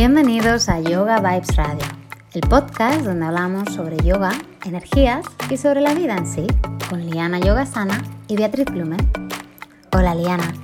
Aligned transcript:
Bienvenidos 0.00 0.70
a 0.70 0.80
Yoga 0.80 1.18
Vibes 1.18 1.54
Radio, 1.56 1.84
el 2.32 2.40
podcast 2.48 3.02
donde 3.02 3.26
hablamos 3.26 3.74
sobre 3.74 3.98
yoga, 3.98 4.32
energías 4.64 5.26
y 5.50 5.58
sobre 5.58 5.82
la 5.82 5.92
vida 5.92 6.16
en 6.16 6.26
sí, 6.26 6.46
con 6.88 7.04
Liana 7.04 7.38
Yogasana 7.38 8.02
y 8.26 8.34
Beatriz 8.34 8.64
Blumen. 8.64 8.96
Hola 9.92 10.14
Liana. 10.14 10.54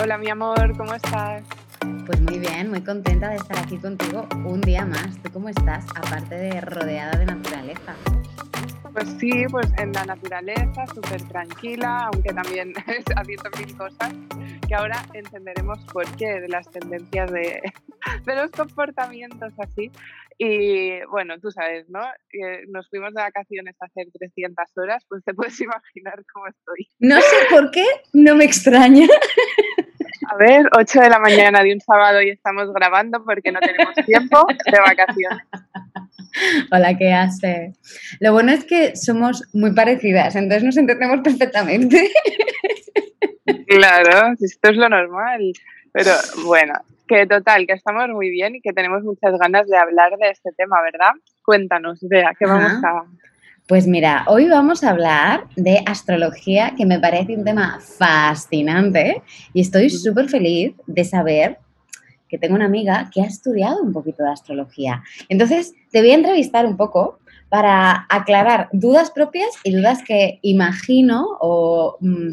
Hola 0.00 0.16
mi 0.16 0.30
amor, 0.30 0.76
¿cómo 0.76 0.94
estás? 0.94 1.42
Pues 2.06 2.20
muy 2.20 2.38
bien, 2.38 2.70
muy 2.70 2.82
contenta 2.82 3.30
de 3.30 3.34
estar 3.34 3.58
aquí 3.58 3.78
contigo 3.78 4.28
un 4.44 4.60
día 4.60 4.86
más. 4.86 5.20
¿Tú 5.20 5.32
cómo 5.32 5.48
estás? 5.48 5.84
Aparte 5.96 6.36
de 6.36 6.60
rodeada 6.60 7.18
de 7.18 7.26
naturaleza. 7.26 7.96
Pues 8.92 9.08
sí, 9.18 9.44
pues 9.50 9.66
en 9.76 9.92
la 9.92 10.04
naturaleza, 10.04 10.86
súper 10.94 11.20
tranquila, 11.22 12.08
aunque 12.12 12.32
también 12.32 12.74
haciendo 13.16 13.50
mil 13.58 13.76
cosas, 13.76 14.12
que 14.66 14.74
ahora 14.74 15.04
entenderemos 15.12 15.78
por 15.92 16.04
qué 16.16 16.40
de 16.40 16.48
las 16.48 16.70
tendencias 16.70 17.30
de, 17.30 17.60
de 18.26 18.34
los 18.34 18.50
comportamientos 18.50 19.52
así. 19.58 19.90
Y 20.38 21.04
bueno, 21.10 21.38
tú 21.38 21.50
sabes, 21.50 21.88
¿no? 21.88 22.00
nos 22.68 22.88
fuimos 22.88 23.14
de 23.14 23.22
vacaciones 23.22 23.76
a 23.80 23.86
hacer 23.86 24.06
300 24.12 24.64
horas, 24.76 25.04
pues 25.08 25.22
te 25.24 25.32
puedes 25.34 25.60
imaginar 25.60 26.24
cómo 26.32 26.48
estoy. 26.48 26.88
No 26.98 27.20
sé 27.20 27.36
por 27.50 27.70
qué, 27.70 27.84
no 28.12 28.34
me 28.34 28.44
extraña. 28.44 29.06
A 30.28 30.36
ver, 30.36 30.68
8 30.76 31.00
de 31.00 31.10
la 31.10 31.18
mañana 31.18 31.62
de 31.62 31.74
un 31.74 31.80
sábado 31.80 32.20
y 32.22 32.30
estamos 32.30 32.72
grabando 32.72 33.22
porque 33.24 33.52
no 33.52 33.60
tenemos 33.60 33.94
tiempo 34.06 34.46
de 34.48 34.80
vacaciones. 34.80 35.44
Hola, 36.72 36.96
¿qué 36.96 37.12
hace? 37.12 37.74
Lo 38.18 38.32
bueno 38.32 38.52
es 38.52 38.64
que 38.64 38.96
somos 38.96 39.44
muy 39.52 39.72
parecidas, 39.72 40.34
entonces 40.34 40.64
nos 40.64 40.76
entendemos 40.76 41.20
perfectamente. 41.20 42.10
Claro, 43.66 44.34
esto 44.40 44.70
es 44.70 44.76
lo 44.76 44.88
normal. 44.88 45.52
Pero 45.92 46.10
bueno, 46.44 46.74
que 47.06 47.26
total, 47.26 47.66
que 47.66 47.74
estamos 47.74 48.08
muy 48.08 48.30
bien 48.30 48.56
y 48.56 48.60
que 48.60 48.72
tenemos 48.72 49.02
muchas 49.04 49.38
ganas 49.38 49.68
de 49.68 49.76
hablar 49.76 50.16
de 50.18 50.30
este 50.30 50.50
tema, 50.52 50.82
¿verdad? 50.82 51.12
Cuéntanos, 51.44 52.00
Bea, 52.02 52.32
¿qué 52.38 52.46
vamos 52.46 52.82
a...? 52.84 53.04
Pues 53.66 53.86
mira, 53.86 54.24
hoy 54.26 54.48
vamos 54.48 54.84
a 54.84 54.90
hablar 54.90 55.44
de 55.56 55.82
astrología, 55.86 56.74
que 56.76 56.84
me 56.84 56.98
parece 56.98 57.34
un 57.34 57.44
tema 57.44 57.80
fascinante 57.80 59.22
y 59.54 59.62
estoy 59.62 59.88
súper 59.88 60.28
feliz 60.28 60.74
de 60.86 61.04
saber 61.04 61.58
que 62.28 62.36
tengo 62.36 62.56
una 62.56 62.66
amiga 62.66 63.08
que 63.12 63.22
ha 63.22 63.26
estudiado 63.26 63.80
un 63.82 63.92
poquito 63.92 64.22
de 64.22 64.32
astrología. 64.32 65.02
Entonces, 65.28 65.74
te 65.92 66.00
voy 66.00 66.10
a 66.10 66.16
entrevistar 66.16 66.66
un 66.66 66.76
poco 66.76 67.20
para 67.48 68.06
aclarar 68.10 68.68
dudas 68.72 69.10
propias 69.10 69.48
y 69.62 69.72
dudas 69.72 70.02
que 70.02 70.40
imagino 70.42 71.24
o... 71.40 71.96
Mm, 72.00 72.32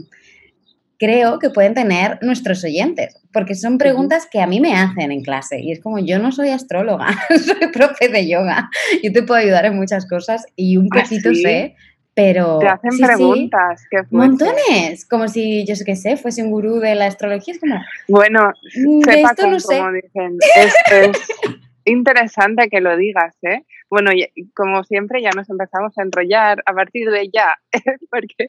creo 1.01 1.39
que 1.39 1.49
pueden 1.49 1.73
tener 1.73 2.19
nuestros 2.21 2.63
oyentes, 2.63 3.19
porque 3.33 3.55
son 3.55 3.79
preguntas 3.79 4.27
que 4.31 4.39
a 4.39 4.45
mí 4.45 4.59
me 4.59 4.75
hacen 4.75 5.11
en 5.11 5.23
clase 5.23 5.59
y 5.59 5.71
es 5.71 5.81
como 5.81 5.97
yo 5.97 6.19
no 6.19 6.31
soy 6.31 6.49
astróloga, 6.49 7.07
soy 7.43 7.71
profe 7.73 8.07
de 8.07 8.29
yoga, 8.29 8.69
yo 9.01 9.11
te 9.11 9.23
puedo 9.23 9.39
ayudar 9.39 9.65
en 9.65 9.75
muchas 9.75 10.07
cosas 10.07 10.45
y 10.55 10.77
un 10.77 10.89
ah, 10.91 11.01
poquito 11.01 11.33
sé, 11.33 11.75
pero... 12.13 12.59
Te 12.59 12.67
hacen 12.67 12.99
preguntas, 12.99 13.81
Montones, 14.11 15.07
como 15.09 15.27
si 15.27 15.65
yo 15.65 15.75
sé 15.75 15.85
qué 15.85 15.95
sé, 15.95 16.17
fuese 16.17 16.43
un 16.43 16.51
gurú 16.51 16.79
de 16.79 16.93
la 16.93 17.07
astrología, 17.07 17.55
es 17.55 17.59
como... 17.59 17.81
Bueno, 18.07 18.53
mm, 18.75 18.99
de 18.99 19.21
esto 19.23 19.47
no 19.47 19.59
sé. 19.59 19.79
como 19.79 19.91
dicen, 19.93 20.37
es 20.55 21.17
interesante 21.85 22.69
que 22.69 22.79
lo 22.79 22.95
digas, 22.95 23.35
¿eh? 23.41 23.63
Bueno, 23.91 24.11
como 24.55 24.85
siempre 24.85 25.21
ya 25.21 25.31
nos 25.35 25.49
empezamos 25.49 25.97
a 25.97 26.03
enrollar 26.03 26.63
a 26.65 26.73
partir 26.73 27.11
de 27.11 27.29
ya, 27.29 27.53
porque 28.09 28.47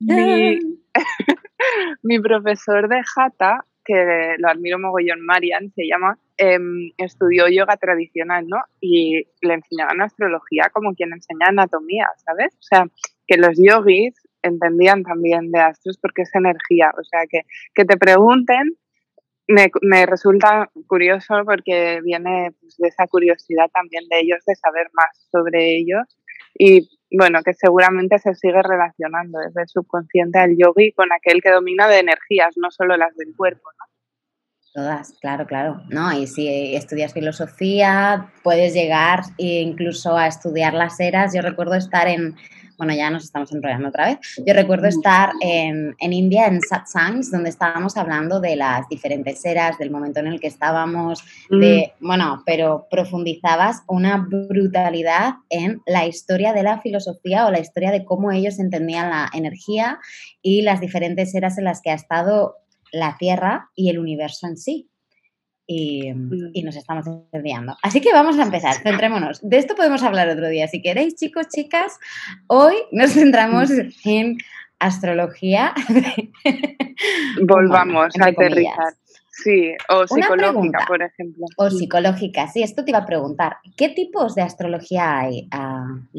mi, 2.02 2.18
profesor 2.18 2.88
de 2.88 3.00
Jata, 3.04 3.64
que 3.84 4.34
lo 4.38 4.48
admiro 4.48 4.80
mogollón, 4.80 5.24
Marian 5.24 5.70
se 5.76 5.86
llama, 5.86 6.18
em, 6.36 6.90
estudió 6.98 7.46
yoga 7.48 7.76
tradicional, 7.76 8.48
¿no? 8.48 8.56
Y 8.80 9.28
le 9.42 9.54
enseñaban 9.54 10.02
astrología 10.02 10.70
como 10.72 10.92
quien 10.96 11.12
enseña 11.12 11.46
anatomía, 11.46 12.08
¿sabes? 12.26 12.52
O 12.54 12.62
sea, 12.62 12.86
que 13.28 13.36
los 13.36 13.56
yogis 13.56 14.16
entendían 14.42 15.04
también 15.04 15.52
de 15.52 15.60
astros 15.60 15.98
porque 15.98 16.22
es 16.22 16.34
energía, 16.34 16.90
o 16.98 17.04
sea, 17.04 17.20
que, 17.30 17.42
que 17.74 17.84
te 17.84 17.96
pregunten 17.96 18.74
me, 19.50 19.70
me, 19.82 20.06
resulta 20.06 20.70
curioso 20.86 21.34
porque 21.44 22.00
viene 22.02 22.52
pues, 22.60 22.76
de 22.76 22.88
esa 22.88 23.06
curiosidad 23.06 23.68
también 23.72 24.04
de 24.08 24.20
ellos 24.20 24.38
de 24.46 24.54
saber 24.54 24.88
más 24.92 25.28
sobre 25.30 25.76
ellos 25.76 26.04
y 26.54 26.88
bueno, 27.10 27.40
que 27.44 27.54
seguramente 27.54 28.18
se 28.18 28.34
sigue 28.34 28.62
relacionando 28.62 29.38
desde 29.40 29.62
el 29.62 29.68
subconsciente 29.68 30.38
al 30.38 30.56
yogi 30.56 30.92
con 30.92 31.12
aquel 31.12 31.42
que 31.42 31.50
domina 31.50 31.88
de 31.88 31.98
energías, 31.98 32.56
no 32.56 32.70
solo 32.70 32.96
las 32.96 33.16
del 33.16 33.34
cuerpo, 33.36 33.68
¿no? 33.78 33.89
Todas, 34.72 35.14
claro, 35.20 35.46
claro. 35.46 35.82
No, 35.88 36.12
y 36.12 36.28
si 36.28 36.76
estudias 36.76 37.12
filosofía, 37.12 38.30
puedes 38.44 38.72
llegar 38.72 39.22
incluso 39.36 40.16
a 40.16 40.28
estudiar 40.28 40.74
las 40.74 41.00
eras. 41.00 41.34
Yo 41.34 41.42
recuerdo 41.42 41.74
estar 41.74 42.06
en, 42.06 42.36
bueno, 42.78 42.94
ya 42.94 43.10
nos 43.10 43.24
estamos 43.24 43.52
enrollando 43.52 43.88
otra 43.88 44.06
vez. 44.06 44.18
Yo 44.46 44.54
recuerdo 44.54 44.86
estar 44.86 45.32
en, 45.40 45.96
en, 45.98 46.12
India, 46.12 46.46
en 46.46 46.60
satsangs, 46.60 47.32
donde 47.32 47.50
estábamos 47.50 47.96
hablando 47.96 48.38
de 48.38 48.54
las 48.54 48.88
diferentes 48.88 49.44
eras, 49.44 49.76
del 49.76 49.90
momento 49.90 50.20
en 50.20 50.28
el 50.28 50.38
que 50.38 50.46
estábamos, 50.46 51.24
de, 51.50 51.92
bueno, 51.98 52.44
pero 52.46 52.86
profundizabas 52.88 53.82
una 53.88 54.18
brutalidad 54.18 55.34
en 55.48 55.82
la 55.84 56.06
historia 56.06 56.52
de 56.52 56.62
la 56.62 56.80
filosofía 56.80 57.44
o 57.44 57.50
la 57.50 57.58
historia 57.58 57.90
de 57.90 58.04
cómo 58.04 58.30
ellos 58.30 58.60
entendían 58.60 59.10
la 59.10 59.28
energía 59.34 59.98
y 60.42 60.62
las 60.62 60.80
diferentes 60.80 61.34
eras 61.34 61.58
en 61.58 61.64
las 61.64 61.82
que 61.82 61.90
ha 61.90 61.94
estado 61.94 62.59
la 62.92 63.16
Tierra 63.18 63.70
y 63.74 63.90
el 63.90 63.98
universo 63.98 64.46
en 64.46 64.56
sí. 64.56 64.90
Mm. 65.70 66.50
y, 66.52 66.62
nos 66.64 66.74
estamos 66.74 67.04
desviando. 67.32 67.76
Así 67.82 68.00
que 68.00 68.12
vamos 68.12 68.38
a 68.38 68.42
empezar, 68.42 68.74
centrémonos. 68.82 69.40
De 69.48 69.58
esto 69.58 69.76
podemos 69.76 70.02
hablar 70.02 70.28
otro 70.28 70.48
día. 70.48 70.66
Si 70.66 70.82
queréis, 70.82 71.14
chicos, 71.14 71.46
chicas, 71.48 71.98
hoy 72.48 72.74
nos 72.90 73.12
centramos 73.12 73.70
mm. 73.70 74.08
en 74.08 74.36
astrología. 74.80 75.72
Volvamos 77.46 78.14
a 78.20 78.26
aterrizar. 78.26 78.94
Sí, 79.30 79.72
o 79.88 80.06
psicológica, 80.06 80.84
por 80.86 81.02
ejemplo. 81.02 81.46
O 81.56 81.70
psicológica, 81.70 82.48
sí, 82.48 82.62
esto 82.62 82.84
te 82.84 82.90
iba 82.90 82.98
a 82.98 83.06
preguntar. 83.06 83.56
¿Qué 83.76 83.88
tipos 83.90 84.34
de 84.34 84.42
astrología 84.42 85.20
hay, 85.20 85.48
uh, 85.54 86.18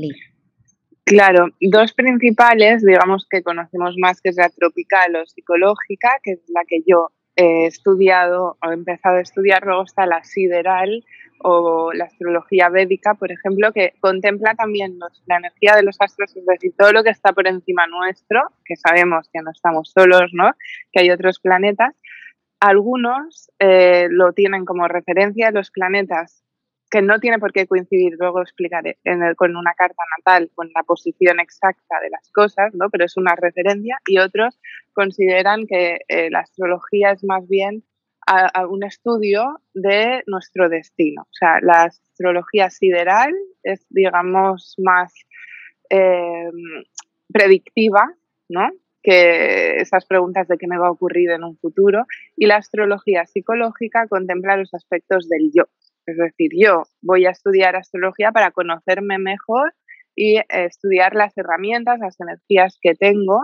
Claro, 1.05 1.47
dos 1.59 1.93
principales, 1.93 2.83
digamos 2.85 3.27
que 3.29 3.41
conocemos 3.41 3.95
más, 3.97 4.21
que 4.21 4.29
es 4.29 4.37
la 4.37 4.49
tropical 4.49 5.15
o 5.15 5.25
psicológica, 5.25 6.19
que 6.23 6.33
es 6.33 6.39
la 6.47 6.61
que 6.67 6.81
yo 6.85 7.09
he 7.35 7.65
estudiado 7.65 8.57
o 8.61 8.71
he 8.71 8.73
empezado 8.73 9.17
a 9.17 9.21
estudiar, 9.21 9.65
luego 9.65 9.83
está 9.83 10.05
la 10.05 10.23
sideral 10.23 11.03
o 11.43 11.91
la 11.93 12.05
astrología 12.05 12.69
védica, 12.69 13.15
por 13.15 13.31
ejemplo, 13.31 13.71
que 13.73 13.93
contempla 13.99 14.53
también 14.53 14.99
la 15.25 15.37
energía 15.37 15.75
de 15.75 15.83
los 15.83 15.97
astros, 15.99 16.35
es 16.35 16.45
decir, 16.45 16.73
todo 16.77 16.91
lo 16.91 17.03
que 17.03 17.09
está 17.09 17.33
por 17.33 17.47
encima 17.47 17.87
nuestro, 17.87 18.41
que 18.63 18.75
sabemos 18.75 19.27
que 19.33 19.41
no 19.41 19.51
estamos 19.51 19.91
solos, 19.91 20.31
¿no? 20.33 20.51
que 20.91 21.01
hay 21.01 21.09
otros 21.09 21.39
planetas. 21.39 21.95
Algunos 22.59 23.49
eh, 23.57 24.07
lo 24.11 24.33
tienen 24.33 24.65
como 24.65 24.87
referencia, 24.87 25.49
los 25.49 25.71
planetas 25.71 26.43
que 26.91 27.01
no 27.01 27.19
tiene 27.19 27.39
por 27.39 27.53
qué 27.53 27.65
coincidir, 27.65 28.15
luego 28.19 28.41
explicaré, 28.41 28.97
con 29.37 29.55
una 29.55 29.73
carta 29.73 30.03
natal, 30.17 30.51
con 30.53 30.69
la 30.75 30.83
posición 30.83 31.39
exacta 31.39 31.99
de 32.01 32.09
las 32.09 32.29
cosas, 32.31 32.73
¿no? 32.75 32.89
pero 32.91 33.05
es 33.05 33.15
una 33.15 33.33
referencia, 33.35 33.97
y 34.05 34.17
otros 34.17 34.59
consideran 34.93 35.65
que 35.67 35.99
eh, 36.09 36.29
la 36.29 36.39
astrología 36.39 37.11
es 37.11 37.23
más 37.23 37.47
bien 37.47 37.85
un 38.69 38.83
estudio 38.83 39.61
de 39.73 40.23
nuestro 40.27 40.69
destino. 40.69 41.23
O 41.23 41.33
sea, 41.33 41.59
la 41.61 41.83
astrología 41.83 42.69
sideral 42.69 43.33
es, 43.63 43.85
digamos, 43.89 44.75
más 44.77 45.13
em, 45.89 46.83
predictiva, 47.33 48.13
¿no? 48.47 48.69
que 49.03 49.77
esas 49.77 50.05
preguntas 50.05 50.47
de 50.47 50.57
qué 50.57 50.67
me 50.67 50.77
va 50.77 50.87
a 50.87 50.91
ocurrir 50.91 51.31
en 51.31 51.43
un 51.43 51.57
futuro, 51.57 52.05
y 52.35 52.45
la 52.45 52.57
astrología 52.57 53.25
psicológica 53.25 54.07
contempla 54.07 54.57
los 54.57 54.73
aspectos 54.73 55.27
del 55.27 55.51
yo, 55.53 55.63
es 56.05 56.17
decir, 56.17 56.51
yo 56.57 56.83
voy 57.01 57.25
a 57.25 57.31
estudiar 57.31 57.75
astrología 57.75 58.31
para 58.31 58.51
conocerme 58.51 59.17
mejor 59.17 59.73
y 60.15 60.37
eh, 60.37 60.45
estudiar 60.49 61.15
las 61.15 61.37
herramientas, 61.37 61.99
las 61.99 62.19
energías 62.19 62.77
que 62.81 62.95
tengo 62.95 63.39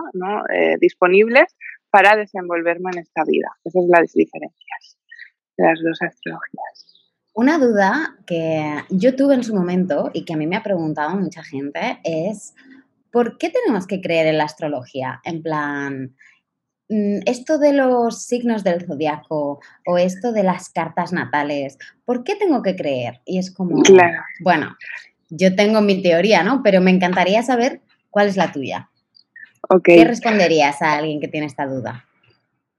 eh, 0.52 0.76
disponibles 0.80 1.56
para 1.90 2.16
desenvolverme 2.16 2.90
en 2.92 3.00
esta 3.00 3.22
vida. 3.24 3.48
Esas 3.64 3.82
son 3.82 3.90
las 3.90 4.12
diferencias 4.12 4.98
de 5.56 5.64
las 5.66 5.80
dos 5.82 5.98
astrologías. 6.02 6.88
Una 7.34 7.58
duda 7.58 8.16
que 8.26 8.82
yo 8.90 9.14
tuve 9.14 9.34
en 9.34 9.44
su 9.44 9.54
momento 9.54 10.10
y 10.12 10.24
que 10.24 10.34
a 10.34 10.36
mí 10.36 10.46
me 10.46 10.56
ha 10.56 10.62
preguntado 10.62 11.16
mucha 11.16 11.42
gente 11.44 12.00
es, 12.02 12.54
¿por 13.12 13.38
qué 13.38 13.50
tenemos 13.50 13.86
que 13.86 14.00
creer 14.00 14.26
en 14.26 14.38
la 14.38 14.44
astrología? 14.44 15.20
En 15.24 15.42
plan, 15.42 16.16
esto 16.88 17.58
de 17.58 17.72
los 17.72 18.24
signos 18.24 18.64
del 18.64 18.86
zodiaco 18.86 19.60
o 19.86 19.98
esto 19.98 20.32
de 20.32 20.42
las 20.42 20.70
cartas 20.70 21.12
natales, 21.12 21.78
¿por 22.04 22.24
qué 22.24 22.34
tengo 22.36 22.62
que 22.62 22.76
creer? 22.76 23.20
Y 23.24 23.38
es 23.38 23.50
como, 23.50 23.82
bueno, 24.40 24.76
yo 25.28 25.54
tengo 25.54 25.80
mi 25.80 26.02
teoría, 26.02 26.42
¿no? 26.42 26.62
Pero 26.62 26.80
me 26.80 26.90
encantaría 26.90 27.42
saber 27.42 27.82
cuál 28.10 28.28
es 28.28 28.36
la 28.36 28.52
tuya. 28.52 28.90
¿Qué 29.84 30.04
responderías 30.04 30.80
a 30.80 30.94
alguien 30.94 31.20
que 31.20 31.28
tiene 31.28 31.46
esta 31.46 31.66
duda? 31.66 32.06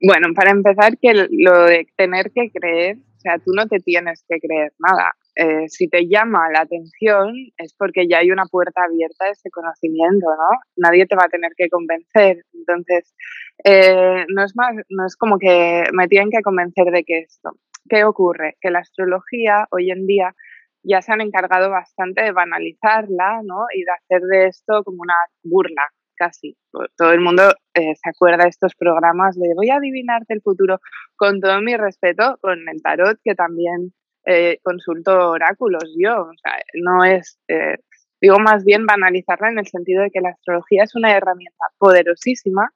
Bueno, 0.02 0.30
para 0.34 0.52
empezar, 0.52 0.98
que 0.98 1.14
lo 1.30 1.66
de 1.66 1.86
tener 1.98 2.32
que 2.32 2.50
creer 2.52 2.98
O 3.18 3.22
sea, 3.22 3.38
tú 3.38 3.52
no 3.54 3.68
te 3.68 3.80
tienes 3.80 4.24
que 4.28 4.40
creer 4.40 4.72
nada. 4.80 5.12
Eh, 5.42 5.70
si 5.70 5.88
te 5.88 6.06
llama 6.10 6.50
la 6.52 6.62
atención 6.62 7.34
es 7.56 7.74
porque 7.74 8.10
ya 8.10 8.18
hay 8.18 8.30
una 8.30 8.44
puerta 8.46 8.84
abierta 8.84 9.24
a 9.24 9.30
ese 9.30 9.50
conocimiento, 9.50 10.28
¿no? 10.28 10.60
Nadie 10.76 11.06
te 11.06 11.16
va 11.16 11.24
a 11.28 11.30
tener 11.30 11.54
que 11.56 11.70
convencer. 11.70 12.44
Entonces, 12.54 13.16
eh, 13.64 14.26
no 14.28 14.44
es 14.44 14.54
más, 14.58 14.76
no 14.90 15.06
es 15.06 15.16
como 15.16 15.40
que 15.40 15.86
me 15.94 16.10
tienen 16.10 16.30
que 16.30 16.42
convencer 16.42 16.88
de 16.92 17.06
que 17.06 17.20
esto. 17.20 17.52
¿Qué 17.88 18.04
ocurre? 18.04 18.58
Que 18.60 18.70
la 18.70 18.80
astrología 18.80 19.66
hoy 19.72 19.92
en 19.92 20.06
día 20.08 20.36
ya 20.84 21.02
se 21.02 21.14
han 21.14 21.22
encargado 21.22 21.70
bastante 21.70 22.22
de 22.22 22.34
banalizarla, 22.34 23.40
¿no? 23.44 23.66
Y 23.74 23.84
de 23.86 23.92
hacer 23.92 24.22
de 24.24 24.48
esto 24.48 24.84
como 24.84 25.04
una 25.04 25.16
burla, 25.44 25.88
casi. 26.18 26.58
Todo 26.98 27.14
el 27.14 27.22
mundo 27.22 27.44
eh, 27.76 27.96
se 27.96 28.10
acuerda 28.10 28.44
de 28.44 28.50
estos 28.50 28.76
programas 28.76 29.40
de 29.40 29.54
voy 29.56 29.70
a 29.70 29.78
adivinarte 29.78 30.34
el 30.34 30.42
futuro, 30.42 30.80
con 31.16 31.40
todo 31.40 31.62
mi 31.62 31.78
respeto, 31.78 32.38
con 32.42 32.68
el 32.68 32.82
tarot, 32.82 33.18
que 33.24 33.36
también 33.36 33.94
eh, 34.25 34.60
consulto 34.63 35.31
oráculos 35.31 35.95
yo. 35.98 36.21
O 36.24 36.33
sea, 36.42 36.54
no 36.74 37.04
es, 37.04 37.39
eh, 37.48 37.77
digo 38.21 38.39
más 38.39 38.63
bien 38.63 38.86
banalizarla 38.86 39.50
en 39.50 39.60
el 39.60 39.68
sentido 39.68 40.04
de 40.04 40.12
que 40.12 40.21
la 40.21 40.30
astrología 40.30 40.83
es 40.83 40.95
una 40.95 41.16
herramienta 41.16 41.66
poderosísima 41.77 42.71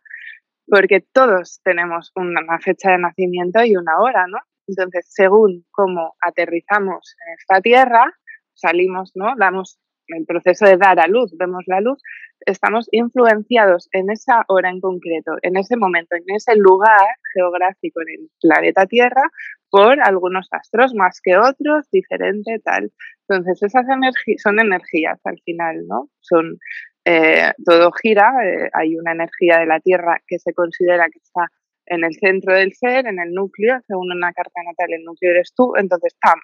porque 0.67 1.01
todos 1.11 1.59
tenemos 1.63 2.11
una 2.15 2.59
fecha 2.59 2.91
de 2.91 2.99
nacimiento 2.99 3.63
y 3.63 3.75
una 3.75 3.99
hora, 3.99 4.25
¿no? 4.27 4.37
Entonces, 4.67 5.05
según 5.09 5.65
cómo 5.71 6.15
aterrizamos 6.21 7.15
en 7.27 7.33
esta 7.37 7.61
tierra, 7.61 8.13
salimos, 8.53 9.11
¿no? 9.15 9.33
Damos 9.37 9.79
el 10.07 10.25
proceso 10.25 10.65
de 10.65 10.77
dar 10.77 10.99
a 10.99 11.07
luz, 11.07 11.35
vemos 11.37 11.63
la 11.67 11.81
luz, 11.81 12.01
estamos 12.45 12.87
influenciados 12.91 13.89
en 13.91 14.09
esa 14.09 14.43
hora 14.47 14.69
en 14.69 14.81
concreto, 14.81 15.37
en 15.41 15.57
ese 15.57 15.77
momento, 15.77 16.15
en 16.15 16.35
ese 16.35 16.55
lugar 16.55 17.07
geográfico 17.33 18.01
en 18.01 18.21
el 18.21 18.29
planeta 18.41 18.85
Tierra 18.85 19.23
por 19.69 19.99
algunos 20.01 20.47
astros 20.51 20.93
más 20.93 21.19
que 21.23 21.37
otros, 21.37 21.89
diferente, 21.91 22.59
tal. 22.63 22.91
Entonces, 23.27 23.63
esas 23.63 23.87
energías 23.89 24.41
son 24.41 24.59
energías 24.59 25.19
al 25.23 25.39
final, 25.43 25.87
¿no? 25.87 26.09
Son, 26.19 26.59
eh, 27.05 27.51
todo 27.65 27.91
gira, 27.91 28.33
eh, 28.45 28.69
hay 28.73 28.95
una 28.97 29.13
energía 29.13 29.59
de 29.59 29.65
la 29.65 29.79
Tierra 29.79 30.21
que 30.27 30.37
se 30.37 30.53
considera 30.53 31.05
que 31.09 31.19
está 31.19 31.47
en 31.87 32.03
el 32.03 32.13
centro 32.13 32.53
del 32.53 32.73
ser, 32.73 33.07
en 33.07 33.19
el 33.19 33.33
núcleo, 33.33 33.79
según 33.87 34.11
una 34.11 34.31
carta 34.31 34.61
natal, 34.63 34.93
el 34.93 35.03
núcleo 35.03 35.31
eres 35.31 35.53
tú, 35.55 35.73
entonces, 35.75 36.15
¡pam! 36.21 36.39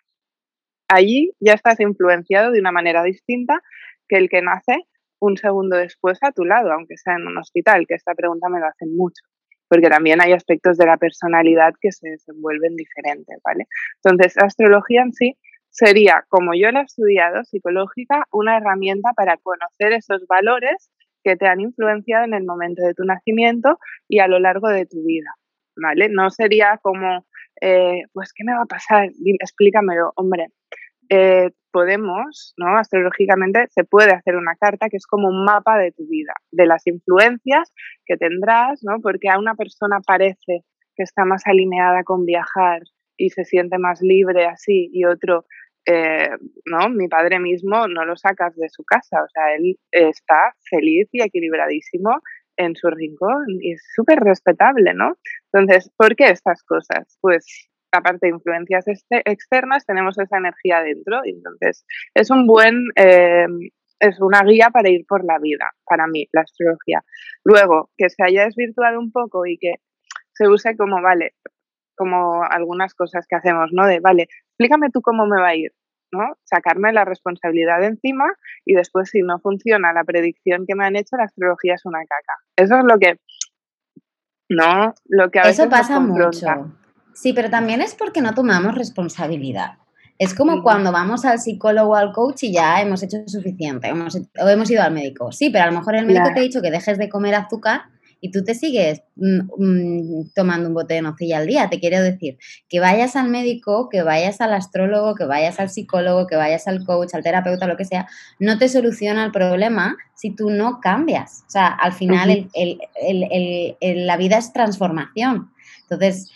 Allí 0.89 1.31
ya 1.39 1.53
estás 1.53 1.79
influenciado 1.79 2.51
de 2.51 2.59
una 2.59 2.71
manera 2.71 3.03
distinta 3.03 3.61
que 4.07 4.17
el 4.17 4.27
que 4.27 4.41
nace 4.41 4.85
un 5.19 5.37
segundo 5.37 5.77
después 5.77 6.17
a 6.23 6.31
tu 6.31 6.45
lado, 6.45 6.71
aunque 6.71 6.97
sea 6.97 7.13
en 7.15 7.27
un 7.27 7.37
hospital, 7.37 7.85
que 7.87 7.93
esta 7.93 8.15
pregunta 8.15 8.49
me 8.49 8.59
lo 8.59 8.65
hacen 8.65 8.95
mucho, 8.95 9.21
porque 9.67 9.87
también 9.87 10.19
hay 10.19 10.33
aspectos 10.33 10.77
de 10.77 10.87
la 10.87 10.97
personalidad 10.97 11.73
que 11.79 11.91
se 11.91 12.09
desenvuelven 12.09 12.75
diferentes, 12.75 13.39
¿vale? 13.45 13.67
Entonces, 14.03 14.35
astrología 14.37 15.03
en 15.03 15.13
sí 15.13 15.37
sería, 15.69 16.25
como 16.27 16.55
yo 16.55 16.71
la 16.71 16.81
he 16.81 16.83
estudiado, 16.85 17.43
psicológica, 17.43 18.23
una 18.31 18.57
herramienta 18.57 19.11
para 19.13 19.37
conocer 19.37 19.93
esos 19.93 20.25
valores 20.27 20.89
que 21.23 21.35
te 21.35 21.47
han 21.47 21.59
influenciado 21.59 22.25
en 22.25 22.33
el 22.33 22.45
momento 22.45 22.81
de 22.81 22.95
tu 22.95 23.03
nacimiento 23.03 23.77
y 24.07 24.19
a 24.19 24.27
lo 24.27 24.39
largo 24.39 24.69
de 24.69 24.87
tu 24.87 25.03
vida, 25.05 25.29
¿vale? 25.75 26.09
No 26.09 26.31
sería 26.31 26.79
como, 26.81 27.27
eh, 27.61 28.03
pues, 28.13 28.33
¿qué 28.33 28.43
me 28.43 28.53
va 28.53 28.63
a 28.63 28.65
pasar? 28.65 29.09
explícamelo, 29.39 30.11
hombre. 30.15 30.47
Eh, 31.09 31.49
podemos, 31.71 32.53
¿no? 32.57 32.77
Astrológicamente 32.77 33.65
se 33.69 33.83
puede 33.83 34.11
hacer 34.11 34.35
una 34.35 34.55
carta 34.55 34.89
que 34.89 34.97
es 34.97 35.05
como 35.05 35.27
un 35.27 35.43
mapa 35.43 35.77
de 35.77 35.91
tu 35.91 36.07
vida, 36.07 36.33
de 36.51 36.65
las 36.65 36.85
influencias 36.87 37.73
que 38.05 38.17
tendrás, 38.17 38.81
¿no? 38.83 38.99
Porque 39.01 39.29
a 39.29 39.39
una 39.39 39.55
persona 39.55 39.99
parece 40.05 40.63
que 40.95 41.03
está 41.03 41.25
más 41.25 41.43
alineada 41.45 42.03
con 42.03 42.25
viajar 42.25 42.81
y 43.17 43.29
se 43.31 43.43
siente 43.43 43.77
más 43.77 44.01
libre 44.01 44.45
así 44.45 44.89
y 44.93 45.05
otro 45.05 45.45
eh, 45.85 46.29
¿no? 46.65 46.89
Mi 46.89 47.07
padre 47.07 47.39
mismo 47.39 47.87
no 47.87 48.05
lo 48.05 48.15
sacas 48.15 48.55
de 48.55 48.69
su 48.69 48.83
casa, 48.83 49.23
o 49.23 49.29
sea, 49.29 49.55
él 49.55 49.75
está 49.91 50.53
feliz 50.69 51.07
y 51.11 51.23
equilibradísimo 51.23 52.11
en 52.59 52.75
su 52.75 52.89
rincón 52.89 53.45
y 53.61 53.73
es 53.73 53.83
súper 53.95 54.19
respetable, 54.19 54.93
¿no? 54.93 55.17
Entonces, 55.51 55.91
¿por 55.97 56.15
qué 56.15 56.25
estas 56.25 56.61
cosas? 56.63 57.17
Pues 57.21 57.69
aparte 57.91 58.27
de 58.27 58.33
influencias 58.33 58.87
este, 58.87 59.21
externas, 59.25 59.85
tenemos 59.85 60.19
esa 60.19 60.37
energía 60.37 60.81
dentro 60.83 61.21
entonces 61.25 61.85
es 62.13 62.29
un 62.29 62.45
buen, 62.45 62.75
eh, 62.95 63.47
es 63.99 64.19
una 64.19 64.43
guía 64.43 64.69
para 64.71 64.89
ir 64.89 65.05
por 65.07 65.25
la 65.25 65.39
vida, 65.39 65.65
para 65.85 66.05
mí, 66.07 66.27
la 66.31 66.41
astrología. 66.41 67.03
Luego, 67.43 67.89
que 67.97 68.09
se 68.09 68.23
haya 68.23 68.45
desvirtuado 68.45 68.99
un 68.99 69.11
poco 69.11 69.45
y 69.45 69.57
que 69.57 69.75
se 70.33 70.47
use 70.47 70.75
como, 70.77 71.01
vale, 71.01 71.33
como 71.95 72.43
algunas 72.43 72.93
cosas 72.93 73.25
que 73.27 73.35
hacemos, 73.35 73.69
¿no? 73.71 73.87
De, 73.87 73.99
vale, 73.99 74.27
explícame 74.49 74.89
tú 74.91 75.01
cómo 75.01 75.25
me 75.25 75.41
va 75.41 75.49
a 75.49 75.55
ir, 75.55 75.71
¿no? 76.11 76.35
Sacarme 76.43 76.93
la 76.93 77.05
responsabilidad 77.05 77.79
de 77.79 77.87
encima 77.87 78.25
y 78.65 78.75
después 78.75 79.09
si 79.09 79.21
no 79.21 79.39
funciona 79.39 79.93
la 79.93 80.03
predicción 80.03 80.65
que 80.67 80.75
me 80.75 80.85
han 80.85 80.95
hecho, 80.95 81.17
la 81.17 81.25
astrología 81.25 81.75
es 81.75 81.85
una 81.85 81.99
caca. 81.99 82.33
Eso 82.55 82.77
es 82.79 82.85
lo 82.85 82.97
que, 82.97 83.19
¿no? 84.49 84.93
Lo 85.05 85.29
que 85.31 85.39
a 85.39 85.43
Eso 85.43 85.69
pasa 85.69 85.99
mucho. 85.99 86.75
Sí, 87.13 87.33
pero 87.33 87.49
también 87.49 87.81
es 87.81 87.95
porque 87.95 88.21
no 88.21 88.33
tomamos 88.33 88.75
responsabilidad. 88.75 89.77
Es 90.17 90.33
como 90.33 90.63
cuando 90.63 90.91
vamos 90.91 91.23
al 91.23 91.39
psicólogo 91.39 91.91
o 91.91 91.95
al 91.95 92.11
coach 92.11 92.43
y 92.43 92.53
ya 92.53 92.81
hemos 92.81 93.01
hecho 93.03 93.19
suficiente, 93.25 93.89
o 93.91 94.49
hemos 94.49 94.71
ido 94.71 94.83
al 94.83 94.93
médico. 94.93 95.31
Sí, 95.31 95.49
pero 95.49 95.63
a 95.63 95.67
lo 95.67 95.79
mejor 95.79 95.95
el 95.95 96.05
médico 96.05 96.33
te 96.33 96.39
ha 96.39 96.43
dicho 96.43 96.61
que 96.61 96.71
dejes 96.71 96.97
de 96.97 97.07
comer 97.07 97.35
azúcar 97.35 97.83
y 98.21 98.31
tú 98.31 98.43
te 98.43 98.55
sigues 98.55 99.01
mm, 99.15 99.39
mm, 99.57 100.31
tomando 100.35 100.67
un 100.67 100.73
bote 100.73 100.95
de 100.95 101.01
nocilla 101.01 101.37
al 101.37 101.47
día. 101.47 101.69
Te 101.69 101.79
quiero 101.79 102.01
decir, 102.01 102.37
que 102.67 102.79
vayas 102.79 103.15
al 103.15 103.29
médico, 103.29 103.89
que 103.89 104.01
vayas 104.01 104.41
al 104.41 104.53
astrólogo, 104.53 105.15
que 105.15 105.25
vayas 105.25 105.59
al 105.59 105.69
psicólogo, 105.69 106.27
que 106.27 106.35
vayas 106.35 106.67
al 106.67 106.85
coach, 106.85 107.13
al 107.13 107.23
terapeuta, 107.23 107.67
lo 107.67 107.77
que 107.77 107.85
sea, 107.85 108.07
no 108.39 108.57
te 108.57 108.69
soluciona 108.69 109.25
el 109.25 109.31
problema 109.31 109.97
si 110.15 110.31
tú 110.31 110.49
no 110.49 110.79
cambias. 110.81 111.43
O 111.47 111.51
sea, 111.51 111.67
al 111.67 111.93
final 111.93 112.49
la 113.81 114.17
vida 114.17 114.37
es 114.37 114.53
transformación. 114.53 115.51
Entonces, 115.83 116.31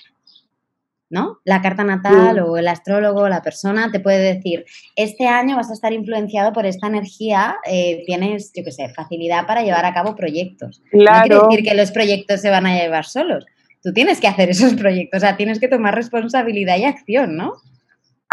¿no? 1.13 1.39
La 1.45 1.61
carta 1.61 1.83
natal 1.83 2.39
o 2.39 2.57
el 2.57 2.67
astrólogo, 2.67 3.29
la 3.29 3.43
persona 3.43 3.91
te 3.91 3.99
puede 3.99 4.33
decir, 4.33 4.65
este 4.95 5.27
año 5.27 5.55
vas 5.55 5.69
a 5.69 5.73
estar 5.73 5.93
influenciado 5.93 6.53
por 6.53 6.65
esta 6.65 6.87
energía, 6.87 7.55
eh, 7.69 8.01
tienes, 8.07 8.51
yo 8.55 8.63
qué 8.63 8.71
sé, 8.71 8.89
facilidad 8.89 9.45
para 9.45 9.61
llevar 9.61 9.85
a 9.85 9.93
cabo 9.93 10.15
proyectos. 10.15 10.81
No 10.91 11.05
quiere 11.21 11.35
decir 11.35 11.63
que 11.63 11.75
los 11.75 11.91
proyectos 11.91 12.41
se 12.41 12.49
van 12.49 12.65
a 12.65 12.75
llevar 12.75 13.05
solos. 13.05 13.45
Tú 13.83 13.93
tienes 13.93 14.19
que 14.19 14.27
hacer 14.27 14.49
esos 14.49 14.73
proyectos, 14.73 15.19
o 15.19 15.21
sea, 15.21 15.37
tienes 15.37 15.59
que 15.59 15.67
tomar 15.67 15.93
responsabilidad 15.93 16.77
y 16.77 16.85
acción, 16.85 17.37
¿no? 17.37 17.53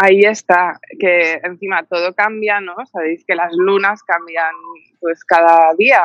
Ahí 0.01 0.21
está, 0.21 0.79
que 0.99 1.39
encima 1.43 1.85
todo 1.85 2.15
cambia, 2.15 2.59
¿no? 2.59 2.75
Sabéis 2.91 3.23
que 3.23 3.35
las 3.35 3.53
lunas 3.55 4.01
cambian 4.03 4.55
pues 4.99 5.23
cada 5.23 5.73
día 5.77 6.01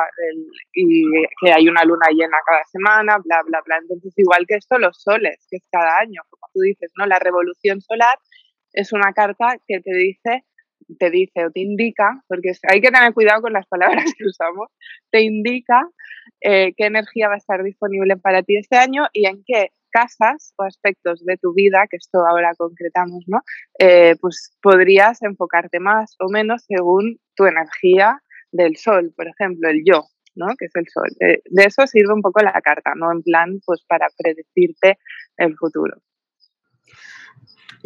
y 0.71 1.03
que 1.41 1.51
hay 1.51 1.67
una 1.67 1.83
luna 1.83 2.05
llena 2.11 2.37
cada 2.45 2.63
semana, 2.65 3.17
bla, 3.25 3.41
bla, 3.47 3.59
bla. 3.65 3.77
Entonces, 3.81 4.13
igual 4.17 4.45
que 4.47 4.55
esto, 4.55 4.77
los 4.77 5.01
soles, 5.01 5.47
que 5.49 5.57
es 5.57 5.67
cada 5.71 5.97
año, 5.97 6.21
como 6.29 6.47
tú 6.53 6.59
dices, 6.61 6.91
¿no? 6.95 7.07
La 7.07 7.17
revolución 7.17 7.81
solar 7.81 8.19
es 8.73 8.93
una 8.93 9.13
carta 9.13 9.57
que 9.67 9.79
te 9.79 9.95
dice, 9.95 10.45
te 10.99 11.09
dice 11.09 11.45
o 11.45 11.51
te 11.51 11.61
indica, 11.61 12.23
porque 12.27 12.51
hay 12.69 12.81
que 12.81 12.91
tener 12.91 13.13
cuidado 13.15 13.41
con 13.41 13.53
las 13.53 13.65
palabras 13.65 14.05
que 14.15 14.25
usamos, 14.25 14.69
te 15.09 15.21
indica 15.21 15.89
eh, 16.41 16.73
qué 16.77 16.85
energía 16.85 17.29
va 17.29 17.33
a 17.33 17.37
estar 17.37 17.63
disponible 17.63 18.15
para 18.17 18.43
ti 18.43 18.57
este 18.57 18.77
año 18.77 19.07
y 19.11 19.25
en 19.25 19.43
qué 19.43 19.71
casas 19.91 20.53
o 20.57 20.63
aspectos 20.63 21.23
de 21.25 21.37
tu 21.37 21.53
vida, 21.53 21.87
que 21.89 21.97
esto 21.97 22.19
ahora 22.27 22.51
concretamos, 22.57 23.23
¿no? 23.27 23.41
Eh, 23.79 24.15
pues 24.21 24.57
podrías 24.61 25.21
enfocarte 25.21 25.79
más 25.79 26.15
o 26.19 26.29
menos 26.29 26.63
según 26.67 27.19
tu 27.35 27.45
energía 27.45 28.21
del 28.51 28.77
sol, 28.77 29.13
por 29.15 29.27
ejemplo, 29.27 29.69
el 29.69 29.83
yo, 29.85 30.03
¿no? 30.35 30.47
Que 30.57 30.65
es 30.65 30.75
el 30.75 30.87
sol. 30.87 31.09
de 31.19 31.63
eso 31.63 31.85
sirve 31.87 32.13
un 32.13 32.21
poco 32.21 32.41
la 32.41 32.59
carta, 32.61 32.93
¿no? 32.95 33.11
En 33.11 33.21
plan, 33.21 33.59
pues 33.65 33.83
para 33.87 34.07
predecirte 34.17 34.99
el 35.37 35.55
futuro. 35.55 36.01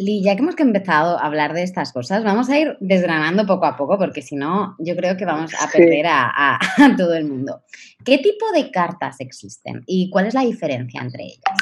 Li, 0.04 0.22
ya 0.22 0.34
que 0.34 0.42
hemos 0.42 0.58
empezado 0.58 1.18
a 1.18 1.26
hablar 1.26 1.52
de 1.52 1.62
estas 1.62 1.92
cosas, 1.92 2.24
vamos 2.24 2.50
a 2.50 2.58
ir 2.58 2.76
desgranando 2.80 3.46
poco 3.46 3.66
a 3.66 3.76
poco, 3.76 3.98
porque 3.98 4.22
si 4.22 4.36
no, 4.36 4.74
yo 4.78 4.96
creo 4.96 5.16
que 5.16 5.24
vamos 5.24 5.52
a 5.54 5.70
perder 5.70 6.06
a, 6.08 6.58
todo 6.96 7.14
el 7.14 7.24
mundo. 7.24 7.62
¿Qué 8.04 8.18
tipo 8.18 8.50
de 8.52 8.70
cartas 8.70 9.20
existen 9.20 9.82
y 9.86 10.10
cuál 10.10 10.26
es 10.26 10.34
la 10.34 10.42
diferencia 10.42 11.00
entre 11.00 11.24
ellas? 11.24 11.58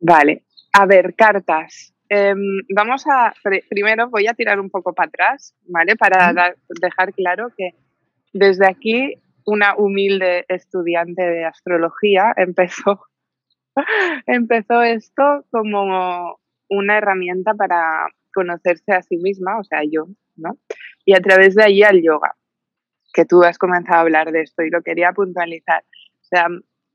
Vale, 0.00 0.44
a 0.72 0.86
ver, 0.86 1.14
cartas. 1.14 1.94
Em, 2.08 2.60
vamos 2.74 3.04
a, 3.06 3.32
primero 3.68 4.08
voy 4.08 4.26
a 4.26 4.34
tirar 4.34 4.60
un 4.60 4.70
poco 4.70 4.92
para 4.94 5.08
atrás, 5.08 5.54
¿vale? 5.66 5.96
Para 5.96 6.54
dejar 6.80 7.12
claro 7.12 7.48
que 7.56 7.70
desde 8.32 8.66
aquí 8.66 9.14
una 9.46 9.76
humilde 9.76 10.44
estudiante 10.48 11.22
de 11.22 11.44
astrología 11.44 12.32
empezó, 12.36 13.06
empezó 14.26 14.82
esto 14.82 15.44
como 15.50 16.38
una 16.74 16.98
herramienta 16.98 17.54
para 17.54 18.06
conocerse 18.32 18.92
a 18.92 19.02
sí 19.02 19.16
misma, 19.16 19.58
o 19.58 19.64
sea, 19.64 19.80
yo, 19.88 20.06
¿no? 20.36 20.58
Y 21.04 21.14
a 21.14 21.20
través 21.20 21.54
de 21.54 21.64
allí 21.64 21.82
al 21.82 22.02
yoga, 22.02 22.34
que 23.12 23.24
tú 23.24 23.42
has 23.44 23.58
comenzado 23.58 23.98
a 23.98 24.00
hablar 24.00 24.32
de 24.32 24.42
esto 24.42 24.62
y 24.62 24.70
lo 24.70 24.82
quería 24.82 25.12
puntualizar. 25.12 25.84
O 26.20 26.24
sea, 26.24 26.48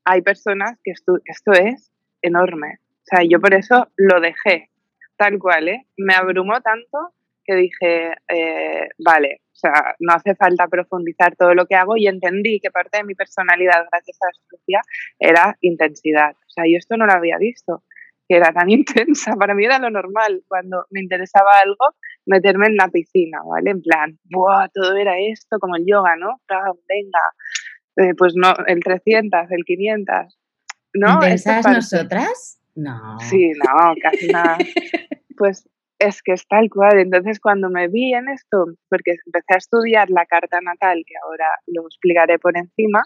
hay 0.03 0.21
personas 0.21 0.77
que 0.83 0.91
esto, 0.91 1.19
esto 1.25 1.53
es 1.53 1.91
enorme. 2.21 2.79
O 2.81 3.05
sea, 3.05 3.19
yo 3.27 3.39
por 3.39 3.53
eso 3.53 3.87
lo 3.95 4.19
dejé, 4.19 4.69
tal 5.17 5.39
cual, 5.39 5.69
¿eh? 5.69 5.87
Me 5.97 6.13
abrumó 6.13 6.59
tanto 6.61 7.13
que 7.45 7.55
dije, 7.55 8.13
eh, 8.27 8.89
vale, 8.99 9.41
o 9.51 9.55
sea, 9.55 9.95
no 9.99 10.13
hace 10.13 10.35
falta 10.35 10.67
profundizar 10.67 11.35
todo 11.35 11.55
lo 11.55 11.65
que 11.65 11.75
hago 11.75 11.97
y 11.97 12.07
entendí 12.07 12.59
que 12.59 12.69
parte 12.69 12.99
de 12.99 13.03
mi 13.03 13.15
personalidad, 13.15 13.87
gracias 13.91 14.17
a 14.21 14.27
la 14.27 14.29
astrología, 14.29 14.81
era 15.17 15.57
intensidad. 15.61 16.35
O 16.35 16.49
sea, 16.49 16.65
yo 16.65 16.77
esto 16.77 16.95
no 16.95 17.07
lo 17.07 17.13
había 17.13 17.37
visto, 17.39 17.83
que 18.29 18.37
era 18.37 18.53
tan 18.53 18.69
intensa. 18.79 19.35
Para 19.35 19.55
mí 19.55 19.65
era 19.65 19.79
lo 19.79 19.89
normal 19.89 20.43
cuando 20.47 20.85
me 20.91 21.01
interesaba 21.01 21.49
algo, 21.63 21.95
meterme 22.25 22.67
en 22.67 22.77
la 22.77 22.87
piscina, 22.87 23.39
¿vale? 23.43 23.71
En 23.71 23.81
plan, 23.81 24.17
¡buah! 24.25 24.69
Todo 24.73 24.95
era 24.95 25.19
esto, 25.19 25.57
como 25.59 25.75
el 25.75 25.85
yoga, 25.85 26.15
¿no? 26.15 26.39
venga, 26.87 27.19
eh, 27.97 28.13
pues 28.15 28.33
no, 28.35 28.53
el 28.67 28.81
300, 28.81 29.51
el 29.51 29.63
500. 29.65 30.39
¿No? 30.93 31.13
¿Intensas 31.15 31.65
nosotras? 31.67 32.61
No. 32.75 33.19
Sí, 33.19 33.51
no, 33.51 33.93
casi 34.01 34.27
nada. 34.27 34.57
Pues 35.37 35.69
es 35.99 36.21
que 36.21 36.33
es 36.33 36.45
tal 36.49 36.69
cual. 36.69 36.99
Entonces, 36.99 37.39
cuando 37.39 37.69
me 37.69 37.87
vi 37.87 38.13
en 38.13 38.27
esto, 38.27 38.65
porque 38.89 39.15
empecé 39.25 39.53
a 39.53 39.57
estudiar 39.57 40.09
la 40.09 40.25
carta 40.25 40.59
natal, 40.59 41.01
que 41.07 41.13
ahora 41.23 41.47
lo 41.67 41.87
explicaré 41.87 42.39
por 42.39 42.57
encima, 42.57 43.03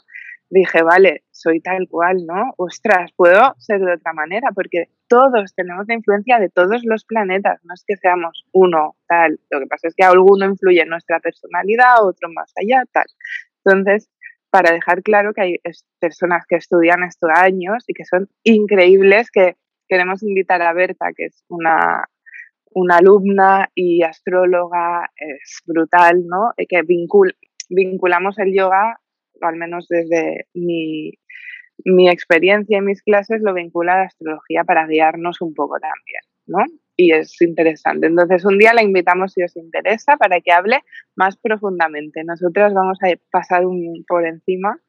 dije, 0.49 0.83
vale, 0.83 1.23
soy 1.31 1.61
tal 1.61 1.87
cual, 1.89 2.25
¿no? 2.25 2.53
Ostras, 2.57 3.11
puedo 3.15 3.55
ser 3.57 3.81
de 3.81 3.93
otra 3.93 4.13
manera, 4.13 4.49
porque 4.53 4.89
todos 5.07 5.53
tenemos 5.55 5.85
la 5.87 5.95
influencia 5.95 6.39
de 6.39 6.49
todos 6.49 6.81
los 6.83 7.05
planetas, 7.05 7.59
no 7.63 7.73
es 7.73 7.83
que 7.87 7.97
seamos 7.97 8.45
uno 8.51 8.95
tal. 9.07 9.39
Lo 9.49 9.59
que 9.59 9.67
pasa 9.67 9.87
es 9.87 9.95
que 9.95 10.03
alguno 10.03 10.45
influye 10.45 10.81
en 10.81 10.89
nuestra 10.89 11.19
personalidad, 11.19 12.05
otro 12.05 12.29
más 12.33 12.51
allá, 12.55 12.83
tal. 12.91 13.05
Entonces, 13.65 14.09
para 14.49 14.71
dejar 14.71 15.01
claro 15.01 15.33
que 15.33 15.41
hay 15.41 15.55
personas 15.99 16.45
que 16.47 16.57
estudian 16.57 17.03
estos 17.03 17.31
años 17.33 17.83
y 17.87 17.93
que 17.93 18.05
son 18.05 18.29
increíbles, 18.43 19.31
que 19.31 19.55
queremos 19.87 20.23
invitar 20.23 20.61
a 20.61 20.73
Berta, 20.73 21.07
que 21.15 21.25
es 21.25 21.43
una 21.49 22.05
una 22.73 22.97
alumna 22.97 23.69
y 23.75 24.03
astróloga, 24.03 25.09
es 25.15 25.61
brutal, 25.65 26.25
¿no? 26.25 26.53
Que 26.67 26.81
vincul 26.81 27.35
vinculamos 27.69 28.37
el 28.39 28.53
yoga, 28.53 28.99
al 29.41 29.55
menos 29.55 29.87
desde 29.87 30.47
mi, 30.53 31.13
mi 31.85 32.09
experiencia 32.09 32.77
en 32.77 32.85
mis 32.85 33.01
clases, 33.01 33.41
lo 33.41 33.53
vincula 33.53 33.93
a 33.93 33.97
la 33.99 34.05
astrología 34.05 34.63
para 34.63 34.87
guiarnos 34.87 35.41
un 35.41 35.53
poco 35.53 35.77
también, 35.79 36.21
¿no? 36.45 36.59
Y 36.95 37.13
es 37.13 37.41
interesante. 37.41 38.07
Entonces, 38.07 38.45
un 38.45 38.57
día 38.57 38.73
la 38.73 38.83
invitamos 38.83 39.33
si 39.33 39.43
os 39.43 39.55
interesa 39.55 40.15
para 40.17 40.41
que 40.41 40.51
hable 40.51 40.79
más 41.15 41.37
profundamente. 41.37 42.23
Nosotras 42.23 42.73
vamos 42.73 42.99
a 43.01 43.13
pasar 43.31 43.65
un, 43.65 44.05
por 44.07 44.25
encima, 44.25 44.79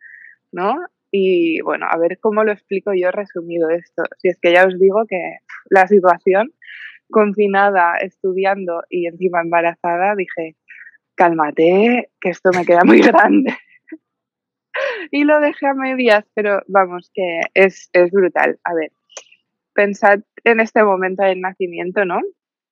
¿no? 0.53 0.77
Y 1.11 1.61
bueno, 1.63 1.87
a 1.89 1.97
ver 1.97 2.19
cómo 2.21 2.45
lo 2.45 2.53
explico 2.53 2.93
yo 2.93 3.11
resumido 3.11 3.71
esto. 3.71 4.03
Si 4.19 4.29
es 4.29 4.39
que 4.41 4.53
ya 4.53 4.67
os 4.67 4.79
digo 4.79 5.07
que 5.09 5.39
la 5.71 5.87
situación 5.87 6.53
confinada, 7.11 7.95
estudiando 7.99 8.83
y 8.91 9.07
encima 9.07 9.41
embarazada, 9.41 10.15
dije, 10.17 10.57
cálmate, 11.15 12.11
que 12.21 12.31
esto 12.31 12.51
me 12.55 12.65
queda 12.65 12.85
muy 12.85 13.01
grande. 13.01 13.55
Y 15.11 15.25
lo 15.25 15.41
dejé 15.41 15.67
a 15.67 15.75
medias, 15.75 16.25
pero 16.35 16.63
vamos, 16.67 17.11
que 17.15 17.41
es, 17.55 17.91
brutal. 18.13 18.59
A 18.65 18.75
ver, 18.75 18.91
pensad 19.75 20.21
en 20.45 20.61
este 20.61 20.83
momento 20.83 21.23
del 21.25 21.41
nacimiento, 21.41 22.05
¿no? 22.05 22.21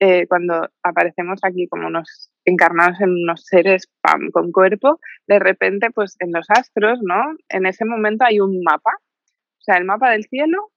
Eh, 0.00 0.26
cuando 0.26 0.68
aparecemos 0.82 1.40
aquí 1.44 1.68
como 1.68 1.86
unos 1.86 2.32
encarnados 2.44 3.00
en 3.00 3.10
unos 3.10 3.44
seres 3.44 3.88
con 4.32 4.50
cuerpo, 4.50 4.98
de 5.28 5.38
repente, 5.38 5.90
pues 5.90 6.16
en 6.18 6.32
los 6.32 6.46
astros, 6.50 6.98
¿no? 7.02 7.36
En 7.48 7.66
ese 7.66 7.84
momento 7.84 8.24
hay 8.24 8.40
un 8.40 8.60
mapa, 8.64 8.90
o 8.96 9.62
sea, 9.62 9.76
el 9.76 9.84
mapa 9.84 10.10
del 10.10 10.24
cielo 10.24 10.72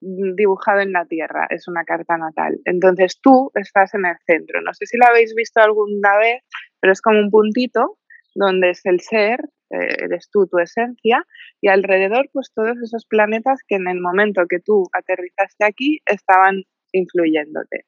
dibujado 0.00 0.80
en 0.80 0.92
la 0.92 1.06
tierra, 1.06 1.46
es 1.50 1.68
una 1.68 1.84
carta 1.84 2.16
natal. 2.18 2.58
Entonces 2.64 3.18
tú 3.20 3.50
estás 3.54 3.94
en 3.94 4.04
el 4.04 4.16
centro. 4.26 4.60
No 4.60 4.74
sé 4.74 4.86
si 4.86 4.98
lo 4.98 5.06
habéis 5.06 5.34
visto 5.34 5.60
alguna 5.60 6.18
vez, 6.18 6.42
pero 6.80 6.92
es 6.92 7.00
como 7.00 7.18
un 7.18 7.30
puntito 7.30 7.98
donde 8.34 8.70
es 8.70 8.84
el 8.84 9.00
ser, 9.00 9.40
eh, 9.70 10.04
eres 10.04 10.28
tú, 10.30 10.46
tu 10.46 10.58
esencia, 10.58 11.24
y 11.60 11.68
alrededor 11.68 12.28
pues 12.32 12.52
todos 12.54 12.76
esos 12.82 13.06
planetas 13.06 13.60
que 13.66 13.76
en 13.76 13.88
el 13.88 14.00
momento 14.00 14.46
que 14.48 14.60
tú 14.60 14.84
aterrizaste 14.92 15.64
aquí 15.64 16.00
estaban 16.06 16.62
influyéndote 16.92 17.84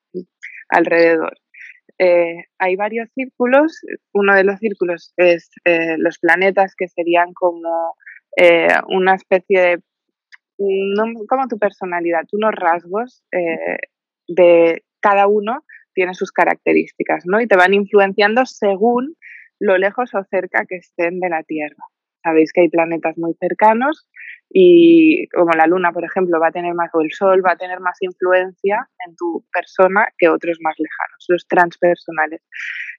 alrededor. 0.69 1.37
Eh, 1.99 2.45
hay 2.59 2.77
varios 2.77 3.09
círculos, 3.13 3.81
uno 4.13 4.35
de 4.35 4.45
los 4.45 4.59
círculos 4.61 5.13
es 5.17 5.51
eh, 5.65 5.97
los 5.99 6.19
planetas 6.19 6.75
que 6.77 6.89
serían 6.89 7.33
como 7.33 7.95
una 8.89 9.17
especie 9.17 9.61
de 9.61 9.79
como 11.29 11.49
tu 11.49 11.59
personalidad, 11.59 12.25
unos 12.33 12.53
rasgos 12.55 13.23
eh, 13.33 13.79
de 14.27 14.83
cada 15.01 15.29
uno 15.29 15.65
tiene 15.95 16.15
sus 16.15 16.33
características, 16.33 17.25
¿no? 17.27 17.41
Y 17.41 17.47
te 17.47 17.57
van 17.57 17.75
influenciando 17.75 18.45
según 18.47 19.17
lo 19.61 19.79
lejos 19.79 20.15
o 20.15 20.25
cerca 20.25 20.65
que 20.67 20.77
estén 20.77 21.21
de 21.21 21.29
la 21.29 21.43
Tierra. 21.43 21.85
Sabéis 22.23 22.53
que 22.53 22.63
hay 22.63 22.69
planetas 22.69 23.17
muy 23.17 23.35
cercanos 23.39 24.09
y 24.51 25.29
como 25.29 25.53
la 25.53 25.67
Luna, 25.67 25.93
por 25.93 26.05
ejemplo, 26.05 26.41
va 26.41 26.49
a 26.49 26.53
tener 26.53 26.75
más, 26.75 26.91
el 27.01 27.13
Sol 27.13 27.43
va 27.45 27.53
a 27.53 27.57
tener 27.57 27.81
más 27.81 27.97
influencia 28.01 28.89
en 29.07 29.15
tu 29.15 29.45
persona 29.53 30.09
que 30.19 30.29
otros 30.29 30.59
más 30.61 30.75
lejanos, 30.79 31.25
los 31.29 31.47
transpersonales. 31.47 32.43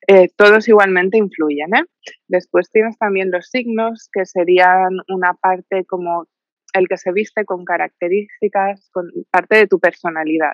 Eh, 0.08 0.30
todos 0.36 0.68
igualmente 0.68 1.18
influyen. 1.18 1.76
¿eh? 1.76 1.84
Después 2.28 2.72
tienes 2.72 2.98
también 2.98 3.32
los 3.32 3.50
signos, 3.50 4.10
que 4.14 4.26
serían 4.26 4.98
una 5.08 5.34
parte 5.34 5.86
como 5.86 6.28
el 6.74 6.88
que 6.88 6.98
se 6.98 7.12
viste 7.12 7.46
con 7.46 7.66
características, 7.66 8.90
con 8.94 9.10
parte 9.32 9.58
de 9.58 9.68
tu 9.68 9.80
personalidad, 9.80 10.54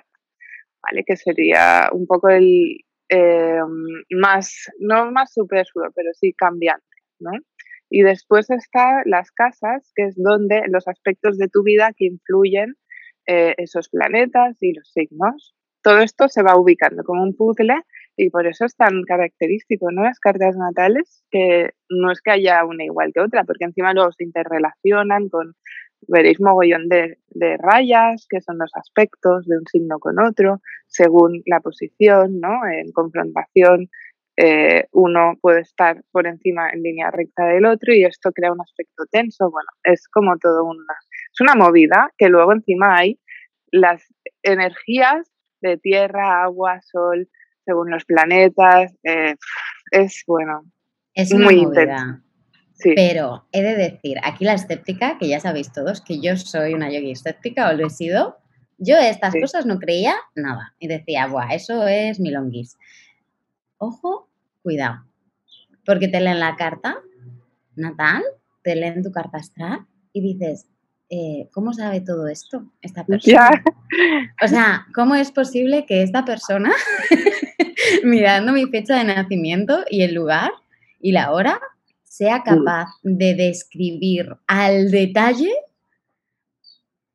¿vale? 0.82 1.04
Que 1.04 1.16
sería 1.16 1.90
un 1.92 2.06
poco 2.06 2.30
el 2.30 2.85
eh, 3.08 3.60
más, 4.10 4.70
no 4.78 5.10
más 5.10 5.32
superfluo, 5.32 5.90
pero 5.94 6.10
sí 6.14 6.32
cambiante, 6.32 6.84
¿no? 7.18 7.30
Y 7.88 8.02
después 8.02 8.50
están 8.50 9.02
las 9.04 9.30
casas, 9.30 9.92
que 9.94 10.06
es 10.06 10.14
donde 10.16 10.62
los 10.68 10.88
aspectos 10.88 11.38
de 11.38 11.48
tu 11.48 11.62
vida 11.62 11.92
que 11.96 12.06
influyen 12.06 12.74
eh, 13.26 13.54
esos 13.58 13.88
planetas 13.88 14.56
y 14.60 14.72
los 14.72 14.90
signos. 14.92 15.54
Todo 15.82 15.98
esto 16.00 16.28
se 16.28 16.42
va 16.42 16.58
ubicando 16.58 17.04
como 17.04 17.22
un 17.22 17.36
puzzle 17.36 17.82
y 18.16 18.30
por 18.30 18.46
eso 18.46 18.64
es 18.64 18.74
tan 18.76 19.02
característico, 19.04 19.92
¿no? 19.92 20.02
Las 20.02 20.18
cartas 20.18 20.56
natales, 20.56 21.24
que 21.30 21.70
no 21.88 22.10
es 22.10 22.20
que 22.22 22.32
haya 22.32 22.64
una 22.64 22.84
igual 22.84 23.12
que 23.14 23.20
otra, 23.20 23.44
porque 23.44 23.66
encima 23.66 23.92
se 24.16 24.24
interrelacionan 24.24 25.28
con 25.28 25.54
veréis 26.08 26.40
mogollón 26.40 26.88
de, 26.88 27.18
rayas, 27.58 28.26
que 28.28 28.40
son 28.40 28.58
los 28.58 28.70
aspectos 28.74 29.46
de 29.46 29.58
un 29.58 29.66
signo 29.66 29.98
con 29.98 30.18
otro, 30.20 30.60
según 30.86 31.42
la 31.46 31.60
posición, 31.60 32.40
¿no? 32.40 32.66
En 32.66 32.92
confrontación, 32.92 33.88
eh, 34.36 34.86
uno 34.92 35.34
puede 35.40 35.60
estar 35.60 36.02
por 36.12 36.26
encima 36.26 36.70
en 36.70 36.82
línea 36.82 37.10
recta 37.10 37.46
del 37.46 37.64
otro 37.64 37.94
y 37.94 38.04
esto 38.04 38.32
crea 38.32 38.52
un 38.52 38.60
aspecto 38.60 39.04
tenso. 39.10 39.50
Bueno, 39.50 39.68
es 39.82 40.08
como 40.08 40.36
todo 40.38 40.64
una, 40.64 40.94
es 41.32 41.40
una 41.40 41.54
movida 41.54 42.10
que 42.18 42.28
luego 42.28 42.52
encima 42.52 42.98
hay 42.98 43.18
las 43.70 44.02
energías 44.42 45.30
de 45.60 45.78
tierra, 45.78 46.42
agua, 46.42 46.80
sol, 46.82 47.28
según 47.64 47.90
los 47.90 48.04
planetas. 48.04 48.94
Eh, 49.02 49.34
es 49.90 50.22
bueno. 50.26 50.64
Es 51.14 51.32
muy 51.32 51.56
intenso. 51.56 52.25
Pero 52.82 53.46
he 53.52 53.62
de 53.62 53.74
decir, 53.74 54.18
aquí 54.22 54.44
la 54.44 54.54
escéptica, 54.54 55.16
que 55.18 55.28
ya 55.28 55.40
sabéis 55.40 55.72
todos 55.72 56.02
que 56.02 56.20
yo 56.20 56.36
soy 56.36 56.74
una 56.74 56.90
yogi 56.90 57.12
escéptica 57.12 57.70
o 57.70 57.72
lo 57.72 57.86
he 57.86 57.90
sido, 57.90 58.36
yo 58.78 58.96
estas 58.96 59.34
cosas 59.34 59.64
no 59.64 59.78
creía 59.78 60.14
nada 60.34 60.74
y 60.78 60.88
decía, 60.88 61.26
Buah, 61.26 61.54
eso 61.54 61.86
es 61.86 62.20
milonguis. 62.20 62.76
Ojo, 63.78 64.28
cuidado, 64.62 65.04
porque 65.84 66.08
te 66.08 66.20
leen 66.20 66.40
la 66.40 66.56
carta 66.56 66.98
natal, 67.76 68.22
te 68.62 68.76
leen 68.76 69.02
tu 69.02 69.10
carta 69.10 69.38
astral 69.38 69.86
y 70.12 70.20
dices, 70.20 70.66
eh, 71.08 71.48
¿cómo 71.52 71.72
sabe 71.72 72.00
todo 72.00 72.26
esto 72.28 72.72
esta 72.82 73.04
persona? 73.04 73.50
O 74.42 74.48
sea, 74.48 74.86
¿cómo 74.94 75.14
es 75.14 75.30
posible 75.30 75.86
que 75.86 76.02
esta 76.02 76.24
persona, 76.24 76.72
mirando 78.04 78.52
mi 78.52 78.66
fecha 78.66 78.96
de 78.96 79.04
nacimiento 79.04 79.84
y 79.88 80.02
el 80.02 80.14
lugar 80.14 80.50
y 81.00 81.12
la 81.12 81.30
hora, 81.30 81.60
sea 82.16 82.42
capaz 82.42 82.88
de 83.02 83.34
describir 83.34 84.36
al 84.46 84.90
detalle 84.90 85.52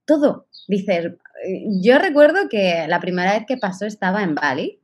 todo. 0.06 0.48
Dices, 0.68 1.14
yo 1.82 1.98
recuerdo 1.98 2.50
que 2.50 2.86
la 2.88 3.00
primera 3.00 3.34
vez 3.34 3.46
que 3.48 3.58
pasó 3.58 3.86
estaba 3.86 4.24
en 4.24 4.36
Bali, 4.36 4.80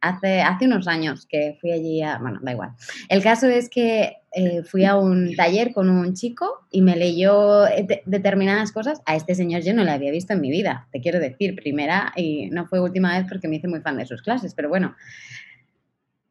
hace, 0.00 0.42
hace 0.42 0.66
unos 0.66 0.88
años 0.88 1.26
que 1.26 1.56
fui 1.60 1.72
allí 1.72 2.02
a, 2.02 2.18
bueno, 2.18 2.40
da 2.42 2.52
igual. 2.52 2.70
El 3.08 3.22
caso 3.22 3.46
es 3.46 3.70
que 3.70 4.16
eh, 4.34 4.62
fui 4.64 4.84
a 4.84 4.96
un 4.96 5.34
taller 5.36 5.72
con 5.72 5.88
un 5.88 6.12
chico 6.14 6.66
y 6.70 6.82
me 6.82 6.96
leyó 6.96 7.64
determinadas 8.04 8.72
cosas. 8.72 9.00
A 9.06 9.16
este 9.16 9.34
señor 9.34 9.62
yo 9.62 9.72
no 9.72 9.84
le 9.84 9.92
había 9.92 10.10
visto 10.10 10.32
en 10.32 10.40
mi 10.40 10.50
vida, 10.50 10.88
te 10.92 11.00
quiero 11.00 11.18
decir, 11.18 11.54
primera 11.54 12.12
y 12.16 12.50
no 12.50 12.66
fue 12.66 12.80
última 12.80 13.16
vez 13.16 13.26
porque 13.28 13.48
me 13.48 13.56
hice 13.56 13.68
muy 13.68 13.80
fan 13.80 13.96
de 13.96 14.06
sus 14.06 14.22
clases, 14.22 14.54
pero 14.54 14.68
bueno. 14.68 14.94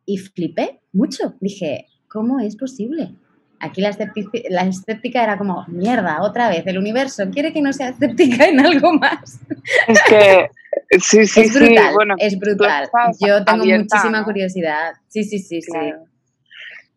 Y 0.05 0.17
flipé 0.17 0.81
mucho. 0.91 1.35
Dije, 1.39 1.87
¿cómo 2.07 2.39
es 2.39 2.57
posible? 2.57 3.15
Aquí 3.61 3.81
la, 3.81 3.95
la 4.49 4.61
escéptica 4.63 5.23
era 5.23 5.37
como, 5.37 5.65
mierda, 5.67 6.21
otra 6.21 6.49
vez, 6.49 6.65
el 6.65 6.77
universo 6.77 7.29
quiere 7.31 7.53
que 7.53 7.61
no 7.61 7.71
sea 7.73 7.89
escéptica 7.89 8.45
en 8.47 8.59
algo 8.59 8.93
más. 8.93 9.39
Es 9.87 10.01
que 10.03 10.49
Sí, 10.99 11.25
sí, 11.27 11.41
es 11.41 11.53
brutal, 11.53 11.93
bueno, 11.93 12.15
es 12.17 12.39
brutal. 12.39 12.89
Yo 13.19 13.43
tengo 13.43 13.65
muchísima 13.65 14.23
curiosidad. 14.23 14.93
Sí, 15.07 15.23
sí, 15.23 15.39
sí, 15.39 15.61
sí. 15.61 15.93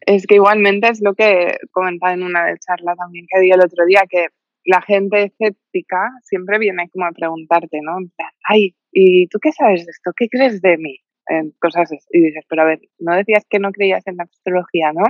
Es 0.01 0.27
que 0.27 0.35
igualmente 0.35 0.89
es 0.89 1.01
lo 1.03 1.15
que 1.15 1.57
comentaba 1.71 2.13
en 2.13 2.23
una 2.23 2.45
de 2.45 2.59
charlas 2.59 2.97
también 2.99 3.27
que 3.31 3.41
di 3.41 3.51
el 3.51 3.61
otro 3.61 3.87
día, 3.87 4.03
que 4.09 4.27
la 4.67 4.83
gente 4.83 5.25
escéptica 5.25 6.11
siempre 6.23 6.59
viene 6.59 6.89
como 6.91 7.07
a 7.07 7.13
preguntarte, 7.13 7.81
¿no? 7.83 7.97
Ay, 8.49 8.75
¿y 8.93 9.29
tú 9.29 9.39
qué 9.41 9.53
sabes 9.53 9.87
de 9.87 9.91
esto? 9.91 10.13
¿Qué 10.17 10.29
crees 10.29 10.61
de 10.61 10.77
mí? 10.77 10.99
En 11.27 11.53
cosas 11.59 11.91
y 12.11 12.21
dices, 12.21 12.45
pero 12.49 12.63
a 12.63 12.67
ver, 12.67 12.81
no 12.99 13.15
decías 13.17 13.45
que 13.49 13.59
no 13.59 13.73
creías 13.73 14.07
en 14.07 14.17
la 14.17 14.25
astrología, 14.25 14.93
¿no? 14.93 15.05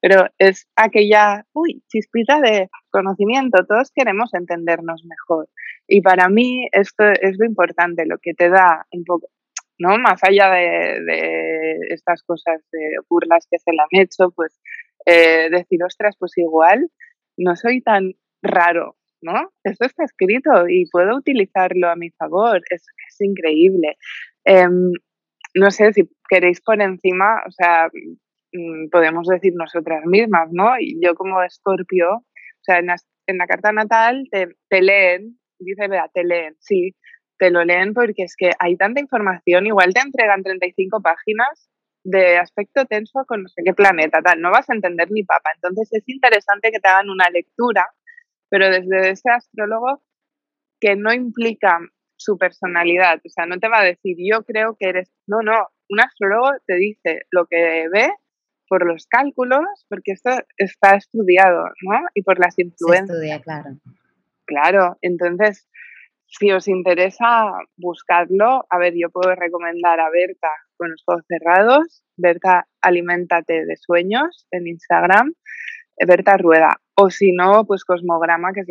Pero 0.00 0.26
es 0.38 0.68
aquella, 0.76 1.44
uy, 1.52 1.82
chispita 1.88 2.40
de 2.40 2.68
conocimiento, 2.90 3.64
todos 3.66 3.90
queremos 3.92 4.32
entendernos 4.34 5.04
mejor. 5.04 5.48
Y 5.88 6.02
para 6.02 6.28
mí 6.28 6.68
esto 6.72 7.04
es 7.20 7.36
lo 7.38 7.46
importante, 7.46 8.06
lo 8.06 8.18
que 8.18 8.34
te 8.34 8.48
da 8.48 8.86
un 8.92 9.04
poco, 9.04 9.28
¿no? 9.78 9.98
Más 9.98 10.20
allá 10.22 10.50
de, 10.50 11.78
estas 11.90 12.22
cosas 12.22 12.62
de 12.72 12.96
burlas 13.08 13.46
que 13.50 13.58
se 13.58 13.72
le 13.72 13.78
han 13.80 14.02
hecho, 14.02 14.30
pues 14.30 14.60
eh, 15.04 15.48
decir, 15.50 15.82
ostras, 15.84 16.16
pues 16.18 16.36
igual 16.38 16.90
no 17.36 17.56
soy 17.56 17.82
tan 17.82 18.14
raro, 18.42 18.96
¿no? 19.20 19.52
Esto 19.64 19.86
está 19.86 20.04
escrito 20.04 20.68
y 20.68 20.86
puedo 20.90 21.16
utilizarlo 21.16 21.88
a 21.88 21.96
mi 21.96 22.10
favor, 22.10 22.60
es, 22.70 22.82
increíble. 23.20 23.96
Em, 24.44 24.92
no 25.56 25.70
sé 25.70 25.92
si 25.92 26.08
queréis 26.28 26.60
por 26.60 26.80
encima, 26.80 27.42
o 27.46 27.50
sea, 27.50 27.88
mm, 28.52 28.90
podemos 28.90 29.26
decir 29.26 29.52
nosotras 29.56 30.04
mismas, 30.04 30.48
¿no? 30.52 30.78
Y 30.78 30.98
yo 31.02 31.14
como 31.14 31.42
escorpio, 31.42 32.10
o 32.16 32.62
sea, 32.62 32.78
en 32.78 33.38
la, 33.38 33.46
carta 33.46 33.72
natal 33.72 34.24
te, 34.30 34.48
te 34.68 34.82
leen, 34.82 35.38
dice, 35.58 35.88
vea, 35.88 36.08
te 36.12 36.24
leen, 36.24 36.56
sí, 36.60 36.94
te 37.38 37.50
lo 37.50 37.64
leen 37.64 37.94
porque 37.94 38.24
es 38.24 38.34
que 38.36 38.50
hay 38.58 38.76
tanta 38.76 39.00
información, 39.00 39.66
igual 39.66 39.94
te 39.94 40.00
entregan 40.00 40.42
35 40.42 41.00
páginas 41.02 41.70
de 42.04 42.38
aspecto 42.38 42.84
tenso 42.84 43.24
con 43.26 43.42
no 43.42 43.48
sé 43.48 43.62
qué 43.64 43.72
planeta, 43.74 44.20
tal, 44.22 44.40
no 44.40 44.50
vas 44.50 44.68
a 44.70 44.74
entender 44.74 45.10
ni 45.10 45.24
papa. 45.24 45.50
Entonces 45.54 45.88
es 45.92 46.04
interesante 46.06 46.70
que 46.70 46.80
te 46.80 46.88
hagan 46.88 47.10
una 47.10 47.28
lectura, 47.30 47.88
pero 48.50 48.68
desde 48.70 49.10
ese 49.10 49.30
astrólogo 49.30 50.02
que 50.80 50.96
no 50.96 51.12
implica 51.12 51.80
su 52.16 52.38
personalidad, 52.38 53.20
o 53.24 53.28
sea, 53.28 53.46
no 53.46 53.58
te 53.58 53.68
va 53.68 53.80
a 53.80 53.84
decir 53.84 54.16
yo 54.18 54.42
creo 54.44 54.76
que 54.78 54.88
eres, 54.88 55.10
no, 55.26 55.42
no, 55.42 55.68
un 55.88 56.00
astrólogo 56.00 56.50
te 56.66 56.74
dice 56.76 57.20
lo 57.30 57.46
que 57.46 57.88
ve 57.92 58.10
por 58.68 58.84
los 58.86 59.06
cálculos, 59.06 59.64
porque 59.88 60.12
esto 60.12 60.30
está 60.56 60.96
estudiado, 60.96 61.64
¿no? 61.82 62.00
Y 62.14 62.22
por 62.22 62.40
las 62.40 62.58
influencias. 62.58 63.06
Se 63.06 63.12
estudia, 63.14 63.40
claro. 63.40 63.76
Claro, 64.44 64.98
entonces 65.02 65.68
si 66.26 66.50
os 66.50 66.68
interesa, 66.68 67.52
buscadlo. 67.76 68.66
A 68.70 68.78
ver, 68.78 68.94
yo 68.96 69.10
puedo 69.10 69.34
recomendar 69.34 70.00
a 70.00 70.10
Berta 70.10 70.50
con 70.76 70.90
los 70.90 71.02
ojos 71.06 71.24
cerrados, 71.28 72.02
Berta 72.16 72.66
Aliméntate 72.82 73.64
de 73.64 73.76
Sueños 73.76 74.46
en 74.50 74.66
Instagram, 74.66 75.34
Berta 76.06 76.36
Rueda. 76.36 76.76
O 76.94 77.10
si 77.10 77.32
no, 77.32 77.64
pues 77.66 77.84
Cosmograma, 77.84 78.52
que 78.52 78.60
es 78.60 78.66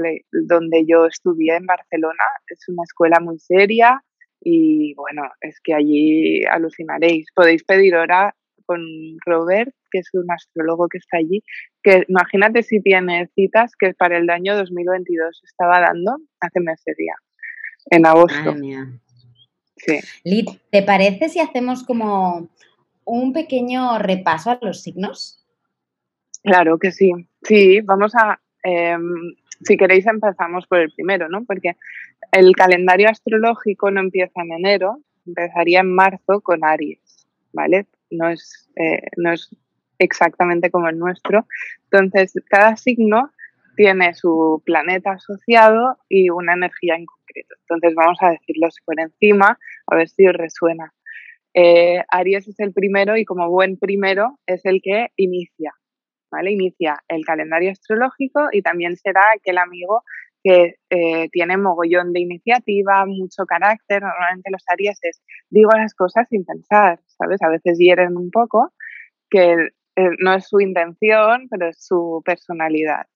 donde 0.48 0.86
yo 0.88 1.06
estudié 1.06 1.56
en 1.56 1.66
Barcelona. 1.66 2.24
Es 2.48 2.68
una 2.68 2.84
escuela 2.84 3.20
muy 3.20 3.40
seria 3.40 4.04
y 4.42 4.94
bueno, 4.96 5.24
es 5.42 5.60
que 5.64 5.74
allí 5.74 6.44
alucinaréis. 6.46 7.28
Podéis 7.36 7.64
pedir 7.64 7.96
hora 7.96 8.36
con 8.66 8.80
Robert, 9.26 9.74
que 9.92 10.00
es 10.00 10.10
un 10.14 10.32
astrólogo 10.32 10.88
que 10.88 10.98
está 10.98 11.18
allí, 11.18 11.44
que 11.84 12.04
imagínate 12.08 12.64
si 12.64 12.82
tiene 12.82 13.30
citas 13.36 13.74
que 13.78 13.94
para 13.94 14.18
el 14.18 14.30
año 14.30 14.56
2022 14.56 15.42
estaba 15.44 15.80
dando 15.82 16.18
hace 16.40 16.60
meses 16.60 16.96
ya 16.98 17.16
en 17.92 18.06
agosto. 18.06 18.56
Sí. 19.78 20.00
Lid, 20.24 20.48
¿te 20.72 20.82
parece 20.82 21.30
si 21.30 21.40
hacemos 21.40 21.84
como 21.84 22.50
un 23.04 23.34
pequeño 23.34 24.00
repaso 24.00 24.52
a 24.52 24.60
los 24.62 24.82
signos? 24.82 25.45
Claro 26.46 26.78
que 26.78 26.92
sí. 26.92 27.12
Sí, 27.42 27.82
vamos 27.82 28.14
a, 28.16 28.40
em, 28.64 29.34
si 29.64 29.78
queréis 29.78 30.06
empezamos 30.06 30.68
por 30.68 30.80
el 30.80 30.92
primero, 30.92 31.28
¿no? 31.28 31.44
Porque 31.44 31.74
el 32.32 32.56
calendario 32.56 33.10
astrológico 33.10 33.90
no 33.90 34.00
empieza 34.02 34.42
en 34.44 34.54
enero, 34.54 35.00
empezaría 35.26 35.80
en 35.80 35.94
marzo 35.94 36.42
con 36.42 36.64
Aries, 36.64 37.28
¿vale? 37.52 37.88
No 38.12 38.30
es, 38.30 38.70
eh, 38.76 39.02
no 39.18 39.34
es 39.34 39.50
exactamente 39.98 40.70
como 40.70 40.88
el 40.88 41.00
nuestro. 41.00 41.48
Entonces, 41.90 42.34
cada 42.48 42.76
signo 42.78 43.32
tiene 43.76 44.14
su 44.14 44.62
planeta 44.66 45.14
asociado 45.14 45.98
y 46.10 46.30
una 46.30 46.54
energía 46.54 46.96
en 46.96 47.06
concreto. 47.06 47.56
Entonces 47.62 47.96
vamos 47.96 48.18
a 48.22 48.30
decirlos 48.32 48.76
por 48.86 49.00
encima, 49.00 49.58
a 49.88 49.96
ver 49.96 50.10
si 50.10 50.28
os 50.28 50.34
resuena. 50.34 50.94
Eh, 51.56 52.04
Aries 52.10 52.48
es 52.48 52.60
el 52.60 52.74
primero 52.74 53.18
y 53.18 53.26
como 53.26 53.50
buen 53.50 53.78
primero 53.78 54.40
es 54.46 54.66
el 54.66 54.82
que 54.84 55.08
inicia, 55.16 55.74
¿vale? 56.32 56.52
Inicia 56.52 56.98
el 57.08 57.26
calendario 57.26 57.72
astrológico 57.72 58.48
y 58.52 58.62
también 58.62 58.96
será 58.98 59.22
aquel 59.36 59.58
amigo 59.58 60.04
que 60.44 60.76
eh, 60.92 61.30
tiene 61.32 61.58
mogollón 61.58 62.14
de 62.14 62.20
iniciativa, 62.20 63.06
mucho 63.08 63.46
carácter. 63.46 64.04
Normalmente 64.04 64.52
los 64.52 64.64
arieses 64.68 65.24
digo 65.50 65.72
las 65.76 65.94
cosas 65.96 66.28
sin 66.30 66.46
pensar, 66.46 67.00
¿sabes? 67.08 67.42
A 67.42 67.50
veces 67.50 67.78
hieren 67.80 68.16
un 68.16 68.30
poco, 68.30 68.72
que 69.30 69.70
eh, 69.96 70.10
no 70.20 70.34
es 70.34 70.48
su 70.48 70.60
intención, 70.60 71.48
pero 71.50 71.70
es 71.70 71.84
su 71.84 72.22
personalidad. 72.24 73.08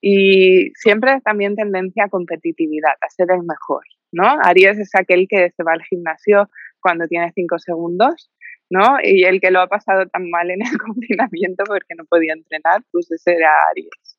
Y 0.00 0.70
siempre 0.74 1.20
también 1.22 1.56
tendencia 1.56 2.04
a 2.04 2.08
competitividad, 2.08 2.94
a 3.00 3.10
ser 3.10 3.26
el 3.30 3.42
mejor, 3.42 3.84
¿no? 4.12 4.38
Aries 4.42 4.78
es 4.78 4.94
aquel 4.94 5.26
que 5.28 5.50
se 5.50 5.62
va 5.62 5.72
al 5.72 5.82
gimnasio 5.82 6.48
cuando 6.80 7.06
tiene 7.06 7.30
cinco 7.34 7.58
segundos, 7.58 8.30
¿no? 8.70 8.98
Y 9.02 9.24
el 9.24 9.40
que 9.40 9.50
lo 9.50 9.60
ha 9.60 9.66
pasado 9.66 10.06
tan 10.06 10.30
mal 10.30 10.50
en 10.50 10.62
el 10.62 10.78
confinamiento 10.78 11.64
porque 11.66 11.94
no 11.96 12.04
podía 12.04 12.32
entrenar, 12.32 12.82
pues 12.92 13.10
ese 13.10 13.34
era 13.34 13.50
Aries. 13.70 14.18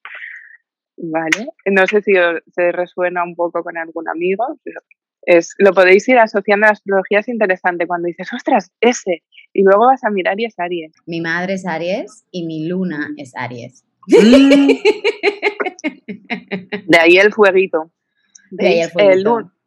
¿Vale? 0.97 1.47
No 1.65 1.87
sé 1.87 2.01
si 2.01 2.13
se 2.51 2.71
resuena 2.71 3.23
un 3.23 3.35
poco 3.35 3.63
con 3.63 3.77
algún 3.77 4.07
amigo, 4.07 4.59
pero 4.63 4.81
es, 5.23 5.55
lo 5.57 5.71
podéis 5.73 6.07
ir 6.09 6.19
asociando 6.19 6.65
a 6.65 6.69
la 6.69 6.73
astrología, 6.73 7.19
es 7.19 7.27
interesante 7.27 7.87
cuando 7.87 8.07
dices, 8.07 8.31
ostras, 8.33 8.71
ese, 8.81 9.23
y 9.53 9.63
luego 9.63 9.87
vas 9.87 10.03
a 10.03 10.09
mirar 10.09 10.39
y 10.39 10.45
es 10.45 10.59
Aries. 10.59 10.91
Mi 11.05 11.21
madre 11.21 11.53
es 11.53 11.65
Aries 11.65 12.25
y 12.31 12.45
mi 12.45 12.67
luna 12.67 13.09
es 13.17 13.33
Aries. 13.35 13.83
Mm. 14.07 14.71
De 16.87 16.97
ahí 16.99 17.17
el 17.17 17.33
fueguito. 17.33 17.91
De 18.51 18.89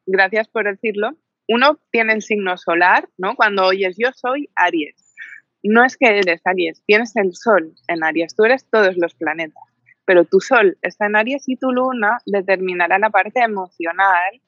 gracias 0.06 0.48
por 0.48 0.64
decirlo. 0.64 1.16
Uno 1.48 1.78
tiene 1.90 2.14
el 2.14 2.22
signo 2.22 2.56
solar, 2.56 3.08
¿no? 3.18 3.34
Cuando 3.36 3.66
oyes 3.66 3.96
yo 3.98 4.10
soy 4.12 4.48
Aries. 4.54 5.14
No 5.62 5.84
es 5.84 5.96
que 5.96 6.06
eres 6.06 6.42
Aries, 6.44 6.82
tienes 6.86 7.16
el 7.16 7.34
Sol 7.34 7.74
en 7.88 8.04
Aries, 8.04 8.34
tú 8.36 8.44
eres 8.44 8.66
todos 8.70 8.96
los 8.96 9.14
planetas, 9.14 9.62
pero 10.04 10.24
tu 10.24 10.40
Sol 10.40 10.76
está 10.82 11.06
en 11.06 11.16
Aries 11.16 11.48
y 11.48 11.56
tu 11.56 11.72
Luna 11.72 12.18
determinará 12.26 12.98
la 12.98 13.10
parte 13.10 13.40
emocional, 13.40 14.40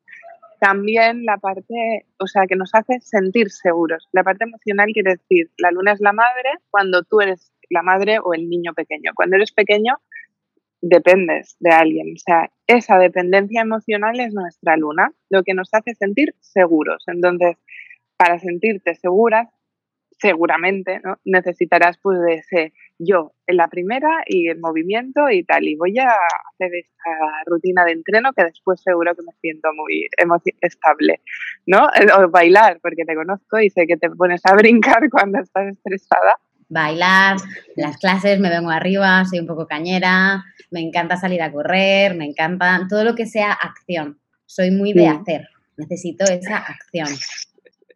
también 0.60 1.24
la 1.24 1.38
parte, 1.38 2.06
o 2.18 2.26
sea, 2.26 2.46
que 2.46 2.56
nos 2.56 2.74
hace 2.74 3.00
sentir 3.00 3.50
seguros. 3.50 4.08
La 4.12 4.24
parte 4.24 4.44
emocional 4.44 4.88
quiere 4.92 5.12
decir, 5.12 5.50
la 5.58 5.70
Luna 5.70 5.92
es 5.92 6.00
la 6.00 6.12
madre 6.12 6.50
cuando 6.70 7.02
tú 7.02 7.20
eres 7.20 7.52
la 7.70 7.82
madre 7.82 8.18
o 8.22 8.34
el 8.34 8.48
niño 8.48 8.72
pequeño. 8.74 9.12
Cuando 9.14 9.36
eres 9.36 9.52
pequeño, 9.52 9.98
dependes 10.88 11.56
de 11.60 11.70
alguien. 11.70 12.14
O 12.14 12.18
sea, 12.18 12.50
esa 12.66 12.98
dependencia 12.98 13.62
emocional 13.62 14.18
es 14.20 14.32
nuestra 14.32 14.76
luna, 14.76 15.12
lo 15.30 15.42
que 15.42 15.54
nos 15.54 15.68
hace 15.72 15.94
sentir 15.94 16.34
seguros. 16.40 17.04
Entonces, 17.06 17.56
para 18.16 18.38
sentirte 18.38 18.94
segura, 18.94 19.50
seguramente 20.18 21.00
¿no? 21.04 21.18
necesitarás 21.24 21.98
pues 21.98 22.18
de 22.20 22.34
ese 22.34 22.72
yo 22.98 23.32
en 23.46 23.58
la 23.58 23.68
primera 23.68 24.08
y 24.26 24.48
el 24.48 24.58
movimiento 24.58 25.28
y 25.28 25.44
tal. 25.44 25.64
Y 25.64 25.76
voy 25.76 25.98
a 25.98 26.08
hacer 26.08 26.70
esta 26.74 27.10
rutina 27.46 27.84
de 27.84 27.92
entreno 27.92 28.32
que 28.32 28.44
después 28.44 28.80
seguro 28.80 29.14
que 29.14 29.22
me 29.22 29.32
siento 29.40 29.68
muy 29.74 30.08
estable, 30.60 31.20
¿no? 31.66 31.88
O 32.18 32.30
bailar, 32.30 32.78
porque 32.80 33.04
te 33.04 33.14
conozco 33.14 33.60
y 33.60 33.68
sé 33.70 33.86
que 33.86 33.96
te 33.96 34.08
pones 34.10 34.40
a 34.46 34.54
brincar 34.54 35.08
cuando 35.10 35.40
estás 35.40 35.66
estresada 35.68 36.38
bailar, 36.68 37.36
las 37.76 37.96
clases, 37.98 38.40
me 38.40 38.50
vengo 38.50 38.70
arriba, 38.70 39.24
soy 39.24 39.40
un 39.40 39.46
poco 39.46 39.66
cañera, 39.66 40.44
me 40.70 40.80
encanta 40.80 41.16
salir 41.16 41.42
a 41.42 41.52
correr, 41.52 42.14
me 42.14 42.26
encanta 42.26 42.86
todo 42.88 43.04
lo 43.04 43.14
que 43.14 43.26
sea 43.26 43.52
acción. 43.52 44.18
Soy 44.46 44.70
muy 44.70 44.92
de 44.92 45.08
hacer, 45.08 45.48
necesito 45.76 46.24
esa 46.24 46.58
acción. 46.58 47.08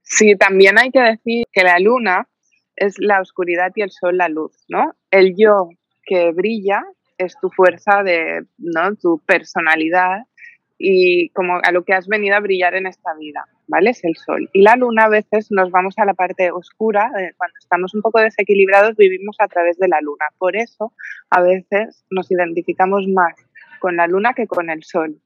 Sí, 0.03 0.35
también 0.37 0.79
hay 0.79 0.91
que 0.91 1.01
decir 1.01 1.45
que 1.53 1.63
la 1.63 1.79
luna 1.79 2.29
es 2.77 2.97
la 2.99 3.21
oscuridad 3.21 3.71
y 3.77 3.83
el 3.83 3.91
sol 3.91 4.17
la 4.17 4.29
luz, 4.29 4.65
¿no? 4.69 4.95
El 5.11 5.35
yo 5.37 5.69
que 6.03 6.33
brilla 6.33 6.83
es 7.19 7.37
tu 7.41 7.51
fuerza 7.51 8.03
de, 8.03 8.47
¿no? 8.59 8.97
Tu 8.97 9.21
personalidad 9.27 10.25
y 10.79 11.29
como 11.31 11.61
a 11.63 11.71
lo 11.73 11.85
que 11.85 11.93
has 11.93 12.09
venido 12.09 12.35
a 12.37 12.41
brillar 12.41 12.75
en 12.75 12.87
esta 12.87 13.15
vida, 13.15 13.45
¿vale? 13.71 13.91
Es 13.91 14.05
el 14.05 14.17
sol. 14.17 14.51
Y 14.53 14.63
la 14.63 14.75
luna 14.77 15.05
a 15.05 15.09
veces 15.09 15.47
nos 15.51 15.71
vamos 15.71 15.95
a 15.97 16.05
la 16.05 16.15
parte 16.15 16.51
oscura, 16.51 17.11
eh, 17.19 17.33
cuando 17.37 17.55
estamos 17.59 17.95
un 17.95 18.03
poco 18.03 18.21
desequilibrados 18.21 18.97
vivimos 18.97 19.37
a 19.39 19.47
través 19.47 19.79
de 19.79 19.89
la 19.89 20.01
luna. 20.01 20.27
Por 20.39 20.57
eso 20.57 20.93
a 21.31 21.41
veces 21.41 22.05
nos 22.11 22.31
identificamos 22.31 23.07
más 23.07 23.35
con 23.79 23.97
la 23.97 24.09
luna 24.09 24.35
que 24.35 24.49
con 24.49 24.71
el 24.71 24.83
sol, 24.83 25.21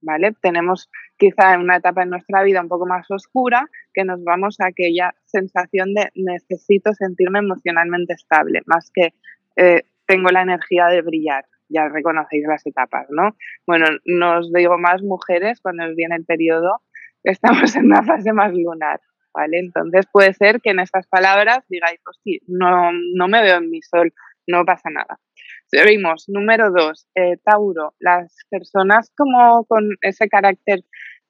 ¿vale? 0.00 0.32
Tenemos 0.40 0.88
quizá 1.16 1.58
una 1.58 1.76
etapa 1.76 2.04
en 2.04 2.10
nuestra 2.10 2.42
vida 2.44 2.62
un 2.62 2.68
poco 2.68 2.86
más 2.86 3.10
oscura 3.10 3.66
que 3.92 4.04
nos 4.04 4.22
vamos 4.22 4.60
a 4.60 4.68
aquella 4.68 5.14
sensación 5.24 5.92
de 5.92 6.10
necesito 6.14 6.94
sentirme 6.94 7.40
emocionalmente 7.40 8.14
estable, 8.14 8.62
más 8.66 8.90
que 8.94 9.12
eh, 9.56 9.82
tengo 10.06 10.30
la 10.30 10.42
energía 10.42 10.86
de 10.86 11.02
brillar. 11.02 11.44
Ya 11.70 11.86
reconocéis 11.88 12.46
las 12.46 12.66
etapas, 12.66 13.08
¿no? 13.10 13.36
Bueno, 13.66 13.84
nos 14.06 14.50
digo 14.54 14.78
más 14.78 15.02
mujeres 15.02 15.60
cuando 15.60 15.84
viene 15.94 16.16
el 16.16 16.24
periodo, 16.24 16.80
estamos 17.32 17.74
en 17.76 17.86
una 17.86 18.02
fase 18.02 18.32
más 18.32 18.52
lunar, 18.52 19.00
¿vale? 19.34 19.58
Entonces 19.58 20.06
puede 20.12 20.32
ser 20.34 20.60
que 20.60 20.70
en 20.70 20.80
estas 20.80 21.06
palabras 21.06 21.64
digáis, 21.68 22.00
sí, 22.24 22.40
no, 22.46 22.90
no 23.14 23.28
me 23.28 23.42
veo 23.42 23.58
en 23.58 23.70
mi 23.70 23.82
sol, 23.82 24.12
no 24.46 24.64
pasa 24.64 24.90
nada. 24.90 25.18
Seguimos, 25.66 26.24
número 26.28 26.70
dos, 26.70 27.06
eh, 27.14 27.36
Tauro, 27.44 27.94
las 27.98 28.34
personas 28.48 29.12
como 29.16 29.64
con 29.66 29.96
ese 30.00 30.28
carácter 30.28 30.80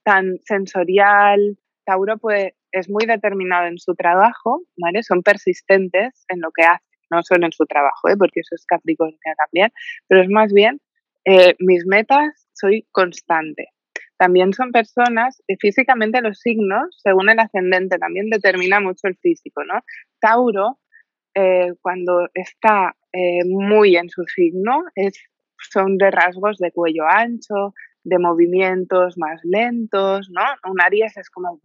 tan 0.05 0.39
sensorial, 0.45 1.59
Tauro 1.85 2.19
pues, 2.19 2.53
es 2.71 2.89
muy 2.89 3.05
determinado 3.07 3.67
en 3.67 3.79
su 3.79 3.95
trabajo, 3.95 4.63
¿vale? 4.77 5.03
Son 5.03 5.23
persistentes 5.23 6.25
en 6.29 6.41
lo 6.41 6.51
que 6.53 6.63
hacen, 6.63 6.99
no 7.11 7.23
solo 7.23 7.47
en 7.47 7.53
su 7.53 7.67
trabajo, 7.67 8.09
¿eh? 8.09 8.17
porque 8.17 8.41
eso 8.41 8.55
es 8.55 8.65
Capricornio 8.67 9.19
también, 9.37 9.73
pero 10.07 10.23
es 10.23 10.29
más 10.29 10.53
bien 10.53 10.81
eh, 11.25 11.57
mis 11.59 11.85
metas, 11.87 12.49
soy 12.53 12.87
constante. 12.93 13.69
También 14.19 14.53
son 14.53 14.73
personas, 14.73 15.43
físicamente 15.61 16.21
los 16.21 16.41
signos, 16.41 16.97
según 16.99 17.31
el 17.31 17.39
ascendente, 17.39 17.99
también 17.99 18.29
determina 18.31 18.81
mucho 18.81 19.07
el 19.07 19.17
físico, 19.17 19.63
¿no? 19.65 19.81
Tauro 20.21 20.79
eh, 21.35 21.73
cuando 21.81 22.29
está 22.35 22.97
eh, 23.13 23.45
muy 23.47 23.97
en 23.97 24.09
su 24.09 24.25
signo, 24.25 24.83
es, 24.97 25.15
son 25.71 25.97
de 25.97 26.11
rasgos 26.11 26.59
de 26.59 26.73
cuello 26.73 27.05
ancho, 27.09 27.75
de 28.03 28.19
movimientos 28.19 29.17
más 29.19 29.41
lentos, 29.45 30.29
¿no? 30.31 30.43
Un 30.71 30.81
Aries 30.81 31.17
es 31.17 31.31
como 31.31 31.61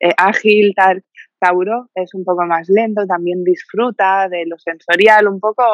eh, 0.00 0.12
ágil, 0.16 0.72
tal. 0.74 1.04
Tauro 1.38 1.90
es 1.94 2.14
un 2.14 2.24
poco 2.24 2.46
más 2.46 2.68
lento, 2.68 3.06
también 3.06 3.44
disfruta 3.44 4.28
de 4.28 4.46
lo 4.46 4.58
sensorial, 4.58 5.28
un 5.28 5.40
poco 5.40 5.64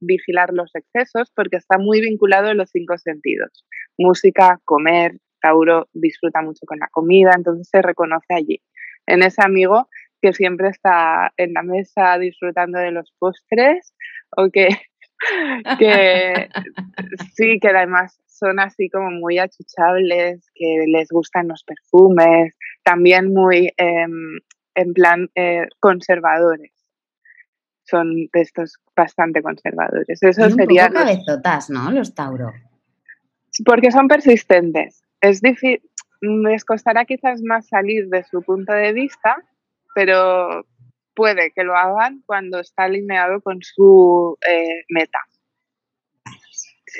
vigilar 0.00 0.52
los 0.52 0.74
excesos 0.74 1.30
porque 1.34 1.56
está 1.56 1.78
muy 1.78 2.00
vinculado 2.00 2.48
en 2.48 2.56
los 2.56 2.70
cinco 2.70 2.96
sentidos. 2.98 3.66
Música, 3.98 4.60
comer, 4.64 5.18
Tauro 5.40 5.88
disfruta 5.92 6.42
mucho 6.42 6.66
con 6.66 6.78
la 6.78 6.88
comida, 6.88 7.32
entonces 7.34 7.68
se 7.68 7.82
reconoce 7.82 8.34
allí. 8.34 8.62
En 9.06 9.22
ese 9.22 9.42
amigo 9.42 9.88
que 10.20 10.32
siempre 10.32 10.68
está 10.68 11.32
en 11.36 11.52
la 11.54 11.62
mesa 11.62 12.18
disfrutando 12.18 12.78
de 12.78 12.90
los 12.90 13.12
postres 13.18 13.94
o 14.36 14.50
que, 14.50 14.68
que 15.78 16.48
sí, 17.34 17.58
que 17.60 17.68
además 17.68 18.20
son 18.26 18.60
así 18.60 18.88
como 18.88 19.10
muy 19.10 19.38
achuchables, 19.38 20.50
que 20.54 20.84
les 20.86 21.08
gustan 21.08 21.48
los 21.48 21.64
perfumes, 21.64 22.54
también 22.84 23.32
muy 23.32 23.72
em, 23.76 24.38
en 24.74 24.92
plan 24.92 25.28
eh, 25.34 25.66
conservadores. 25.80 26.72
Son 27.84 28.14
de 28.32 28.40
estos 28.40 28.76
bastante 28.94 29.42
conservadores. 29.42 30.22
Eso 30.22 30.42
cabezotas, 30.92 31.70
¿no? 31.70 31.90
Los 31.90 32.14
Tauro. 32.14 32.52
Porque 33.64 33.90
son 33.90 34.08
persistentes. 34.08 35.02
Es 35.20 35.40
difícil, 35.40 35.82
les 36.20 36.64
costará 36.64 37.04
quizás 37.04 37.42
más 37.42 37.68
salir 37.68 38.08
de 38.08 38.24
su 38.24 38.42
punto 38.42 38.72
de 38.72 38.92
vista, 38.92 39.36
pero 39.94 40.64
puede 41.14 41.50
que 41.52 41.64
lo 41.64 41.76
hagan 41.76 42.22
cuando 42.26 42.60
está 42.60 42.84
alineado 42.84 43.40
con 43.40 43.58
su 43.62 44.38
eh, 44.48 44.84
meta. 44.88 45.18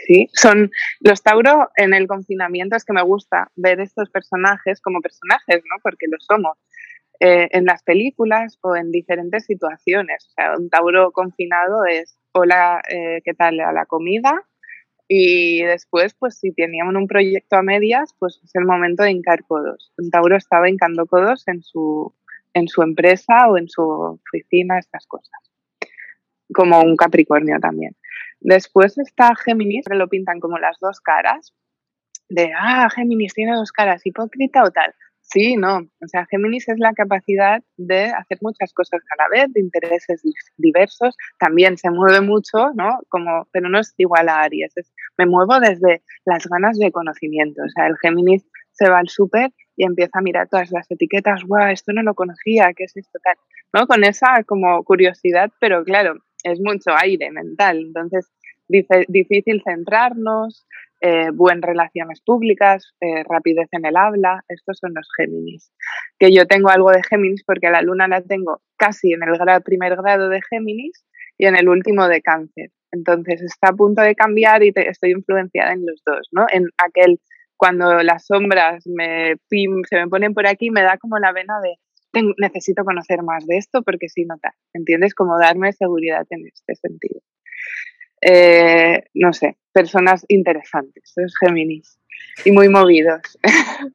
Sí, 0.07 0.29
son 0.35 0.71
los 1.01 1.23
Tauro 1.23 1.71
en 1.77 1.95
el 1.95 2.07
confinamiento 2.07 2.77
es 2.77 2.85
que 2.85 2.93
me 2.93 3.03
gusta 3.03 3.51
ver 3.57 3.81
estos 3.81 4.11
personajes 4.11 4.81
como 4.81 5.01
personajes, 5.01 5.63
¿no? 5.65 5.81
Porque 5.83 6.07
lo 6.11 6.19
somos. 6.21 6.59
Eh, 7.21 7.49
en 7.51 7.65
las 7.65 7.83
películas 7.83 8.59
o 8.63 8.77
en 8.77 8.93
diferentes 8.93 9.45
situaciones. 9.45 10.29
O 10.29 10.33
sea, 10.35 10.57
un 10.57 10.71
Tauro 10.71 11.11
confinado 11.11 11.85
es 11.85 12.17
hola, 12.33 12.81
eh, 12.89 13.21
¿qué 13.25 13.35
tal 13.35 13.59
a 13.59 13.73
la 13.73 13.87
comida? 13.87 14.48
Y 15.09 15.63
después, 15.63 16.15
pues 16.19 16.39
si 16.39 16.53
teníamos 16.53 16.95
un 16.95 17.07
proyecto 17.07 17.57
a 17.57 17.63
medias, 17.63 18.15
pues 18.19 18.41
es 18.45 18.55
el 18.55 18.67
momento 18.67 19.03
de 19.03 19.13
hincar 19.13 19.43
codos. 19.47 19.91
Tauro 20.13 20.37
estaba 20.37 20.69
hincando 20.69 21.07
codos 21.07 21.49
en 21.49 21.63
su, 21.63 22.15
en 22.53 22.69
su 22.69 22.83
empresa 22.83 23.49
o 23.49 23.57
en 23.57 23.69
su 23.69 23.83
oficina, 23.83 24.79
estas 24.79 25.07
cosas. 25.07 25.41
Como 26.53 26.83
un 26.83 26.97
Capricornio 26.97 27.59
también. 27.59 27.97
Después 28.41 28.99
está 28.99 29.35
Géminis, 29.35 29.87
lo 29.91 30.09
pintan 30.09 30.41
como 30.41 30.59
las 30.59 30.79
dos 30.79 31.01
caras, 31.01 31.55
de, 32.29 32.53
ah, 32.55 32.89
Géminis 32.95 33.33
tiene 33.33 33.57
dos 33.57 33.73
caras, 33.73 34.05
hipócrita 34.05 34.63
o 34.63 34.71
tal. 34.71 34.95
Sí, 35.31 35.57
no. 35.57 35.79
O 35.79 36.09
sea, 36.09 36.27
Géminis 36.31 36.69
es 36.69 36.79
la 36.79 36.95
capacidad 36.95 37.63
de 37.77 38.05
hacer 38.07 38.39
muchas 38.41 38.73
cosas 38.73 39.03
a 39.13 39.23
la 39.23 39.29
vez, 39.29 39.53
de 39.53 39.61
intereses 39.61 40.23
diversos. 40.57 41.15
También 41.39 41.77
se 41.77 41.91
mueve 41.91 42.23
mucho, 42.23 42.73
¿no? 42.75 43.01
Como, 43.11 43.47
pero 43.53 43.69
no 43.69 43.79
es 43.79 43.93
igual 43.99 44.31
a 44.31 44.41
Aries. 44.41 44.73
me 45.19 45.27
muevo 45.27 45.61
desde 45.61 46.03
las 46.25 46.47
ganas 46.47 46.79
de 46.79 46.91
conocimiento. 46.91 47.61
O 47.63 47.69
sea, 47.69 47.89
el 47.89 47.99
Géminis 47.99 48.47
se 48.73 48.89
va 48.89 49.01
al 49.01 49.09
súper 49.09 49.51
y 49.77 49.85
empieza 49.85 50.19
a 50.19 50.23
mirar 50.23 50.49
todas 50.49 50.71
las 50.71 50.91
etiquetas, 50.91 51.45
guau, 51.45 51.71
esto 51.71 51.93
no 51.93 52.03
lo 52.03 52.15
conocía, 52.15 52.73
¿qué 52.75 52.85
es 52.85 52.97
esto 52.97 53.19
tal? 53.23 53.37
¿No? 53.73 53.87
Con 53.87 54.05
esa 54.05 54.43
como 54.45 54.83
curiosidad, 54.83 55.51
pero 55.61 55.85
claro, 55.85 56.21
es 56.43 56.59
mucho 56.61 56.91
aire 56.97 57.31
mental, 57.31 57.79
entonces 57.79 58.31
difícil 59.09 59.63
centrarnos, 59.65 60.67
eh, 61.01 61.31
buenas 61.33 61.63
relaciones 61.63 62.21
públicas, 62.21 62.93
eh, 63.01 63.23
rapidez 63.29 63.69
en 63.73 63.87
el 63.87 63.97
habla, 63.97 64.45
estos 64.49 64.79
son 64.79 64.93
los 64.95 65.09
Géminis. 65.17 65.73
Que 66.19 66.33
yo 66.33 66.47
tengo 66.47 66.71
algo 66.71 66.91
de 66.91 67.03
Géminis 67.09 67.45
porque 67.45 67.71
la 67.71 67.83
luna 67.83 68.09
la 68.09 68.23
tengo 68.23 68.61
casi 68.77 69.13
en 69.13 69.23
el 69.23 69.39
grado, 69.39 69.61
primer 69.63 69.97
grado 69.97 70.29
de 70.29 70.41
Géminis 70.49 71.05
y 71.37 71.47
en 71.47 71.57
el 71.57 71.69
último 71.69 72.09
de 72.09 72.21
cáncer. 72.21 72.71
Entonces 72.91 73.43
está 73.43 73.69
a 73.69 73.77
punto 73.77 74.03
de 74.03 74.15
cambiar 74.15 74.63
y 74.65 74.73
estoy 74.75 75.13
influenciada 75.13 75.73
en 75.73 75.85
los 75.87 76.03
dos, 76.05 76.29
¿no? 76.33 76.47
En 76.51 76.69
aquel 76.79 77.21
cuando 77.57 78.03
las 78.03 78.27
sombras 78.27 78.85
me, 78.87 79.35
se 79.51 79.97
me 79.97 80.09
ponen 80.09 80.33
por 80.33 80.47
aquí, 80.47 80.71
me 80.71 80.83
da 80.83 80.97
como 80.97 81.19
la 81.19 81.33
vena 81.33 81.61
de 81.61 81.75
necesito 82.39 82.85
conocer 82.85 83.23
más 83.23 83.47
de 83.47 83.59
esto 83.59 83.83
porque 83.83 84.09
si 84.09 84.25
no, 84.25 84.37
¿entiendes? 84.73 85.15
Como 85.15 85.39
darme 85.39 85.73
seguridad 85.73 86.27
en 86.31 86.47
este 86.47 86.75
sentido. 86.77 87.21
Eh, 88.21 89.05
no 89.15 89.33
sé, 89.33 89.57
personas 89.73 90.25
interesantes, 90.29 91.13
los 91.17 91.35
Géminis, 91.39 92.01
y 92.45 92.53
muy 92.53 92.69
movidos. 92.69 93.39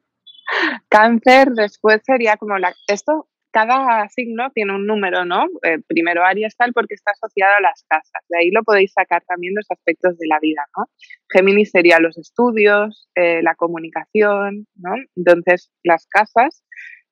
Cáncer 0.88 1.50
después 1.50 2.02
sería 2.04 2.36
como. 2.36 2.54
Esto 2.86 3.28
cada 3.54 4.08
signo 4.08 4.50
tiene 4.52 4.74
un 4.74 4.84
número, 4.84 5.24
¿no? 5.24 5.46
Eh, 5.62 5.78
primero 5.86 6.24
Aries 6.24 6.56
tal 6.56 6.72
porque 6.72 6.94
está 6.94 7.12
asociado 7.12 7.54
a 7.58 7.60
las 7.60 7.84
casas. 7.88 8.24
De 8.28 8.38
ahí 8.38 8.50
lo 8.50 8.64
podéis 8.64 8.92
sacar 8.92 9.22
también 9.28 9.54
los 9.54 9.70
aspectos 9.70 10.18
de 10.18 10.26
la 10.26 10.40
vida, 10.40 10.62
¿no? 10.76 10.86
Géminis 11.32 11.70
sería 11.70 12.00
los 12.00 12.18
estudios, 12.18 13.08
eh, 13.14 13.42
la 13.44 13.54
comunicación, 13.54 14.66
¿no? 14.74 14.94
Entonces, 15.14 15.70
las 15.84 16.08
casas, 16.08 16.64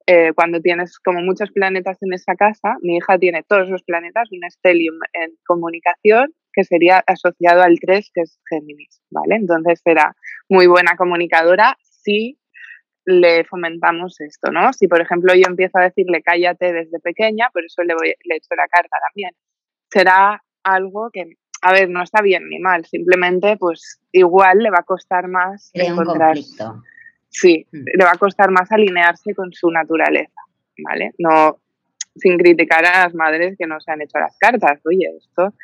eh, 0.09 0.33
cuando 0.35 0.61
tienes 0.61 0.99
como 0.99 1.21
muchos 1.21 1.53
planetas 1.53 2.03
en 2.03 2.13
esa 2.13 2.35
casa, 2.35 2.77
mi 2.83 2.97
hija 2.97 3.17
tiene 3.19 3.45
todos 3.45 3.71
los 3.71 3.85
planetas, 3.85 4.33
un 4.33 4.45
estelium 4.45 4.97
en 5.13 5.31
comunicación, 5.47 6.35
que 6.53 6.65
sería 6.65 7.03
asociado 7.07 7.63
al 7.63 7.79
3, 7.81 8.11
que 8.15 8.23
es 8.23 8.39
Géminis, 8.49 9.01
¿vale? 9.11 9.37
Entonces 9.37 9.81
será 9.83 10.15
muy 10.49 10.67
buena 10.67 10.97
comunicadora 10.97 11.77
si 11.81 12.39
le 13.05 13.45
fomentamos 13.45 14.21
esto, 14.21 14.51
¿no? 14.51 14.73
Si, 14.73 14.87
por 14.87 15.01
ejemplo, 15.01 15.35
yo 15.35 15.45
empiezo 15.47 15.79
a 15.79 15.85
decirle 15.85 16.23
cállate 16.23 16.73
desde 16.73 17.01
pequeña, 17.01 17.49
por 17.53 17.65
eso 17.65 17.83
le, 17.83 17.95
voy, 17.95 18.15
le 18.25 18.37
echo 18.37 18.55
la 18.55 18.69
carta 18.69 18.97
también, 19.09 19.33
será 19.91 20.43
algo 20.63 21.11
que, 21.13 21.37
a 21.63 21.73
ver, 21.73 21.89
no 21.89 22.03
está 22.03 22.23
bien 22.23 22.49
ni 22.49 22.59
mal, 22.59 22.85
simplemente, 22.85 23.57
pues, 23.57 24.01
igual 24.13 24.59
le 24.59 24.71
va 24.71 24.79
a 24.81 24.85
costar 24.85 25.29
más 25.29 25.71
encontrar... 25.75 26.37
Sí, 27.35 27.67
mm. 27.73 27.85
le 27.99 28.05
va 28.05 28.13
a 28.13 28.19
costar 28.19 28.51
más 28.51 28.71
alinearse 28.71 29.35
con 29.35 29.55
su 29.55 29.71
naturaleza, 29.71 30.39
¿vale? 30.85 31.13
No, 31.17 31.63
sin 32.17 32.37
criticar 32.37 32.85
a 32.85 33.05
las 33.05 33.15
madres 33.15 33.57
que 33.59 33.67
no 33.67 33.81
se 33.81 33.91
han 33.91 34.03
hecho 34.03 34.19
las 34.19 34.37
cartas, 34.39 34.81
oye, 34.85 35.11
esto, 35.17 35.55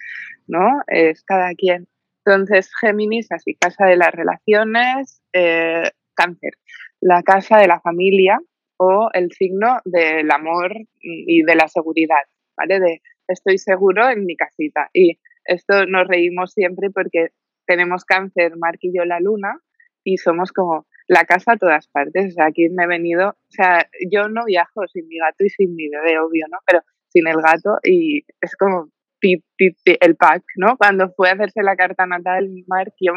¿no? 0.49 0.83
Es 0.89 1.23
cada 1.25 1.55
quien. 1.55 1.87
Entonces, 2.25 2.71
Géminis, 2.81 3.31
así, 3.31 3.55
casa 3.55 3.87
de 3.87 3.97
las 3.97 4.13
relaciones, 4.13 5.23
eh, 5.33 5.91
cáncer 6.15 6.55
la 7.01 7.23
casa 7.23 7.59
de 7.59 7.69
la 7.69 7.81
familia 7.81 8.39
o 8.77 9.09
el 9.13 9.33
signo 9.33 9.79
del 9.85 10.31
amor 10.31 10.73
y 11.01 11.43
de 11.43 11.55
la 11.55 11.69
seguridad, 11.69 12.23
¿vale? 12.57 12.81
De 12.81 13.03
estoy 13.27 13.59
seguro 13.59 14.09
en 14.09 14.25
mi 14.25 14.37
casita. 14.37 14.89
Y 14.93 15.19
esto 15.45 15.87
nos 15.87 16.07
reímos 16.07 16.53
siempre 16.53 16.91
porque 16.91 17.29
tenemos 17.67 18.05
cáncer, 18.05 18.53
yo, 18.83 19.05
la 19.05 19.21
luna, 19.21 19.61
y 20.05 20.17
somos 20.17 20.53
como 20.53 20.87
la 21.07 21.25
casa 21.25 21.53
a 21.53 21.57
todas 21.57 21.89
partes. 21.89 22.29
O 22.29 22.31
sea, 22.31 22.47
aquí 22.47 22.69
me 22.69 22.85
he 22.85 22.87
venido, 22.87 23.31
o 23.31 23.51
sea, 23.51 23.89
yo 24.11 24.29
no 24.29 24.45
viajo 24.45 24.87
sin 24.89 25.09
mi 25.09 25.19
gato 25.19 25.45
y 25.45 25.51
sin 25.51 25.75
mi 25.75 25.89
bebé, 25.89 26.19
obvio, 26.19 26.47
¿no? 26.51 26.59
Pero 26.67 26.81
sin 27.09 27.27
el 27.27 27.41
gato 27.43 27.79
y 27.83 28.25
es 28.41 28.55
como 28.57 28.91
el 29.21 30.17
pack, 30.17 30.43
¿no? 30.57 30.77
Cuando 30.77 31.11
fue 31.11 31.31
a 31.31 31.33
hacerse 31.33 31.63
la 31.63 31.77
carta 31.77 32.07
natal, 32.07 32.49
Mark, 32.67 32.93
yo 33.01 33.13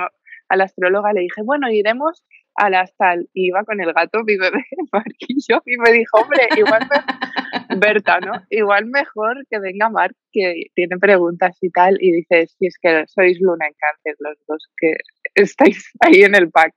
a 0.50 0.58
la 0.58 0.66
astróloga 0.66 1.14
le 1.14 1.22
dije, 1.22 1.42
bueno, 1.44 1.70
iremos 1.70 2.24
a 2.56 2.70
las 2.70 2.96
tal. 2.98 3.30
Y 3.34 3.48
iba 3.48 3.64
con 3.64 3.82
el 3.82 3.94
gato, 3.94 4.24
mi 4.24 4.38
bebé, 4.38 4.64
Marquillo, 4.92 5.62
y 5.66 5.78
me 5.78 5.92
dijo, 5.92 6.18
hombre, 6.18 6.48
igual 6.58 6.88
me... 6.90 6.98
Berta, 7.80 8.20
¿no? 8.20 8.34
Igual 8.50 8.86
mejor 8.88 9.46
que 9.50 9.60
venga 9.60 9.90
Marc, 9.90 10.14
que 10.32 10.66
tiene 10.76 10.98
preguntas 10.98 11.58
y 11.62 11.70
tal, 11.70 11.98
y 12.02 12.12
dice, 12.12 12.48
si 12.48 12.68
es 12.68 12.78
que 12.82 13.06
sois 13.08 13.40
luna 13.40 13.66
en 13.68 13.74
cáncer 13.78 14.16
los 14.20 14.38
dos, 14.48 14.70
que 14.78 14.96
estáis 15.36 15.90
ahí 16.02 16.24
en 16.24 16.36
el 16.36 16.52
pack. 16.52 16.74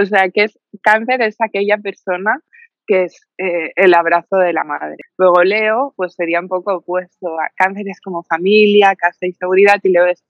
O 0.00 0.04
sea, 0.04 0.28
que 0.30 0.44
es 0.44 0.58
cáncer 0.82 1.22
es 1.22 1.36
aquella 1.40 1.78
persona 1.78 2.40
que 2.88 3.04
es 3.04 3.20
eh, 3.36 3.70
el 3.76 3.94
abrazo 3.94 4.36
de 4.38 4.54
la 4.54 4.64
madre. 4.64 4.96
Luego 5.18 5.44
Leo, 5.44 5.92
pues 5.94 6.14
sería 6.14 6.40
un 6.40 6.48
poco 6.48 6.76
opuesto. 6.76 7.38
A 7.38 7.50
cáncer 7.54 7.86
es 7.86 8.00
como 8.00 8.24
familia, 8.24 8.96
casa 8.96 9.26
y 9.26 9.32
seguridad, 9.32 9.78
y 9.82 9.90
Leo 9.90 10.06
es 10.06 10.24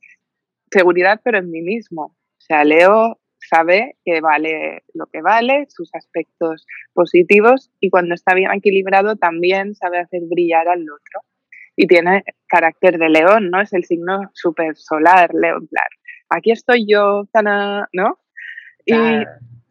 seguridad, 0.70 1.20
pero 1.22 1.38
en 1.38 1.50
mí 1.50 1.62
mismo. 1.62 2.02
O 2.02 2.40
sea, 2.40 2.64
Leo 2.64 3.20
sabe 3.38 3.96
que 4.04 4.20
vale 4.20 4.82
lo 4.92 5.06
que 5.06 5.22
vale, 5.22 5.66
sus 5.68 5.94
aspectos 5.94 6.66
positivos, 6.92 7.70
y 7.78 7.90
cuando 7.90 8.14
está 8.14 8.34
bien 8.34 8.50
equilibrado 8.52 9.14
también 9.14 9.76
sabe 9.76 10.00
hacer 10.00 10.22
brillar 10.28 10.68
al 10.68 10.82
otro. 10.82 11.20
Y 11.76 11.86
tiene 11.86 12.24
carácter 12.48 12.98
de 12.98 13.08
león, 13.08 13.50
¿no? 13.50 13.60
Es 13.60 13.72
el 13.72 13.84
signo 13.84 14.18
super 14.34 14.74
solar, 14.74 15.30
león, 15.32 15.68
claro. 15.68 15.94
Aquí 16.28 16.50
estoy 16.50 16.86
yo, 16.88 17.28
¿no? 17.92 18.18
Y 18.84 18.94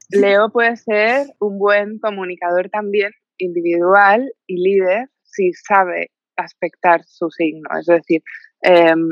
Leo 0.09 0.49
puede 0.49 0.75
ser 0.77 1.27
un 1.39 1.59
buen 1.59 1.99
comunicador 1.99 2.69
también, 2.69 3.11
individual 3.37 4.31
y 4.47 4.63
líder, 4.63 5.09
si 5.23 5.51
sabe 5.53 6.11
aspectar 6.37 7.03
su 7.03 7.29
signo, 7.29 7.69
es 7.79 7.85
decir, 7.85 8.21
em, 8.61 9.09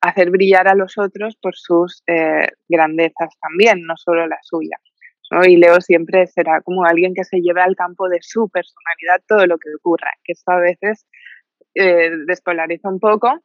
hacer 0.00 0.30
brillar 0.30 0.68
a 0.68 0.74
los 0.74 0.96
otros 0.98 1.36
por 1.40 1.54
sus 1.54 2.02
eh, 2.06 2.48
grandezas 2.68 3.30
también, 3.40 3.82
no 3.84 3.94
solo 3.96 4.26
las 4.26 4.46
suyas. 4.46 4.80
Y 5.46 5.56
Leo 5.56 5.80
siempre 5.82 6.26
será 6.26 6.62
como 6.62 6.84
alguien 6.84 7.12
que 7.14 7.24
se 7.24 7.40
lleve 7.40 7.60
al 7.60 7.76
campo 7.76 8.08
de 8.08 8.18
su 8.22 8.48
personalidad 8.48 9.22
todo 9.26 9.46
lo 9.46 9.58
que 9.58 9.74
ocurra, 9.74 10.10
que 10.24 10.32
esto 10.32 10.52
a 10.52 10.60
veces 10.60 11.06
eh, 11.74 12.10
despolariza 12.26 12.88
un 12.88 12.98
poco, 12.98 13.38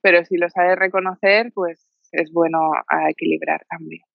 pero 0.00 0.24
si 0.24 0.38
lo 0.38 0.48
sabe 0.48 0.76
reconocer, 0.76 1.52
pues 1.54 1.86
es 2.12 2.32
bueno 2.32 2.58
a 2.88 3.10
equilibrar 3.10 3.60
también. 3.68 4.07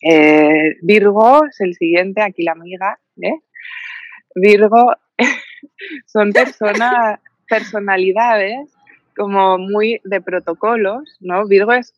Eh, 0.00 0.76
Virgo 0.82 1.44
es 1.46 1.60
el 1.60 1.74
siguiente, 1.74 2.22
aquí 2.22 2.42
la 2.42 2.52
amiga. 2.52 2.98
¿eh? 3.22 3.40
Virgo 4.34 4.94
son 6.06 6.32
personas, 6.32 7.20
personalidades 7.48 8.70
como 9.16 9.58
muy 9.58 10.00
de 10.04 10.20
protocolos, 10.20 11.16
¿no? 11.20 11.46
Virgo 11.46 11.72
es 11.72 11.92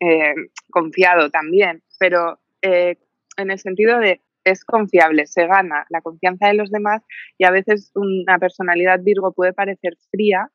eh, 0.00 0.34
confiado 0.70 1.30
también, 1.30 1.82
pero 1.98 2.38
en 2.60 3.50
el 3.50 3.58
sentido 3.58 3.98
de 3.98 4.20
es 4.44 4.64
confiable, 4.64 5.26
se 5.26 5.46
gana 5.46 5.86
la 5.90 6.00
confianza 6.00 6.48
de 6.48 6.54
los 6.54 6.70
demás 6.70 7.02
y 7.36 7.44
a 7.44 7.50
veces 7.50 7.90
una 7.94 8.38
personalidad 8.38 9.00
Virgo 9.02 9.32
puede 9.32 9.52
parecer 9.52 9.94
fría, 10.10 10.50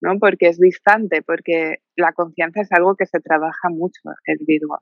¿no? 0.00 0.18
Porque 0.18 0.48
es 0.48 0.58
distante, 0.58 1.22
porque 1.22 1.80
la 1.96 2.12
confianza 2.12 2.62
es 2.62 2.72
algo 2.72 2.96
que 2.96 3.06
se 3.06 3.20
trabaja 3.20 3.68
mucho 3.68 4.00
el 4.24 4.38
Virgo 4.46 4.80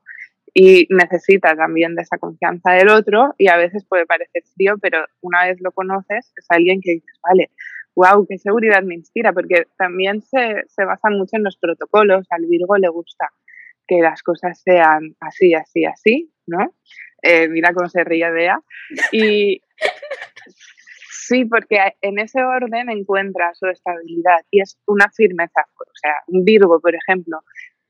y 0.57 0.87
necesita 0.89 1.53
también 1.53 1.95
de 1.95 2.03
esa 2.03 2.17
confianza 2.17 2.71
del 2.71 2.87
otro 2.87 3.35
y 3.37 3.49
a 3.49 3.57
veces 3.57 3.85
puede 3.85 4.05
parecer 4.05 4.41
frío, 4.55 4.75
pero 4.81 5.05
una 5.19 5.45
vez 5.45 5.57
lo 5.59 5.73
conoces 5.73 6.31
es 6.33 6.45
alguien 6.47 6.79
que 6.81 6.93
dices, 6.93 7.19
vale, 7.21 7.51
wow, 7.93 8.25
qué 8.25 8.37
seguridad 8.37 8.81
me 8.81 8.95
inspira, 8.95 9.33
porque 9.33 9.67
también 9.77 10.21
se, 10.21 10.63
se 10.67 10.85
basa 10.85 11.09
mucho 11.09 11.35
en 11.35 11.43
los 11.43 11.57
protocolos, 11.57 12.25
al 12.29 12.45
Virgo 12.45 12.77
le 12.77 12.87
gusta 12.87 13.29
que 13.85 13.99
las 13.99 14.23
cosas 14.23 14.59
sean 14.61 15.15
así, 15.19 15.53
así, 15.53 15.83
así, 15.83 16.31
¿no? 16.47 16.73
Eh, 17.21 17.49
mira 17.49 17.73
cómo 17.73 17.89
se 17.89 18.03
ríe 18.03 18.31
Bea. 18.31 18.59
Y 19.11 19.61
sí, 21.09 21.45
porque 21.45 21.79
en 22.01 22.19
ese 22.19 22.41
orden 22.43 22.89
encuentra 22.89 23.53
su 23.55 23.67
estabilidad 23.67 24.39
y 24.51 24.61
es 24.61 24.77
una 24.85 25.09
firmeza. 25.09 25.61
O 25.75 25.95
sea, 25.95 26.13
un 26.27 26.45
Virgo, 26.45 26.79
por 26.79 26.95
ejemplo. 26.95 27.39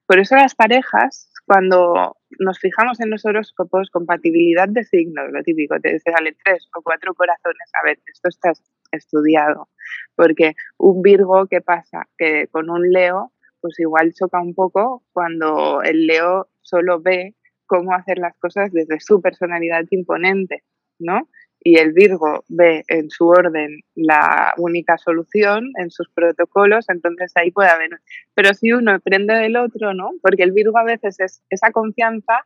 Por 0.07 0.19
eso 0.19 0.35
las 0.35 0.55
parejas 0.55 1.31
cuando 1.45 2.17
nos 2.39 2.59
fijamos 2.59 2.99
en 2.99 3.09
los 3.09 3.25
horóscopos, 3.25 3.89
compatibilidad 3.91 4.67
de 4.67 4.83
signos, 4.83 5.31
lo 5.31 5.43
típico, 5.43 5.79
te 5.79 5.99
sale 5.99 6.35
tres 6.43 6.67
o 6.75 6.81
cuatro 6.81 7.13
corazones, 7.13 7.71
a 7.81 7.85
ver, 7.85 7.99
esto 8.11 8.29
está 8.29 8.51
estudiado, 8.91 9.69
porque 10.15 10.53
un 10.77 11.01
Virgo, 11.01 11.45
¿qué 11.47 11.61
pasa? 11.61 12.07
Que 12.17 12.47
con 12.47 12.69
un 12.69 12.89
Leo, 12.91 13.31
pues 13.61 13.79
igual 13.79 14.13
choca 14.13 14.41
un 14.41 14.53
poco 14.55 15.03
cuando 15.13 15.81
el 15.83 16.07
Leo 16.07 16.49
solo 16.61 16.99
ve 16.99 17.35
cómo 17.67 17.93
hacer 17.93 18.17
las 18.17 18.35
cosas 18.37 18.71
desde 18.71 18.99
su 18.99 19.21
personalidad 19.21 19.85
imponente, 19.91 20.63
¿no? 20.99 21.29
Y 21.67 21.79
el 21.79 21.93
Virgo 21.93 22.45
ve 22.47 22.83
en 22.89 23.09
su 23.09 23.27
orden 23.27 23.79
la 23.95 24.53
única 24.57 24.99
solución, 24.99 25.71
en 25.79 25.89
sus 25.89 26.07
protocolos, 26.09 26.85
entonces 26.89 27.31
ahí 27.33 27.49
puede 27.49 27.69
haber. 27.69 27.89
Pero 28.35 28.53
si 28.53 28.71
uno 28.71 28.91
aprende 28.91 29.33
del 29.33 29.57
otro, 29.57 29.95
¿no? 29.95 30.11
Porque 30.21 30.43
el 30.43 30.51
Virgo 30.51 30.77
a 30.77 30.83
veces 30.83 31.19
es 31.19 31.41
esa 31.49 31.71
confianza, 31.71 32.45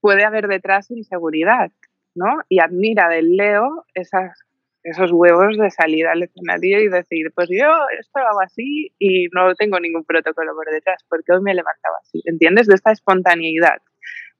puede 0.00 0.24
haber 0.24 0.48
detrás 0.48 0.90
inseguridad, 0.90 1.70
¿no? 2.16 2.42
Y 2.48 2.58
admira 2.58 3.08
del 3.08 3.36
Leo 3.36 3.84
esas, 3.94 4.36
esos 4.82 5.12
huevos 5.12 5.56
de 5.56 5.70
salir 5.70 6.08
al 6.08 6.24
escenario 6.24 6.80
y 6.80 6.88
decir, 6.88 7.30
pues 7.32 7.48
yo 7.48 7.68
esto 7.96 8.18
lo 8.18 8.26
hago 8.26 8.40
así 8.40 8.92
y 8.98 9.28
no 9.36 9.54
tengo 9.54 9.78
ningún 9.78 10.04
protocolo 10.04 10.52
por 10.56 10.68
detrás, 10.72 11.04
porque 11.08 11.32
hoy 11.32 11.42
me 11.42 11.52
he 11.52 11.54
levantado 11.54 11.94
así, 12.02 12.22
¿entiendes? 12.24 12.66
De 12.66 12.74
esta 12.74 12.90
espontaneidad. 12.90 13.80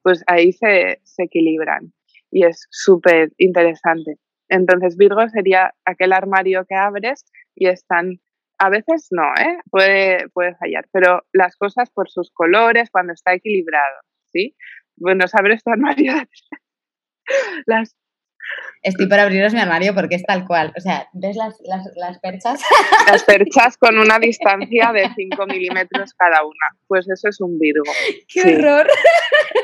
Pues 0.02 0.24
ahí 0.26 0.52
se, 0.52 0.98
se 1.04 1.22
equilibran 1.22 1.92
y 2.36 2.44
es 2.44 2.66
súper 2.70 3.30
interesante. 3.38 4.16
Entonces 4.50 4.98
Virgo 4.98 5.26
sería 5.30 5.72
aquel 5.86 6.12
armario 6.12 6.66
que 6.68 6.74
abres 6.74 7.24
y 7.54 7.66
están, 7.68 8.20
a 8.58 8.68
veces 8.68 9.08
no, 9.10 9.22
¿eh? 9.40 9.56
puede, 9.70 10.28
puede 10.34 10.54
fallar, 10.56 10.86
pero 10.92 11.22
las 11.32 11.56
cosas 11.56 11.90
por 11.90 12.10
sus 12.10 12.30
colores, 12.32 12.90
cuando 12.90 13.14
está 13.14 13.32
equilibrado, 13.32 14.00
¿sí? 14.26 14.54
Bueno, 14.96 15.24
abres 15.32 15.64
tu 15.64 15.70
armario, 15.70 16.12
las 17.66 17.96
Estoy 18.82 19.08
por 19.08 19.18
abriros 19.18 19.52
mi 19.52 19.58
armario 19.58 19.92
porque 19.92 20.14
es 20.14 20.22
tal 20.22 20.46
cual. 20.46 20.72
O 20.76 20.80
sea, 20.80 21.08
¿ves 21.14 21.34
las, 21.34 21.58
las, 21.64 22.20
perchas? 22.20 22.60
Las 23.10 23.24
perchas 23.24 23.76
con 23.76 23.98
una 23.98 24.18
distancia 24.20 24.92
de 24.92 25.08
5 25.12 25.46
milímetros 25.46 26.14
cada 26.14 26.44
una. 26.44 26.78
Pues 26.86 27.08
eso 27.08 27.28
es 27.28 27.40
un 27.40 27.58
Virgo. 27.58 27.90
¡Qué 28.28 28.54
horror! 28.54 28.86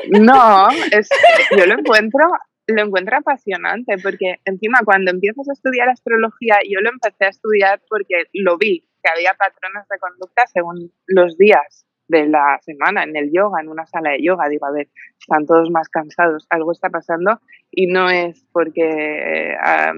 No, 0.09 0.67
es, 0.91 1.07
yo 1.55 1.65
lo 1.65 1.79
encuentro 1.79 2.25
lo 2.67 2.81
encuentro 2.81 3.17
apasionante 3.17 3.97
porque 4.01 4.35
encima 4.45 4.79
cuando 4.85 5.11
empiezas 5.11 5.47
a 5.49 5.53
estudiar 5.53 5.89
astrología, 5.89 6.57
yo 6.67 6.79
lo 6.81 6.89
empecé 6.89 7.25
a 7.25 7.29
estudiar 7.29 7.81
porque 7.89 8.23
lo 8.33 8.57
vi, 8.57 8.87
que 9.03 9.09
había 9.09 9.33
patrones 9.33 9.87
de 9.89 9.99
conducta 9.99 10.43
según 10.47 10.91
los 11.07 11.37
días 11.37 11.85
de 12.07 12.27
la 12.27 12.59
semana 12.61 13.03
en 13.03 13.15
el 13.15 13.31
yoga, 13.33 13.61
en 13.61 13.69
una 13.69 13.85
sala 13.85 14.11
de 14.11 14.23
yoga. 14.23 14.47
Digo, 14.49 14.65
a 14.65 14.71
ver, 14.71 14.89
están 15.19 15.45
todos 15.45 15.69
más 15.71 15.89
cansados, 15.89 16.45
algo 16.49 16.71
está 16.71 16.89
pasando 16.89 17.41
y 17.71 17.87
no 17.87 18.09
es 18.09 18.45
porque 18.51 18.81
eh, 18.81 19.55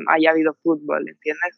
haya 0.08 0.32
habido 0.32 0.56
fútbol, 0.64 1.08
¿entiendes? 1.08 1.58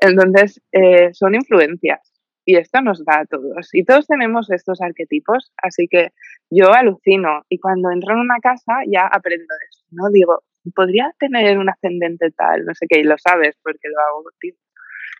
Entonces, 0.00 0.62
eh, 0.72 1.12
son 1.12 1.34
influencias 1.34 2.17
y 2.48 2.56
esto 2.56 2.80
nos 2.80 3.04
da 3.04 3.20
a 3.20 3.26
todos. 3.26 3.68
Y 3.74 3.84
todos 3.84 4.06
tenemos 4.06 4.50
estos 4.50 4.80
arquetipos, 4.80 5.52
así 5.58 5.86
que 5.86 6.14
yo 6.48 6.72
alucino 6.72 7.44
y 7.50 7.58
cuando 7.58 7.90
entro 7.90 8.14
en 8.14 8.20
una 8.20 8.38
casa 8.38 8.72
ya 8.90 9.06
aprendo 9.06 9.52
eso, 9.70 9.84
¿no? 9.90 10.08
Digo, 10.10 10.42
podría 10.74 11.14
tener 11.18 11.58
un 11.58 11.68
ascendente 11.68 12.30
tal, 12.30 12.64
no 12.64 12.72
sé 12.74 12.86
qué, 12.88 13.00
y 13.00 13.02
lo 13.02 13.16
sabes 13.18 13.54
porque 13.62 13.90
lo 13.94 14.00
hago 14.00 14.24
contigo. 14.24 14.56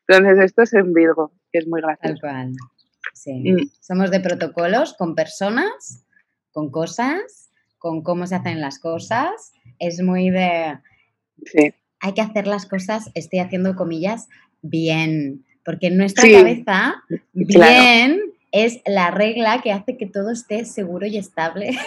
Entonces 0.07 0.43
esto 0.43 0.62
es 0.62 0.73
en 0.73 0.95
Virgo, 0.95 1.33
que 1.53 1.59
es 1.59 1.69
muy 1.69 1.83
gracioso. 1.83 2.14
Tal 2.14 2.21
cual. 2.21 2.53
Sí. 3.12 3.53
Mm. 3.53 3.69
Somos 3.79 4.11
de 4.11 4.21
protocolos 4.21 4.95
con 4.95 5.14
personas, 5.14 6.07
con 6.51 6.71
cosas, 6.71 7.51
con 7.77 8.03
cómo 8.03 8.27
se 8.27 8.37
hacen 8.37 8.62
las 8.62 8.79
cosas. 8.79 9.53
Es 9.79 10.01
muy 10.01 10.31
de... 10.31 10.79
Sí. 11.45 11.75
Hay 12.01 12.14
que 12.14 12.23
hacer 12.23 12.47
las 12.47 12.64
cosas, 12.64 13.11
estoy 13.14 13.41
haciendo 13.41 13.75
comillas, 13.75 14.29
bien 14.62 15.45
porque 15.68 15.88
en 15.88 15.98
nuestra 15.98 16.26
cabeza, 16.26 16.94
bien 17.35 18.22
es 18.52 18.81
la 18.87 19.11
regla 19.11 19.61
que 19.62 19.70
hace 19.70 19.98
que 19.98 20.07
todo 20.07 20.31
esté 20.31 20.64
seguro 20.64 21.04
y 21.07 21.18
estable. 21.18 21.72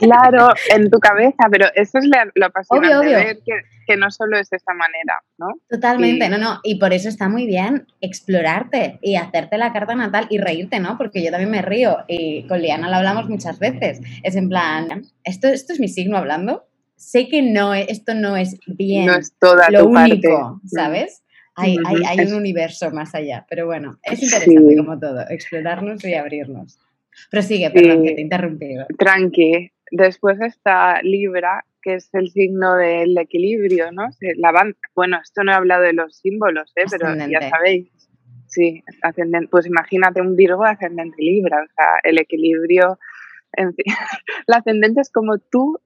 Claro, 0.00 0.48
en 0.74 0.90
tu 0.90 0.98
cabeza, 0.98 1.44
pero 1.48 1.66
eso 1.76 1.98
es 1.98 2.06
lo 2.34 2.46
apasionante 2.46 3.06
de 3.06 3.14
ver 3.14 3.38
que, 3.86 3.96
no 3.96 4.10
solo 4.10 4.36
es 4.36 4.50
de 4.50 4.56
esta 4.56 4.74
manera, 4.74 5.20
¿no? 5.38 5.46
Totalmente, 5.70 6.28
no, 6.28 6.38
no, 6.38 6.58
y 6.64 6.80
por 6.80 6.92
eso 6.92 7.08
está 7.08 7.28
muy 7.28 7.46
bien 7.46 7.86
explorarte 8.00 8.98
y 9.00 9.14
hacerte 9.14 9.58
la 9.58 9.72
carta 9.72 9.94
natal 9.94 10.26
y 10.28 10.38
reírte, 10.38 10.80
¿no? 10.80 10.98
Porque 10.98 11.22
yo 11.22 11.30
también 11.30 11.52
me 11.52 11.62
río 11.62 11.98
y 12.08 12.48
con 12.48 12.60
Liana 12.60 12.90
lo 12.90 12.96
hablamos 12.96 13.28
muchas 13.28 13.60
veces. 13.60 14.00
Es 14.24 14.34
en 14.34 14.48
plan, 14.48 15.04
¿esto, 15.22 15.46
esto 15.46 15.72
es 15.72 15.78
mi 15.78 15.86
signo 15.86 16.16
hablando? 16.16 16.66
Sé 16.96 17.28
que 17.28 17.40
no, 17.40 17.72
esto 17.72 18.14
no 18.14 18.36
es 18.36 18.58
bien 18.66 19.06
no 19.06 19.14
es 19.14 19.32
toda 19.38 19.70
lo 19.70 19.86
único, 19.86 20.60
¿sabes? 20.66 21.22
Hay, 21.54 21.76
un 22.26 22.34
universo 22.34 22.90
más 22.90 23.14
allá, 23.14 23.46
pero 23.48 23.66
bueno, 23.66 23.98
es 24.02 24.22
interesante 24.22 24.76
como 24.76 24.98
todo, 24.98 25.20
explorarnos 25.28 26.04
y 26.04 26.14
abrirnos. 26.14 26.78
Pero 27.30 27.42
sigue, 27.42 27.70
perdón, 27.70 28.04
que 28.04 28.12
te 28.12 28.20
he 28.20 28.24
interrumpido. 28.24 28.86
Tranqui. 28.98 29.70
Después 29.90 30.40
está 30.40 31.02
Libra, 31.02 31.66
que 31.82 31.94
es 31.94 32.08
el 32.14 32.30
signo 32.30 32.76
del 32.76 33.18
equilibrio, 33.18 33.92
¿no? 33.92 34.08
La 34.36 34.52
bueno, 34.94 35.18
esto 35.22 35.44
no 35.44 35.52
he 35.52 35.54
hablado 35.54 35.82
de 35.82 35.92
los 35.92 36.16
símbolos, 36.16 36.72
¿eh? 36.76 36.84
pero 36.90 37.14
ya 37.28 37.50
sabéis. 37.50 37.90
Sí, 38.46 38.82
ascendente, 39.02 39.48
pues 39.50 39.66
imagínate 39.66 40.20
un 40.20 40.36
Virgo 40.36 40.64
ascendente 40.64 41.16
Libra, 41.18 41.62
o 41.62 41.72
sea, 41.74 41.86
el 42.02 42.18
equilibrio, 42.18 42.98
en 43.54 43.74
fin, 43.74 43.86
el 44.46 44.54
ascendente 44.54 45.00
es 45.00 45.10
como 45.10 45.38
tú, 45.38 45.80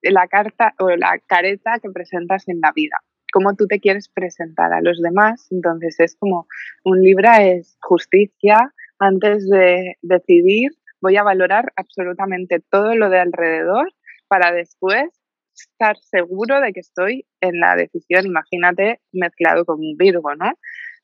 la 0.00 0.26
carta 0.26 0.74
o 0.78 0.88
la 0.90 1.18
careta 1.26 1.78
que 1.78 1.90
presentas 1.90 2.48
en 2.48 2.60
la 2.60 2.72
vida, 2.72 3.02
cómo 3.32 3.54
tú 3.54 3.66
te 3.66 3.80
quieres 3.80 4.08
presentar 4.08 4.72
a 4.72 4.80
los 4.80 5.00
demás, 5.00 5.46
entonces 5.50 5.98
es 6.00 6.16
como 6.18 6.46
un 6.84 7.00
Libra 7.00 7.42
es 7.42 7.76
justicia, 7.80 8.72
antes 8.98 9.48
de 9.48 9.96
decidir 10.02 10.72
voy 11.00 11.16
a 11.16 11.22
valorar 11.22 11.72
absolutamente 11.76 12.60
todo 12.70 12.94
lo 12.94 13.10
de 13.10 13.20
alrededor 13.20 13.92
para 14.28 14.52
después 14.52 15.04
estar 15.54 15.96
seguro 15.98 16.60
de 16.60 16.72
que 16.72 16.80
estoy 16.80 17.26
en 17.40 17.60
la 17.60 17.76
decisión, 17.76 18.26
imagínate, 18.26 19.00
mezclado 19.12 19.64
con 19.64 19.78
un 19.80 19.96
Virgo, 19.96 20.34
¿no? 20.34 20.52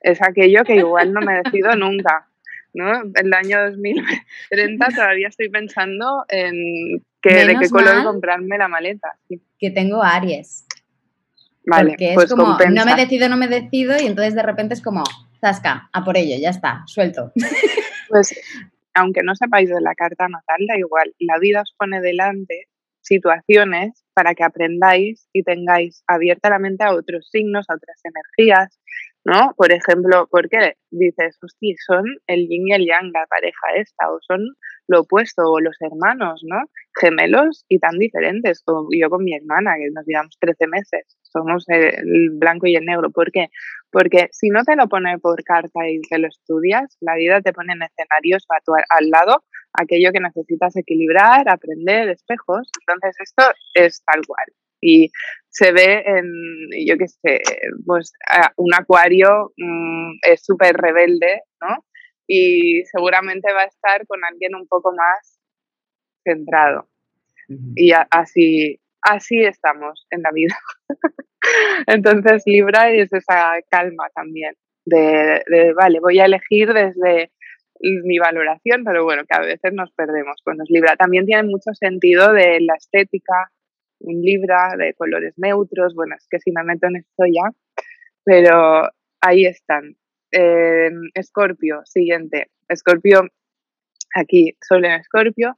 Es 0.00 0.20
aquello 0.20 0.64
que 0.64 0.76
igual 0.76 1.12
no 1.12 1.20
me 1.20 1.40
decido 1.42 1.74
nunca, 1.76 2.28
¿no? 2.74 3.02
El 3.14 3.32
año 3.32 3.64
2030 3.70 4.86
todavía 4.94 5.28
estoy 5.28 5.48
pensando 5.48 6.24
en 6.28 7.02
de 7.22 7.56
qué 7.60 7.68
color 7.70 8.04
comprarme 8.04 8.58
la 8.58 8.68
maleta. 8.68 9.16
Que 9.58 9.70
tengo 9.70 10.02
Aries. 10.02 10.66
Vale, 11.64 11.90
Porque 11.90 12.10
es 12.10 12.14
pues 12.14 12.30
como, 12.30 12.56
no 12.58 12.84
me 12.84 12.96
decido, 12.96 13.28
no 13.28 13.36
me 13.36 13.48
decido, 13.48 13.94
y 14.00 14.06
entonces 14.06 14.34
de 14.34 14.42
repente 14.42 14.74
es 14.74 14.82
como, 14.82 15.04
zasca, 15.40 15.88
a 15.92 16.04
por 16.04 16.16
ello, 16.16 16.36
ya 16.40 16.50
está, 16.50 16.82
suelto. 16.86 17.32
Pues 18.08 18.34
aunque 18.92 19.22
no 19.22 19.34
sepáis 19.34 19.70
de 19.70 19.80
la 19.80 19.94
carta 19.94 20.28
natal, 20.28 20.66
da 20.68 20.76
igual, 20.76 21.14
la 21.18 21.38
vida 21.38 21.62
os 21.62 21.74
pone 21.78 22.02
delante 22.02 22.68
situaciones 23.00 24.04
para 24.12 24.34
que 24.34 24.44
aprendáis 24.44 25.28
y 25.32 25.42
tengáis 25.42 26.04
abierta 26.06 26.50
la 26.50 26.58
mente 26.58 26.84
a 26.84 26.92
otros 26.92 27.30
signos, 27.30 27.64
a 27.70 27.74
otras 27.74 28.00
energías, 28.04 28.80
¿no? 29.24 29.54
Por 29.56 29.72
ejemplo, 29.72 30.26
¿por 30.30 30.48
qué 30.48 30.74
dices, 30.90 31.38
hostia, 31.42 31.74
son 31.86 32.04
el 32.26 32.48
yin 32.48 32.68
y 32.68 32.72
el 32.72 32.86
yang, 32.86 33.10
la 33.12 33.26
pareja 33.26 33.74
esta, 33.76 34.10
o 34.10 34.18
son 34.20 34.40
lo 34.88 35.00
opuesto, 35.00 35.42
o 35.44 35.60
los 35.60 35.76
hermanos, 35.80 36.42
¿no? 36.44 36.58
Gemelos 37.00 37.64
y 37.68 37.78
tan 37.78 37.98
diferentes, 37.98 38.62
como 38.64 38.88
yo 38.92 39.08
con 39.10 39.24
mi 39.24 39.34
hermana, 39.34 39.76
que 39.78 39.90
nos 39.92 40.04
llevamos 40.06 40.36
13 40.40 40.66
meses, 40.66 41.16
somos 41.22 41.64
el 41.68 42.30
blanco 42.32 42.66
y 42.66 42.76
el 42.76 42.84
negro. 42.84 43.10
¿Por 43.10 43.30
qué? 43.30 43.48
Porque 43.90 44.28
si 44.32 44.48
no 44.50 44.64
te 44.64 44.76
lo 44.76 44.88
pone 44.88 45.18
por 45.18 45.42
carta 45.44 45.88
y 45.88 46.00
te 46.02 46.18
lo 46.18 46.28
estudias, 46.28 46.96
la 47.00 47.14
vida 47.14 47.40
te 47.40 47.52
pone 47.52 47.74
en 47.74 47.82
escenarios 47.82 48.44
a 48.48 48.60
tu, 48.64 48.72
al 48.74 49.10
lado 49.10 49.44
aquello 49.74 50.12
que 50.12 50.20
necesitas 50.20 50.76
equilibrar, 50.76 51.48
aprender, 51.48 52.08
espejos. 52.08 52.70
Entonces, 52.80 53.16
esto 53.20 53.44
es 53.74 54.02
tal 54.04 54.20
cual. 54.26 54.46
Y 54.82 55.10
se 55.48 55.72
ve 55.72 56.02
en, 56.04 56.26
yo 56.86 56.98
qué 56.98 57.06
sé, 57.06 57.40
pues 57.86 58.12
un 58.56 58.74
acuario 58.74 59.52
mm, 59.56 60.18
es 60.22 60.44
súper 60.44 60.76
rebelde, 60.76 61.42
¿no? 61.60 61.84
Y 62.26 62.82
seguramente 62.86 63.52
va 63.52 63.62
a 63.62 63.66
estar 63.66 64.06
con 64.06 64.20
alguien 64.24 64.54
un 64.54 64.66
poco 64.66 64.92
más 64.92 65.38
centrado. 66.24 66.88
Y 67.76 67.92
así, 68.10 68.80
así 69.02 69.44
estamos 69.44 70.06
en 70.10 70.22
la 70.22 70.30
vida. 70.32 70.56
Entonces 71.86 72.42
Libra 72.46 72.90
es 72.90 73.12
esa 73.12 73.52
calma 73.68 74.08
también, 74.14 74.54
de, 74.86 75.42
de, 75.46 75.74
vale, 75.74 76.00
voy 76.00 76.18
a 76.18 76.24
elegir 76.24 76.72
desde 76.72 77.30
mi 77.82 78.18
valoración, 78.18 78.84
pero 78.84 79.04
bueno, 79.04 79.24
que 79.28 79.36
a 79.36 79.40
veces 79.40 79.72
nos 79.72 79.92
perdemos 79.92 80.36
con 80.44 80.56
los 80.56 80.70
Libra. 80.70 80.96
También 80.96 81.26
tiene 81.26 81.42
mucho 81.42 81.74
sentido 81.74 82.32
de 82.32 82.60
la 82.60 82.74
estética, 82.74 83.50
un 84.02 84.20
Libra 84.20 84.74
de 84.78 84.94
colores 84.94 85.34
neutros, 85.36 85.94
bueno, 85.94 86.14
es 86.16 86.26
que 86.30 86.38
si 86.38 86.52
me 86.52 86.64
meto 86.64 86.86
en 86.86 86.96
esto 86.96 87.24
ya, 87.26 87.50
pero 88.24 88.88
ahí 89.20 89.46
están. 89.46 89.96
Escorpio, 91.14 91.82
siguiente. 91.84 92.48
Escorpio, 92.68 93.22
aquí, 94.14 94.56
solo 94.66 94.86
en 94.86 94.94
Escorpio, 94.94 95.56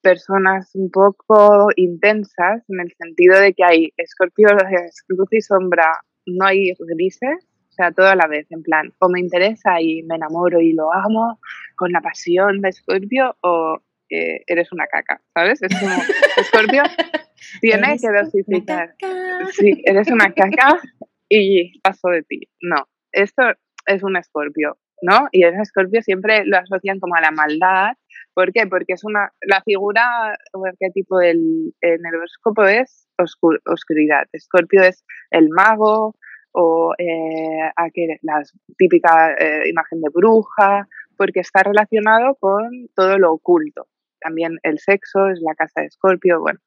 personas 0.00 0.70
un 0.74 0.90
poco 0.90 1.68
intensas 1.76 2.62
en 2.68 2.80
el 2.80 2.92
sentido 2.92 3.38
de 3.40 3.54
que 3.54 3.64
hay 3.64 3.92
Escorpio, 3.96 4.48
luz 5.08 5.28
y 5.32 5.40
sombra, 5.40 5.86
no 6.26 6.46
hay 6.46 6.72
grises, 6.78 7.48
o 7.70 7.72
sea, 7.72 7.90
todo 7.90 8.06
a 8.06 8.16
la 8.16 8.26
vez, 8.26 8.46
en 8.50 8.62
plan, 8.62 8.92
o 8.98 9.08
me 9.08 9.20
interesa 9.20 9.80
y 9.80 10.02
me 10.02 10.16
enamoro 10.16 10.60
y 10.60 10.72
lo 10.72 10.92
amo 10.92 11.40
con 11.76 11.90
la 11.90 12.00
pasión 12.00 12.60
de 12.60 12.72
Scorpio 12.72 13.36
o 13.40 13.80
eres 14.46 14.72
una 14.72 14.86
caca, 14.86 15.20
¿sabes? 15.34 15.62
Es 15.62 15.78
como, 15.78 15.94
Scorpio 16.44 16.82
tiene 17.60 17.96
que 17.98 18.08
dosificar. 18.08 18.94
Sí, 19.52 19.82
eres 19.84 20.10
una 20.10 20.32
caca 20.32 20.80
y 21.28 21.80
paso 21.80 22.08
de 22.08 22.22
ti. 22.22 22.48
No, 22.60 22.86
esto 23.12 23.42
es 23.86 24.02
un 24.02 24.22
Scorpio, 24.22 24.78
¿no? 25.02 25.28
Y 25.32 25.44
el 25.44 25.54
Scorpio 25.64 26.02
siempre 26.02 26.44
lo 26.44 26.58
asocian 26.58 27.00
como 27.00 27.14
a 27.14 27.20
la 27.20 27.30
maldad. 27.30 27.92
¿Por 28.34 28.52
qué? 28.52 28.66
Porque 28.66 28.94
es 28.94 29.04
una, 29.04 29.32
la 29.42 29.62
figura 29.62 30.36
o 30.52 30.66
arquetipo 30.66 31.18
del 31.18 31.74
en 31.80 32.06
el 32.06 32.14
horóscopo 32.14 32.64
es 32.64 33.08
oscuridad. 33.18 34.24
Scorpio 34.38 34.82
es 34.82 35.04
el 35.30 35.48
mago, 35.50 36.16
o 36.52 36.94
eh, 36.98 37.70
la 38.22 38.42
típica 38.76 39.32
eh, 39.32 39.68
imagen 39.68 40.00
de 40.00 40.10
bruja, 40.12 40.88
porque 41.16 41.40
está 41.40 41.62
relacionado 41.62 42.34
con 42.36 42.88
todo 42.94 43.18
lo 43.18 43.32
oculto. 43.32 43.86
También 44.22 44.58
el 44.62 44.78
sexo 44.78 45.28
es 45.28 45.40
la 45.40 45.54
casa 45.54 45.80
de 45.80 45.86
Escorpio, 45.86 46.40
bueno, 46.40 46.58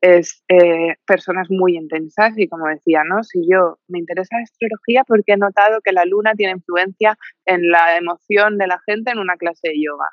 es 0.00 0.44
eh, 0.48 0.94
personas 1.06 1.48
muy 1.50 1.76
intensas 1.76 2.34
y 2.36 2.48
como 2.48 2.66
decía, 2.68 3.02
¿no? 3.04 3.22
Si 3.24 3.40
yo 3.50 3.78
me 3.88 3.98
interesa 3.98 4.36
la 4.36 4.42
astrología 4.42 5.04
porque 5.06 5.32
he 5.32 5.36
notado 5.36 5.80
que 5.82 5.92
la 5.92 6.04
luna 6.04 6.34
tiene 6.34 6.52
influencia 6.52 7.16
en 7.44 7.70
la 7.70 7.96
emoción 7.96 8.58
de 8.58 8.66
la 8.66 8.78
gente 8.86 9.12
en 9.12 9.18
una 9.18 9.36
clase 9.36 9.68
de 9.68 9.82
yoga, 9.82 10.08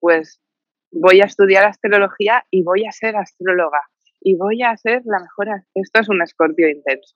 pues 0.00 0.40
voy 0.92 1.20
a 1.20 1.24
estudiar 1.24 1.64
astrología 1.64 2.44
y 2.50 2.62
voy 2.62 2.84
a 2.86 2.92
ser 2.92 3.16
astróloga 3.16 3.80
y 4.20 4.36
voy 4.36 4.62
a 4.62 4.76
ser 4.76 5.02
la 5.04 5.20
mejor. 5.20 5.48
Esto 5.74 6.00
es 6.00 6.08
un 6.08 6.22
escorpio 6.22 6.68
intenso 6.68 7.14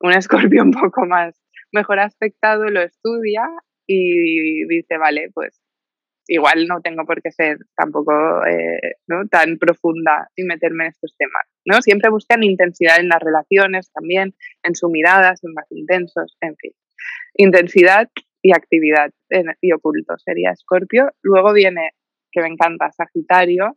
un 0.00 0.12
escorpio 0.12 0.62
un 0.62 0.70
poco 0.70 1.06
más 1.06 1.40
mejor 1.72 1.98
aspectado 1.98 2.64
lo 2.66 2.80
estudia 2.82 3.42
y 3.86 4.64
dice, 4.66 4.96
vale, 4.96 5.30
pues 5.34 5.60
igual 6.26 6.66
no 6.66 6.80
tengo 6.80 7.04
por 7.04 7.20
qué 7.22 7.30
ser 7.30 7.58
tampoco 7.76 8.12
eh, 8.46 8.96
¿no? 9.06 9.26
tan 9.28 9.58
profunda 9.58 10.28
y 10.36 10.44
meterme 10.44 10.84
en 10.84 10.90
estos 10.90 11.14
temas. 11.16 11.42
¿no? 11.64 11.82
Siempre 11.82 12.10
buscan 12.10 12.42
intensidad 12.42 12.98
en 12.98 13.08
las 13.08 13.20
relaciones 13.20 13.90
también, 13.92 14.34
en 14.62 14.74
su 14.74 14.88
mirada, 14.88 15.36
son 15.36 15.52
más 15.54 15.66
intensos, 15.70 16.36
en 16.40 16.56
fin. 16.56 16.72
Intensidad 17.34 18.08
y 18.42 18.52
actividad 18.52 19.10
y 19.60 19.72
oculto 19.72 20.14
sería 20.18 20.52
Escorpio. 20.52 21.10
Luego 21.22 21.52
viene, 21.52 21.90
que 22.30 22.40
me 22.40 22.48
encanta, 22.48 22.90
Sagitario, 22.92 23.76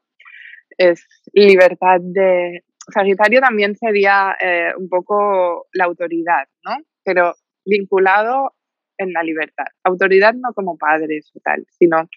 es 0.78 1.06
libertad 1.34 2.00
de, 2.02 2.64
Sagitario 2.94 3.42
también 3.42 3.76
sería 3.76 4.36
eh, 4.40 4.72
un 4.78 4.88
poco 4.90 5.68
la 5.74 5.86
autoridad, 5.86 6.48
¿no? 6.64 6.78
Pero 7.04 7.34
vinculado 7.66 8.54
en 8.98 9.14
la 9.14 9.24
libertad. 9.24 9.66
Autoridad 9.84 10.34
no 10.34 10.54
como 10.54 10.78
padres 10.78 11.32
o 11.36 11.40
tal, 11.44 11.66
sino 11.70 12.10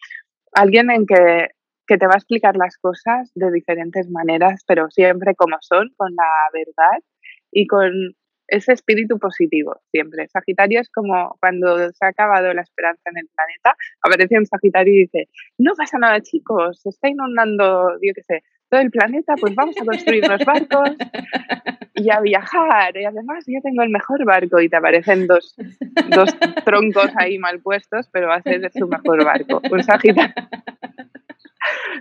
alguien 0.52 0.90
en 0.90 1.06
que, 1.06 1.48
que 1.86 1.98
te 1.98 2.06
va 2.06 2.14
a 2.14 2.18
explicar 2.18 2.56
las 2.56 2.76
cosas 2.78 3.30
de 3.34 3.50
diferentes 3.50 4.08
maneras, 4.10 4.64
pero 4.66 4.90
siempre 4.90 5.34
como 5.34 5.56
son, 5.60 5.90
con 5.96 6.14
la 6.14 6.24
verdad 6.52 7.02
y 7.50 7.66
con 7.66 7.92
ese 8.50 8.72
espíritu 8.72 9.18
positivo 9.18 9.76
siempre. 9.90 10.28
Sagitario 10.28 10.80
es 10.80 10.90
como 10.90 11.36
cuando 11.40 11.78
se 11.92 12.04
ha 12.04 12.08
acabado 12.08 12.52
la 12.52 12.62
esperanza 12.62 13.10
en 13.10 13.18
el 13.18 13.28
planeta, 13.34 13.76
aparece 14.02 14.38
un 14.38 14.46
Sagitario 14.46 14.92
y 14.92 15.02
dice, 15.02 15.28
no 15.58 15.72
pasa 15.76 15.98
nada 15.98 16.20
chicos, 16.20 16.80
se 16.82 16.90
está 16.90 17.08
inundando, 17.08 17.90
yo 18.02 18.12
qué 18.14 18.22
sé, 18.22 18.42
todo 18.70 18.80
el 18.80 18.90
planeta, 18.90 19.34
pues 19.38 19.54
vamos 19.54 19.74
a 19.80 19.84
construir 19.84 20.26
los 20.26 20.44
barcos 20.44 20.90
y 21.94 22.10
a 22.10 22.20
viajar. 22.20 22.96
Y 22.96 23.04
además 23.04 23.44
yo 23.46 23.60
tengo 23.62 23.82
el 23.82 23.90
mejor 23.90 24.24
barco 24.24 24.60
y 24.60 24.68
te 24.68 24.76
aparecen 24.76 25.26
dos, 25.26 25.56
dos 26.08 26.30
troncos 26.64 27.10
ahí 27.16 27.38
mal 27.38 27.60
puestos, 27.60 28.08
pero 28.12 28.28
va 28.28 28.36
a 28.36 28.42
ser 28.42 28.70
su 28.72 28.86
mejor 28.86 29.24
barco. 29.24 29.60
Un 29.70 29.82
Sagitario. 29.82 30.34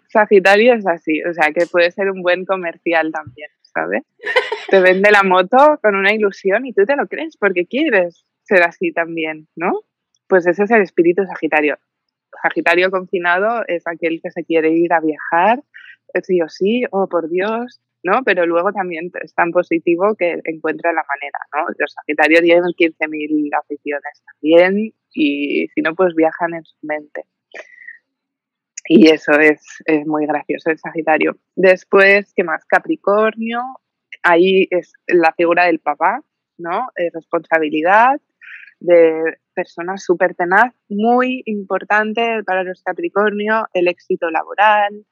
Sagitario 0.07 0.73
es 0.75 0.87
así, 0.87 1.21
o 1.23 1.33
sea 1.33 1.51
que 1.51 1.65
puede 1.65 1.91
ser 1.91 2.09
un 2.09 2.21
buen 2.21 2.45
comercial 2.45 3.11
también, 3.11 3.49
¿sabes? 3.61 4.03
Te 4.69 4.79
vende 4.79 5.11
la 5.11 5.23
moto 5.23 5.79
con 5.81 5.95
una 5.95 6.13
ilusión 6.13 6.65
y 6.65 6.73
tú 6.73 6.85
te 6.85 6.95
lo 6.95 7.07
crees 7.07 7.35
porque 7.37 7.65
quieres 7.65 8.25
ser 8.43 8.63
así 8.63 8.91
también, 8.91 9.47
¿no? 9.55 9.81
Pues 10.27 10.47
ese 10.47 10.63
es 10.63 10.71
el 10.71 10.81
espíritu 10.81 11.25
Sagitario. 11.25 11.77
Sagitario 12.41 12.91
confinado 12.91 13.63
es 13.67 13.85
aquel 13.87 14.19
que 14.21 14.31
se 14.31 14.43
quiere 14.43 14.69
ir 14.71 14.93
a 14.93 14.99
viajar, 14.99 15.63
sí 16.23 16.41
o 16.41 16.49
sí, 16.49 16.83
oh 16.91 17.07
por 17.07 17.29
Dios, 17.29 17.81
¿no? 18.03 18.23
Pero 18.23 18.45
luego 18.45 18.71
también 18.71 19.11
es 19.21 19.33
tan 19.33 19.51
positivo 19.51 20.15
que 20.17 20.39
encuentra 20.43 20.93
la 20.93 21.03
manera, 21.07 21.39
¿no? 21.53 21.73
Los 21.77 21.93
Sagitarios 21.93 22.41
tienen 22.41 22.63
15.000 22.63 23.49
aficiones 23.59 24.23
también 24.25 24.93
y 25.13 25.67
si 25.73 25.81
no, 25.81 25.95
pues 25.95 26.15
viajan 26.15 26.53
en 26.53 26.63
su 26.63 26.77
mente. 26.81 27.23
y 28.87 29.09
eso 29.09 29.33
es, 29.33 29.61
es, 29.85 30.05
muy 30.07 30.25
gracioso 30.25 30.71
el 30.71 30.79
Sagitario. 30.79 31.37
Después, 31.55 32.33
¿qué 32.35 32.43
más? 32.43 32.65
Capricornio, 32.65 33.61
ahí 34.23 34.67
es 34.71 34.93
la 35.07 35.33
figura 35.33 35.65
del 35.65 35.79
papá, 35.79 36.23
¿no? 36.57 36.89
responsabilidad, 37.13 38.19
de 38.79 39.37
persona 39.53 39.97
súper 39.97 40.35
tenaz, 40.35 40.73
muy 40.87 41.43
importante 41.45 42.43
para 42.45 42.63
los 42.63 42.81
Capricornio, 42.81 43.67
el 43.73 43.87
éxito 43.87 44.29
laboral, 44.29 45.05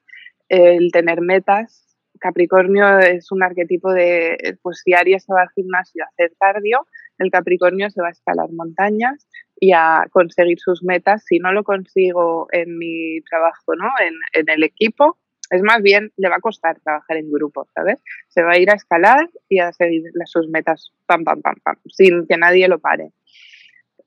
el 0.48 0.90
tener 0.92 1.20
metas. 1.20 1.84
Capricornio 2.20 2.98
es 2.98 3.30
un 3.30 3.42
arquetipo 3.42 3.92
de, 3.92 4.58
pues 4.62 4.82
si 4.84 4.92
Aries 4.92 5.24
se 5.24 5.32
va 5.32 5.42
al 5.42 5.50
gimnasio 5.54 6.02
a 6.02 6.08
hacer 6.08 6.32
cardio, 6.38 6.86
el 7.18 7.30
Capricornio 7.30 7.90
se 7.90 8.02
va 8.02 8.08
a 8.08 8.12
escalar 8.12 8.50
montañas 8.50 9.28
y 9.60 9.72
a 9.72 10.06
conseguir 10.10 10.58
sus 10.58 10.82
metas. 10.82 11.24
Si 11.26 11.38
no 11.38 11.52
lo 11.52 11.62
consigo 11.62 12.48
en 12.52 12.76
mi 12.76 13.20
trabajo, 13.22 13.74
¿no? 13.76 13.88
En, 14.00 14.14
en 14.32 14.48
el 14.50 14.64
equipo, 14.64 15.18
es 15.50 15.62
más 15.62 15.82
bien, 15.82 16.12
le 16.16 16.28
va 16.28 16.36
a 16.36 16.40
costar 16.40 16.78
trabajar 16.80 17.16
en 17.16 17.30
grupo, 17.30 17.66
¿sabes? 17.74 18.02
Se 18.28 18.42
va 18.42 18.52
a 18.52 18.58
ir 18.58 18.70
a 18.70 18.74
escalar 18.74 19.28
y 19.48 19.60
a 19.60 19.72
seguir 19.72 20.02
sus 20.26 20.48
metas, 20.48 20.92
pam, 21.06 21.24
pam, 21.24 21.40
pam, 21.40 21.56
pam, 21.62 21.76
sin 21.86 22.26
que 22.26 22.36
nadie 22.36 22.68
lo 22.68 22.78
pare. 22.78 23.12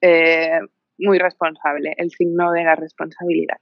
Eh, 0.01 0.59
muy 0.99 1.17
responsable, 1.17 1.93
el 1.97 2.11
signo 2.11 2.51
de 2.51 2.63
la 2.63 2.75
responsabilidad. 2.75 3.57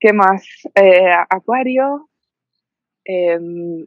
¿Qué 0.00 0.12
más? 0.12 0.46
Eh, 0.74 1.10
acuario. 1.28 2.08
Em, 3.04 3.86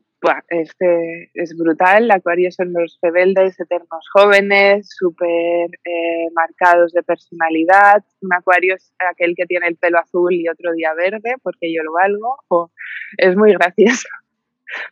este 0.49 1.31
es 1.33 1.55
brutal. 1.57 2.11
Acuario 2.11 2.51
son 2.51 2.73
los 2.73 2.99
rebeldes, 3.01 3.59
eternos 3.59 4.07
jóvenes, 4.13 4.89
súper 4.89 5.69
eh, 5.85 6.27
marcados 6.33 6.91
de 6.91 7.01
personalidad. 7.03 8.03
Un 8.21 8.33
acuario 8.33 8.75
es 8.75 8.93
aquel 9.09 9.33
que 9.35 9.45
tiene 9.45 9.67
el 9.67 9.77
pelo 9.77 9.99
azul 9.99 10.33
y 10.33 10.47
otro 10.47 10.73
día 10.73 10.93
verde, 10.93 11.35
porque 11.41 11.73
yo 11.73 11.83
lo 11.83 11.93
valgo. 11.93 12.71
es 13.17 13.35
muy 13.35 13.53
gracioso. 13.53 14.07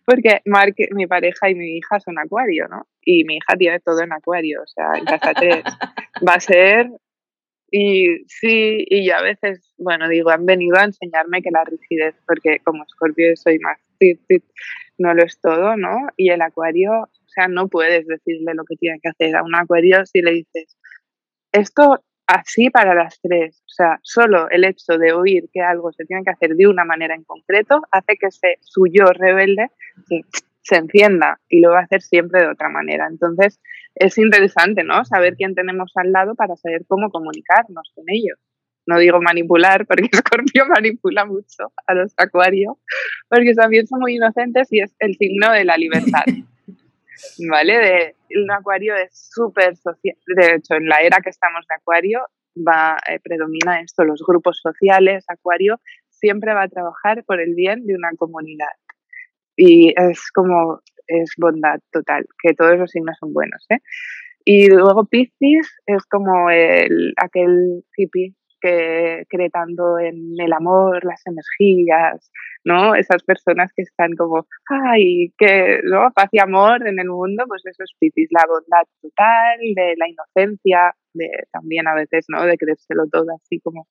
Porque 0.03 0.41
Mark, 0.43 0.75
mi 0.91 1.07
pareja 1.07 1.49
y 1.49 1.55
mi 1.55 1.77
hija 1.77 2.01
son 2.01 2.19
acuario, 2.19 2.67
¿no? 2.67 2.85
Y 3.01 3.23
mi 3.23 3.37
hija 3.37 3.55
tiene 3.57 3.79
todo 3.79 4.01
en 4.01 4.11
acuario, 4.11 4.61
o 4.61 4.67
sea, 4.67 4.87
en 4.97 5.05
casa 5.05 5.33
3. 5.33 5.63
Va 6.27 6.33
a 6.33 6.39
ser 6.41 6.89
y 7.71 8.25
sí, 8.27 8.85
y 8.89 9.07
yo 9.07 9.15
a 9.15 9.21
veces, 9.21 9.73
bueno, 9.77 10.07
digo, 10.07 10.29
han 10.29 10.45
venido 10.45 10.77
a 10.77 10.85
enseñarme 10.85 11.41
que 11.41 11.51
la 11.51 11.63
rigidez, 11.63 12.15
porque 12.25 12.59
como 12.63 12.83
escorpio 12.83 13.35
soy 13.35 13.59
más 13.59 13.79
no 14.97 15.13
lo 15.13 15.23
es 15.23 15.39
todo, 15.41 15.75
¿no? 15.77 16.07
Y 16.17 16.29
el 16.29 16.41
acuario, 16.41 16.91
o 16.91 17.27
sea, 17.27 17.47
no 17.47 17.67
puedes 17.67 18.05
decirle 18.05 18.53
lo 18.53 18.65
que 18.65 18.75
tiene 18.75 18.99
que 19.01 19.09
hacer 19.09 19.35
a 19.35 19.43
un 19.43 19.55
acuario 19.55 20.05
si 20.05 20.21
le 20.21 20.31
dices, 20.31 20.77
esto 21.51 22.03
así 22.27 22.69
para 22.69 22.93
las 22.93 23.19
tres, 23.21 23.63
o 23.65 23.69
sea, 23.69 23.99
solo 24.03 24.49
el 24.51 24.63
hecho 24.63 24.97
de 24.97 25.13
oír 25.13 25.49
que 25.51 25.61
algo 25.61 25.91
se 25.91 26.05
tiene 26.05 26.23
que 26.23 26.29
hacer 26.31 26.55
de 26.55 26.67
una 26.67 26.85
manera 26.85 27.15
en 27.15 27.23
concreto 27.23 27.81
hace 27.91 28.17
que 28.17 28.27
ese 28.27 28.57
su 28.61 28.85
yo 28.87 29.05
rebelde 29.05 29.67
se 30.07 30.21
encienda 30.77 31.39
y 31.49 31.61
lo 31.61 31.71
va 31.71 31.79
a 31.79 31.83
hacer 31.83 32.01
siempre 32.01 32.41
de 32.41 32.47
otra 32.47 32.69
manera. 32.69 33.07
Entonces, 33.09 33.59
es 33.95 34.17
interesante, 34.17 34.83
¿no? 34.83 35.03
Saber 35.05 35.35
quién 35.35 35.55
tenemos 35.55 35.91
al 35.95 36.11
lado 36.11 36.35
para 36.35 36.55
saber 36.55 36.85
cómo 36.87 37.09
comunicarnos 37.09 37.91
con 37.95 38.05
ellos. 38.07 38.37
No 38.85 38.97
digo 38.97 39.21
manipular, 39.21 39.85
porque 39.85 40.09
Scorpio 40.15 40.65
manipula 40.67 41.25
mucho 41.25 41.71
a 41.85 41.93
los 41.93 42.13
acuarios, 42.17 42.73
porque 43.27 43.53
también 43.53 43.87
son 43.87 43.99
muy 43.99 44.15
inocentes 44.15 44.67
y 44.71 44.81
es 44.81 44.95
el 44.99 45.15
signo 45.15 45.51
de 45.51 45.65
la 45.65 45.77
libertad. 45.77 46.23
¿Vale? 47.49 47.77
De, 47.77 48.15
un 48.41 48.51
acuario 48.51 48.95
es 48.95 49.29
súper 49.33 49.75
social. 49.75 50.15
De 50.25 50.55
hecho, 50.55 50.75
en 50.75 50.87
la 50.87 51.01
era 51.01 51.19
que 51.21 51.29
estamos 51.29 51.65
de 51.67 51.75
acuario, 51.75 52.21
va, 52.55 52.97
eh, 53.09 53.19
predomina 53.21 53.81
esto, 53.81 54.03
los 54.03 54.23
grupos 54.25 54.59
sociales, 54.61 55.25
acuario, 55.27 55.79
siempre 56.09 56.53
va 56.53 56.63
a 56.63 56.67
trabajar 56.67 57.23
por 57.25 57.39
el 57.39 57.55
bien 57.55 57.85
de 57.85 57.95
una 57.95 58.11
comunidad. 58.17 58.67
Y 59.61 59.93
es 59.97 60.31
como 60.31 60.79
es 61.07 61.33
bondad 61.37 61.79
total, 61.91 62.25
que 62.41 62.53
todos 62.53 62.77
los 62.77 62.91
signos 62.91 63.17
son 63.19 63.33
bueos. 63.33 63.65
¿eh? 63.69 63.79
Y 64.45 64.69
luego 64.69 65.05
Piscis 65.05 65.67
es 65.85 66.05
como 66.05 66.49
el, 66.49 67.13
aquel 67.17 67.83
hippie 67.97 68.35
que 68.61 69.23
cree 69.29 69.49
tanto 69.49 69.99
en 69.99 70.33
el 70.37 70.53
amor, 70.53 71.03
las 71.03 71.21
energías, 71.25 72.31
¿no? 72.65 72.95
Esas 72.95 73.23
personas 73.23 73.71
que 73.73 73.83
están 73.83 74.15
como, 74.15 74.45
ay, 74.69 75.33
que, 75.37 75.79
¿no? 75.83 76.11
Paz 76.13 76.29
y 76.31 76.39
amor 76.39 76.87
en 76.87 76.99
el 76.99 77.07
mundo, 77.07 77.45
pues 77.47 77.65
eso 77.65 77.83
es 77.83 77.91
Piscis, 77.99 78.27
la 78.31 78.45
bondad 78.47 78.85
total, 79.01 79.59
de 79.75 79.95
la 79.97 80.07
inocencia, 80.09 80.93
de 81.13 81.29
también 81.51 81.87
a 81.87 81.95
veces, 81.95 82.25
¿no? 82.27 82.45
De 82.45 82.57
creérselo 82.57 83.07
todo 83.09 83.27
así 83.35 83.59
como, 83.61 83.87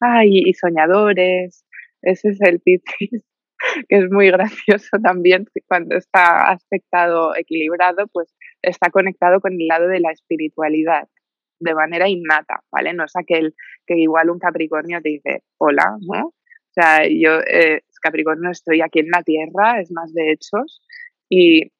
ay, 0.00 0.42
y 0.46 0.54
soñadores, 0.54 1.64
ese 2.02 2.30
es 2.30 2.40
el 2.40 2.60
Piscis. 2.60 3.24
que 3.88 3.98
es 3.98 4.10
muy 4.10 4.30
gracioso 4.30 4.98
también 5.02 5.46
cuando 5.66 5.96
está 5.96 6.50
aspectado 6.50 7.36
equilibrado, 7.36 8.06
pues 8.12 8.34
está 8.62 8.90
conectado 8.90 9.40
con 9.40 9.52
el 9.52 9.66
lado 9.66 9.88
de 9.88 10.00
la 10.00 10.12
espiritualidad 10.12 11.08
de 11.60 11.74
manera 11.74 12.08
innata, 12.08 12.60
¿vale? 12.70 12.92
No 12.94 13.04
es 13.04 13.16
aquel 13.16 13.54
que 13.86 13.96
igual 13.96 14.30
un 14.30 14.38
Capricornio 14.38 15.00
te 15.00 15.10
dice, 15.10 15.42
hola, 15.58 15.96
¿no? 16.00 16.26
O 16.28 16.72
sea, 16.74 17.02
yo, 17.08 17.40
eh, 17.40 17.82
Capricornio, 18.02 18.50
estoy 18.50 18.82
aquí 18.82 18.98
en 18.98 19.10
la 19.10 19.22
Tierra, 19.22 19.80
es 19.80 19.90
más 19.92 20.12
de 20.12 20.32
hechos, 20.32 20.82
y 21.30 21.70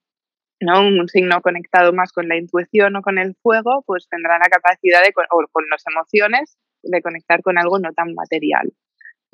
¿no? 0.61 0.81
un 0.87 1.09
signo 1.09 1.43
conectado 1.43 1.93
más 1.93 2.13
con 2.13 2.29
la 2.29 2.37
intuición 2.37 2.97
o 2.97 3.03
con 3.03 3.19
el 3.19 3.35
fuego, 3.43 3.83
pues 3.87 4.09
tendrá 4.09 4.39
la 4.39 4.49
capacidad 4.49 5.03
de, 5.03 5.13
o 5.31 5.45
con 5.53 5.65
las 5.69 5.85
emociones, 5.87 6.57
de 6.83 7.03
conectar 7.03 7.43
con 7.43 7.59
algo 7.59 7.79
no 7.79 7.93
tan 7.93 8.15
material 8.15 8.73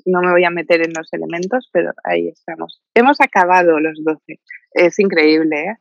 no 0.07 0.21
me 0.21 0.31
voy 0.31 0.45
a 0.45 0.51
meter 0.51 0.83
en 0.83 0.93
los 0.97 1.13
elementos, 1.13 1.69
pero 1.73 1.93
ahí 2.05 2.29
estamos. 2.29 2.83
Hemos 2.95 3.21
acabado 3.21 3.79
los 3.81 4.03
12. 4.05 4.41
Es 4.73 4.99
increíble, 4.99 5.65
¿eh? 5.65 5.77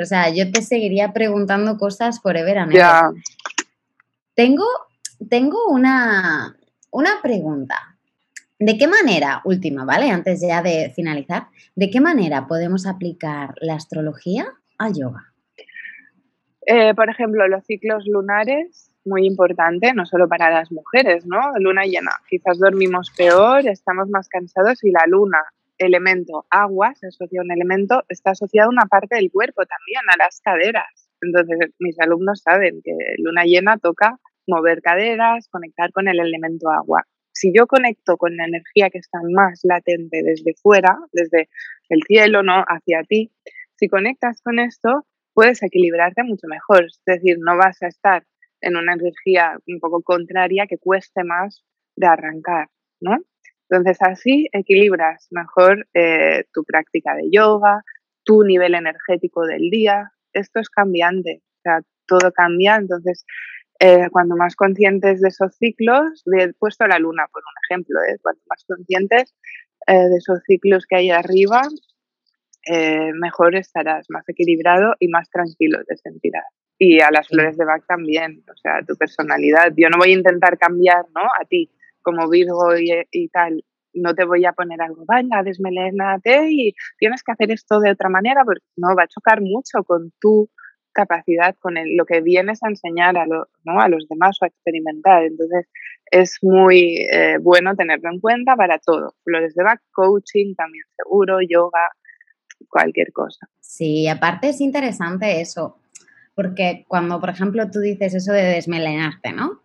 o 0.00 0.04
sea, 0.04 0.28
yo 0.30 0.50
te 0.50 0.62
seguiría 0.62 1.12
preguntando 1.12 1.76
cosas 1.78 2.20
forever 2.20 2.58
and. 2.58 2.72
Ya. 2.72 3.10
Tengo, 4.34 4.66
tengo 5.28 5.66
una, 5.68 6.56
una 6.90 7.20
pregunta. 7.22 7.76
¿De 8.58 8.76
qué 8.76 8.86
manera, 8.86 9.40
última, 9.44 9.86
¿vale? 9.86 10.10
Antes 10.10 10.42
ya 10.46 10.62
de 10.62 10.92
finalizar, 10.94 11.46
¿de 11.74 11.90
qué 11.90 12.00
manera 12.00 12.46
podemos 12.46 12.86
aplicar 12.86 13.54
la 13.60 13.74
astrología 13.74 14.52
al 14.76 14.92
yoga? 14.92 15.32
Eh, 16.66 16.94
por 16.94 17.08
ejemplo, 17.08 17.48
los 17.48 17.64
ciclos 17.64 18.04
lunares 18.06 18.89
muy 19.04 19.26
importante, 19.26 19.92
no 19.94 20.04
solo 20.06 20.28
para 20.28 20.50
las 20.50 20.70
mujeres, 20.70 21.26
¿no? 21.26 21.40
Luna 21.58 21.84
llena, 21.84 22.12
quizás 22.28 22.58
dormimos 22.58 23.10
peor, 23.16 23.66
estamos 23.66 24.08
más 24.08 24.28
cansados 24.28 24.82
y 24.84 24.90
la 24.90 25.04
luna, 25.06 25.38
elemento 25.78 26.46
agua, 26.50 26.92
se 26.94 27.08
asocia 27.08 27.40
a 27.40 27.44
un 27.44 27.52
elemento, 27.52 28.04
está 28.08 28.32
asociado 28.32 28.68
a 28.68 28.72
una 28.72 28.86
parte 28.86 29.16
del 29.16 29.30
cuerpo 29.30 29.62
también, 29.64 30.02
a 30.08 30.22
las 30.22 30.40
caderas. 30.40 31.08
Entonces, 31.22 31.70
mis 31.78 31.98
alumnos 32.00 32.42
saben 32.42 32.80
que 32.82 32.92
luna 33.18 33.44
llena 33.44 33.78
toca 33.78 34.18
mover 34.46 34.82
caderas, 34.82 35.48
conectar 35.48 35.92
con 35.92 36.08
el 36.08 36.20
elemento 36.20 36.70
agua. 36.70 37.04
Si 37.32 37.52
yo 37.54 37.66
conecto 37.66 38.16
con 38.16 38.36
la 38.36 38.44
energía 38.44 38.90
que 38.90 38.98
está 38.98 39.20
más 39.32 39.60
latente 39.62 40.22
desde 40.22 40.54
fuera, 40.60 40.98
desde 41.12 41.48
el 41.88 42.02
cielo, 42.02 42.42
¿no? 42.42 42.64
Hacia 42.66 43.02
ti, 43.04 43.30
si 43.76 43.88
conectas 43.88 44.42
con 44.42 44.58
esto, 44.58 45.06
puedes 45.32 45.62
equilibrarte 45.62 46.22
mucho 46.22 46.46
mejor. 46.48 46.84
Es 46.84 47.00
decir, 47.06 47.36
no 47.38 47.56
vas 47.56 47.80
a 47.82 47.86
estar 47.86 48.24
en 48.60 48.76
una 48.76 48.94
energía 48.94 49.58
un 49.66 49.80
poco 49.80 50.02
contraria 50.02 50.66
que 50.66 50.78
cueste 50.78 51.24
más 51.24 51.64
de 51.96 52.06
arrancar, 52.06 52.68
¿no? 53.00 53.18
Entonces 53.68 53.98
así 54.00 54.48
equilibras 54.52 55.28
mejor 55.30 55.86
eh, 55.94 56.44
tu 56.52 56.64
práctica 56.64 57.14
de 57.14 57.30
yoga, 57.30 57.82
tu 58.24 58.42
nivel 58.42 58.74
energético 58.74 59.46
del 59.46 59.70
día. 59.70 60.12
Esto 60.32 60.60
es 60.60 60.68
cambiante, 60.68 61.42
o 61.58 61.60
sea, 61.62 61.80
todo 62.06 62.32
cambia. 62.32 62.76
Entonces, 62.76 63.24
eh, 63.78 64.08
cuando 64.10 64.36
más 64.36 64.56
conscientes 64.56 65.20
de 65.20 65.28
esos 65.28 65.56
ciclos, 65.56 66.24
he 66.38 66.52
puesto 66.54 66.86
la 66.86 66.98
luna 66.98 67.26
por 67.32 67.42
un 67.42 67.54
ejemplo, 67.64 68.00
¿eh? 68.02 68.18
cuanto 68.20 68.42
más 68.48 68.64
conscientes 68.66 69.34
de 69.86 70.16
esos 70.16 70.40
ciclos 70.46 70.84
que 70.86 70.96
hay 70.96 71.10
arriba, 71.10 71.62
mejor 73.14 73.56
estarás, 73.56 74.06
más 74.10 74.28
equilibrado 74.28 74.94
y 75.00 75.08
más 75.08 75.28
tranquilo 75.30 75.82
te 75.84 75.96
sentirás 75.96 76.44
y 76.82 76.98
a 77.00 77.10
las 77.10 77.28
flores 77.28 77.58
de 77.58 77.66
Bach 77.66 77.84
también, 77.86 78.42
o 78.50 78.56
sea, 78.56 78.82
tu 78.88 78.96
personalidad. 78.96 79.70
Yo 79.76 79.90
no 79.90 79.98
voy 79.98 80.12
a 80.12 80.16
intentar 80.16 80.56
cambiar, 80.56 81.04
¿no? 81.14 81.20
A 81.38 81.44
ti, 81.44 81.70
como 82.00 82.26
Virgo 82.30 82.70
y, 82.74 83.28
tal, 83.28 83.62
no 83.92 84.14
te 84.14 84.24
voy 84.24 84.46
a 84.46 84.54
poner 84.54 84.80
algo, 84.80 85.04
venga, 85.06 85.42
desmelénate 85.42 86.48
y 86.50 86.72
tienes 86.98 87.22
que 87.22 87.32
hacer 87.32 87.50
esto 87.50 87.80
de 87.80 87.90
otra 87.90 88.08
manera, 88.08 88.46
porque 88.46 88.64
no, 88.76 88.96
va 88.96 89.02
a 89.02 89.08
chocar 89.08 89.42
mucho 89.42 89.84
con 89.84 90.10
tu 90.20 90.48
capacidad, 90.92 91.54
con 91.60 91.74
lo 91.74 92.06
que 92.06 92.22
vienes 92.22 92.62
a 92.62 92.68
enseñar 92.68 93.18
a, 93.18 93.26
¿no? 93.26 93.44
a 93.78 93.88
los 93.90 94.08
demás 94.08 94.38
o 94.40 94.46
a 94.46 94.48
experimentar. 94.48 95.24
Entonces, 95.24 95.68
es 96.10 96.38
muy 96.40 97.06
eh, 97.12 97.36
bueno 97.42 97.76
tenerlo 97.76 98.10
en 98.10 98.20
cuenta 98.20 98.56
para 98.56 98.78
todo. 98.78 99.16
Flores 99.22 99.54
de 99.54 99.64
Bach, 99.64 99.80
coaching 99.92 100.54
también 100.54 100.84
seguro, 100.96 101.40
yoga, 101.46 101.90
cualquier 102.70 103.12
cosa. 103.12 103.46
Sí, 103.60 104.08
aparte 104.08 104.48
es 104.48 104.62
interesante 104.62 105.42
eso, 105.42 105.79
porque 106.40 106.84
cuando, 106.88 107.20
por 107.20 107.28
ejemplo, 107.28 107.70
tú 107.70 107.80
dices 107.80 108.14
eso 108.14 108.32
de 108.32 108.42
desmelenarte, 108.42 109.32
¿no? 109.32 109.60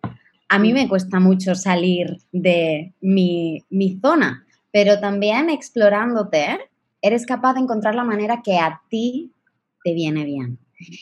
a 0.48 0.58
mí 0.58 0.72
me 0.72 0.88
cuesta 0.88 1.20
mucho 1.20 1.54
salir 1.54 2.18
de 2.32 2.92
mi, 3.00 3.64
mi 3.70 3.98
zona, 4.00 4.46
pero 4.70 5.00
también 5.00 5.50
explorándote, 5.50 6.58
eres 7.02 7.26
capaz 7.26 7.54
de 7.54 7.60
encontrar 7.60 7.94
la 7.94 8.04
manera 8.04 8.42
que 8.42 8.58
a 8.58 8.80
ti 8.88 9.32
te 9.84 9.92
viene 9.92 10.24
bien. 10.24 10.58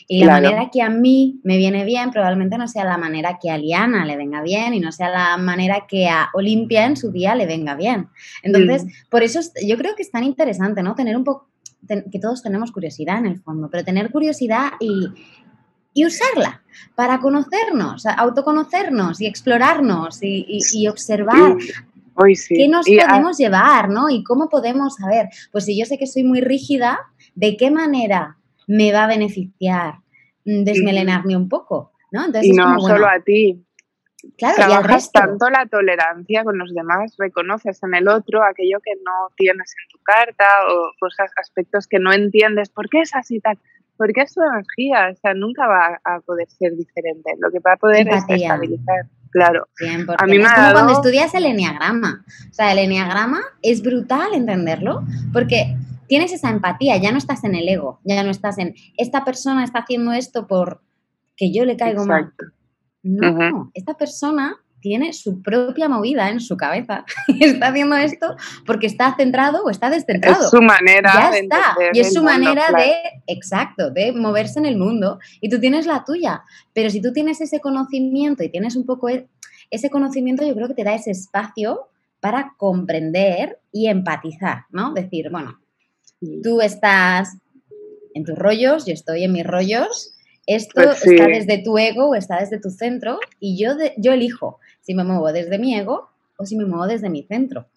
Y 0.07 0.23
la 0.23 0.39
manera 0.39 0.69
que 0.71 0.81
a 0.81 0.89
mí 0.89 1.41
me 1.43 1.57
viene 1.57 1.83
bien 1.83 2.11
probablemente 2.11 2.57
no 2.57 2.65
sea 2.69 2.85
la 2.85 2.97
manera 2.97 3.39
que 3.41 3.49
a 3.49 3.57
Liana 3.57 4.05
le 4.05 4.15
venga 4.15 4.41
bien 4.41 4.73
y 4.73 4.79
no 4.79 4.93
sea 4.93 5.09
la 5.09 5.35
manera 5.35 5.85
que 5.85 6.07
a 6.07 6.29
Olimpia 6.33 6.85
en 6.85 6.95
su 6.95 7.11
día 7.11 7.35
le 7.35 7.45
venga 7.45 7.75
bien. 7.75 8.07
Entonces, 8.41 8.85
mm. 8.85 8.89
por 9.09 9.23
eso 9.23 9.41
yo 9.67 9.77
creo 9.77 9.93
que 9.95 10.03
es 10.03 10.11
tan 10.11 10.23
interesante, 10.23 10.81
¿no? 10.81 10.95
Tener 10.95 11.17
un 11.17 11.25
poco, 11.25 11.49
que 12.09 12.19
todos 12.19 12.41
tenemos 12.41 12.71
curiosidad 12.71 13.17
en 13.17 13.25
el 13.25 13.41
fondo, 13.41 13.69
pero 13.69 13.83
tener 13.83 14.11
curiosidad 14.11 14.71
y, 14.79 15.09
y 15.95 16.05
usarla 16.05 16.61
para 16.93 17.19
conocernos, 17.19 18.05
autoconocernos 18.05 19.19
y 19.21 19.25
explorarnos 19.25 20.19
y, 20.21 20.87
observar 20.87 21.55
qué 22.49 22.67
nos 22.67 22.85
podemos 22.85 23.37
llevar, 23.37 23.89
¿no? 23.89 24.09
Y 24.09 24.23
cómo 24.23 24.49
podemos 24.49 24.95
saber, 24.95 25.29
pues 25.51 25.65
si 25.65 25.79
yo 25.79 25.85
sé 25.85 25.97
que 25.97 26.05
soy 26.05 26.23
muy 26.23 26.41
rígida, 26.41 26.99
¿de 27.33 27.57
qué 27.57 27.71
manera 27.71 28.37
me 28.67 28.91
va 28.91 29.05
a 29.05 29.07
beneficiar 29.07 29.95
mm, 30.45 30.63
desmelenarme 30.63 31.35
un 31.35 31.49
poco? 31.49 31.93
¿no? 32.11 32.25
Entonces, 32.25 32.51
y 32.51 32.55
no 32.55 32.79
solo 32.79 33.07
a 33.07 33.19
ti. 33.19 33.61
Claro, 34.37 34.55
Trabajas 34.55 35.11
tanto 35.11 35.49
la 35.49 35.65
tolerancia 35.67 36.43
con 36.43 36.57
los 36.57 36.73
demás, 36.73 37.15
reconoces 37.17 37.81
en 37.83 37.93
el 37.93 38.07
otro 38.07 38.43
aquello 38.43 38.79
que 38.83 38.93
no 39.05 39.29
tienes 39.37 39.73
en 39.77 39.89
tu 39.91 40.03
carta 40.03 40.47
o 40.67 40.91
cosas, 40.99 41.31
aspectos 41.37 41.87
que 41.87 41.99
no 41.99 42.11
entiendes, 42.11 42.69
¿por 42.69 42.89
qué 42.89 43.01
es 43.01 43.13
así 43.13 43.39
tal? 43.39 43.59
Porque 43.97 44.21
es 44.21 44.33
tu 44.33 44.41
energía, 44.41 45.09
o 45.11 45.15
sea, 45.15 45.33
nunca 45.33 45.67
va 45.67 45.99
a 46.03 46.19
poder 46.21 46.49
ser 46.49 46.75
diferente. 46.75 47.31
Lo 47.39 47.49
que 47.51 47.59
va 47.59 47.73
a 47.73 47.77
poder 47.77 48.07
es 48.07 48.23
estabilizar. 48.27 49.05
Claro. 49.31 49.67
a 50.17 50.25
mí 50.27 50.37
me 50.37 50.45
es 50.45 50.53
como 50.53 50.71
cuando 50.71 50.93
estudias 50.93 51.33
el 51.33 51.45
enneagrama. 51.45 52.25
O 52.49 52.53
sea, 52.53 52.71
el 52.71 52.79
enneagrama 52.79 53.41
es 53.61 53.81
brutal 53.81 54.33
entenderlo 54.33 55.03
porque 55.33 55.75
tienes 56.07 56.31
esa 56.31 56.49
empatía, 56.49 56.95
ya 56.97 57.11
no 57.11 57.17
estás 57.17 57.43
en 57.43 57.55
el 57.55 57.67
ego, 57.67 57.99
ya 58.05 58.23
no 58.23 58.31
estás 58.31 58.57
en 58.59 58.75
esta 58.97 59.25
persona 59.25 59.63
está 59.63 59.79
haciendo 59.79 60.13
esto 60.13 60.47
por 60.47 60.81
que 61.35 61.51
yo 61.51 61.65
le 61.65 61.75
caigo 61.75 62.05
mal. 62.05 62.33
No, 63.03 63.71
esta 63.73 63.95
persona 63.95 64.55
tiene 64.85 65.13
su 65.13 65.41
propia 65.41 65.89
movida 65.89 66.29
en 66.29 66.39
su 66.39 66.57
cabeza. 66.57 67.05
está 67.39 67.69
haciendo 67.69 67.95
esto 67.95 68.35
porque 68.67 68.85
está 68.85 69.15
centrado 69.15 69.63
o 69.63 69.71
está 69.71 69.89
descentrado. 69.89 70.43
Es 70.43 70.51
su 70.51 70.61
manera 70.61 71.11
ya 71.11 71.37
está. 71.39 71.75
Y 71.91 71.99
es 72.01 72.13
su 72.13 72.21
manera 72.21 72.67
de, 72.71 72.93
exacto, 73.25 73.89
de 73.89 74.11
moverse 74.11 74.59
en 74.59 74.67
el 74.67 74.77
mundo. 74.77 75.17
Y 75.41 75.49
tú 75.49 75.59
tienes 75.59 75.87
la 75.87 76.03
tuya. 76.05 76.43
Pero 76.71 76.91
si 76.91 77.01
tú 77.01 77.11
tienes 77.13 77.41
ese 77.41 77.59
conocimiento 77.61 78.43
y 78.43 78.49
tienes 78.49 78.75
un 78.75 78.85
poco 78.85 79.09
e, 79.09 79.27
ese 79.71 79.89
conocimiento, 79.89 80.45
yo 80.45 80.53
creo 80.53 80.67
que 80.67 80.75
te 80.75 80.83
da 80.83 80.93
ese 80.93 81.09
espacio 81.09 81.89
para 82.19 82.53
comprender 82.55 83.57
y 83.71 83.87
empatizar, 83.87 84.65
¿no? 84.69 84.93
Decir, 84.93 85.31
bueno, 85.31 85.59
tú 86.43 86.61
estás 86.61 87.37
en 88.13 88.23
tus 88.23 88.37
rollos, 88.37 88.85
yo 88.85 88.93
estoy 88.93 89.23
en 89.23 89.31
mis 89.31 89.47
rollos, 89.47 90.15
esto 90.45 90.83
pues 90.83 91.03
está 91.03 91.25
desde 91.25 91.57
tu 91.63 91.79
ego 91.79 92.09
o 92.09 92.15
está 92.15 92.39
desde 92.39 92.59
tu 92.59 92.69
centro 92.69 93.19
y 93.39 93.57
yo, 93.57 93.71
yo 93.97 94.13
elijo 94.13 94.59
si 94.85 94.93
me 94.93 95.03
muevo 95.03 95.31
desde 95.31 95.57
mi 95.57 95.75
ego 95.75 96.09
o 96.37 96.45
si 96.45 96.55
me 96.55 96.65
muevo 96.65 96.85
desde 96.87 97.09
mi 97.09 97.23
centro. 97.23 97.67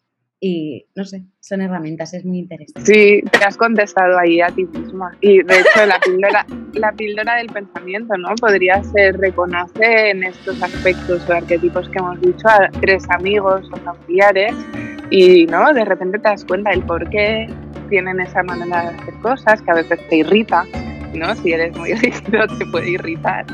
Y 0.40 0.86
no 0.94 1.04
sé, 1.04 1.24
son 1.40 1.62
herramientas, 1.62 2.14
es 2.14 2.24
muy 2.24 2.38
interesante. 2.38 2.82
Sí, 2.84 3.22
te 3.28 3.44
has 3.44 3.56
contestado 3.56 4.16
ahí 4.18 4.40
a 4.40 4.48
ti 4.48 4.66
misma. 4.66 5.16
Y 5.20 5.42
de 5.42 5.54
hecho, 5.61 5.84
la 5.84 5.98
píldora, 5.98 6.46
la 6.74 6.92
píldora 6.92 7.34
del 7.36 7.48
pensamiento, 7.48 8.16
¿no? 8.16 8.28
Podría 8.36 8.84
ser 8.84 9.16
reconocer 9.18 10.06
en 10.06 10.22
estos 10.22 10.62
aspectos 10.62 11.28
o 11.28 11.32
arquetipos 11.32 11.88
que 11.88 11.98
hemos 11.98 12.20
dicho 12.20 12.46
a 12.46 12.68
tres 12.80 13.04
amigos 13.11 13.68
o 13.72 13.76
familiares 13.78 14.54
y, 15.11 15.46
¿no? 15.46 15.72
De 15.72 15.84
repente 15.84 16.18
te 16.18 16.28
das 16.28 16.44
cuenta 16.44 16.70
del 16.70 16.82
por 16.82 17.11
qué 17.11 17.48
tienen 17.88 18.20
esa 18.20 18.44
manera 18.44 18.82
de 18.82 18.88
hacer 18.96 19.14
cosas 19.14 19.61
que 19.62 19.70
a 19.72 19.74
veces 19.74 19.98
te 20.09 20.18
irrita, 20.18 20.64
¿no? 21.14 21.34
Si 21.36 21.52
eres 21.52 21.76
muy 21.76 21.94
rígido 21.94 22.46
te 22.46 22.64
puede 22.66 22.90
irritar. 22.90 23.44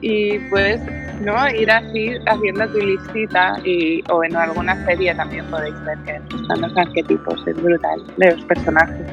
Y 0.00 0.38
puedes 0.50 0.80
¿no? 1.20 1.48
Ir 1.50 1.70
así 1.70 2.14
haciendo 2.26 2.66
tu 2.68 2.78
listita 2.78 3.58
y, 3.64 4.02
o 4.10 4.24
en 4.24 4.34
alguna 4.34 4.84
serie 4.84 5.14
también 5.14 5.44
podéis 5.46 5.74
ver 5.84 5.98
que 5.98 6.36
están 6.36 6.60
los 6.62 6.76
arquetipos, 6.76 7.46
es 7.46 7.62
brutal, 7.62 8.02
de 8.16 8.32
los 8.32 8.44
personajes. 8.44 9.06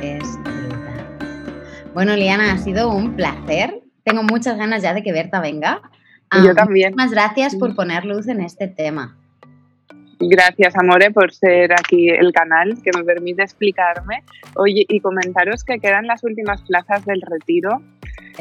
Es 0.00 0.38
brutal. 0.42 1.18
Bueno, 1.94 2.14
Liana, 2.14 2.52
ha 2.52 2.58
sido 2.58 2.90
un 2.90 3.16
placer. 3.16 3.82
Tengo 4.04 4.22
muchas 4.22 4.56
ganas 4.56 4.82
ya 4.82 4.94
de 4.94 5.02
que 5.02 5.12
Berta 5.12 5.40
venga. 5.40 5.82
Yo 6.44 6.54
también. 6.54 6.92
Muchas 6.92 7.10
gracias 7.10 7.56
por 7.56 7.74
poner 7.74 8.04
luz 8.04 8.28
en 8.28 8.40
este 8.40 8.68
tema. 8.68 9.16
Gracias, 10.20 10.76
Amore, 10.76 11.10
por 11.10 11.32
ser 11.32 11.72
aquí 11.72 12.08
el 12.10 12.32
canal 12.32 12.74
que 12.84 12.90
me 12.96 13.02
permite 13.02 13.42
explicarme. 13.42 14.22
Oye, 14.54 14.84
y 14.88 15.00
comentaros 15.00 15.64
que 15.64 15.80
quedan 15.80 16.06
las 16.06 16.22
últimas 16.22 16.62
plazas 16.62 17.04
del 17.04 17.20
retiro. 17.22 17.82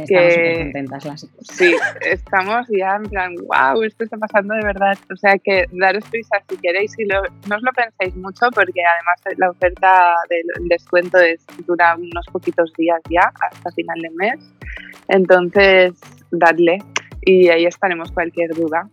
Estamos 0.04 0.34
súper 0.34 0.58
contentas 0.58 1.06
las 1.06 1.28
Sí, 1.42 1.76
estamos 2.02 2.68
ya 2.70 2.96
en 2.96 3.04
plan, 3.04 3.36
wow, 3.36 3.82
esto 3.84 4.04
está 4.04 4.18
pasando 4.18 4.54
de 4.56 4.64
verdad. 4.64 4.98
O 5.12 5.16
sea 5.18 5.38
que 5.38 5.66
daros 5.72 6.04
prisa 6.10 6.38
si 6.50 6.58
queréis 6.58 6.98
y 6.98 7.06
no 7.06 7.22
os 7.22 7.62
lo 7.62 7.72
penséis 7.74 8.16
mucho 8.16 8.50
porque 8.54 8.82
además 8.84 9.38
la 9.38 9.50
oferta 9.50 10.16
del 10.30 10.68
descuento 10.68 11.18
es, 11.20 11.46
dura 11.66 11.96
unos 11.96 12.26
poquitos 12.32 12.72
días 12.78 13.00
ya, 13.10 13.32
hasta 13.42 13.72
final 13.72 14.00
de 14.02 14.10
mes. 14.12 14.40
Entonces, 15.08 15.94
dadle 16.32 16.80
y 17.22 17.50
ahí 17.50 17.66
estaremos 17.66 18.12
cualquier 18.12 18.54
duda. 18.54 18.90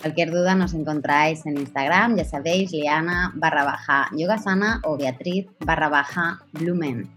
Cualquier 0.00 0.30
duda 0.30 0.54
nos 0.54 0.74
encontráis 0.74 1.46
en 1.46 1.56
Instagram, 1.56 2.16
ya 2.16 2.24
sabéis, 2.24 2.70
Liana 2.70 3.32
barra 3.34 3.64
baja 3.64 4.08
yogasana 4.16 4.80
o 4.84 4.96
Beatriz 4.96 5.46
barra 5.64 5.88
baja 5.88 6.40
blumen. 6.52 7.08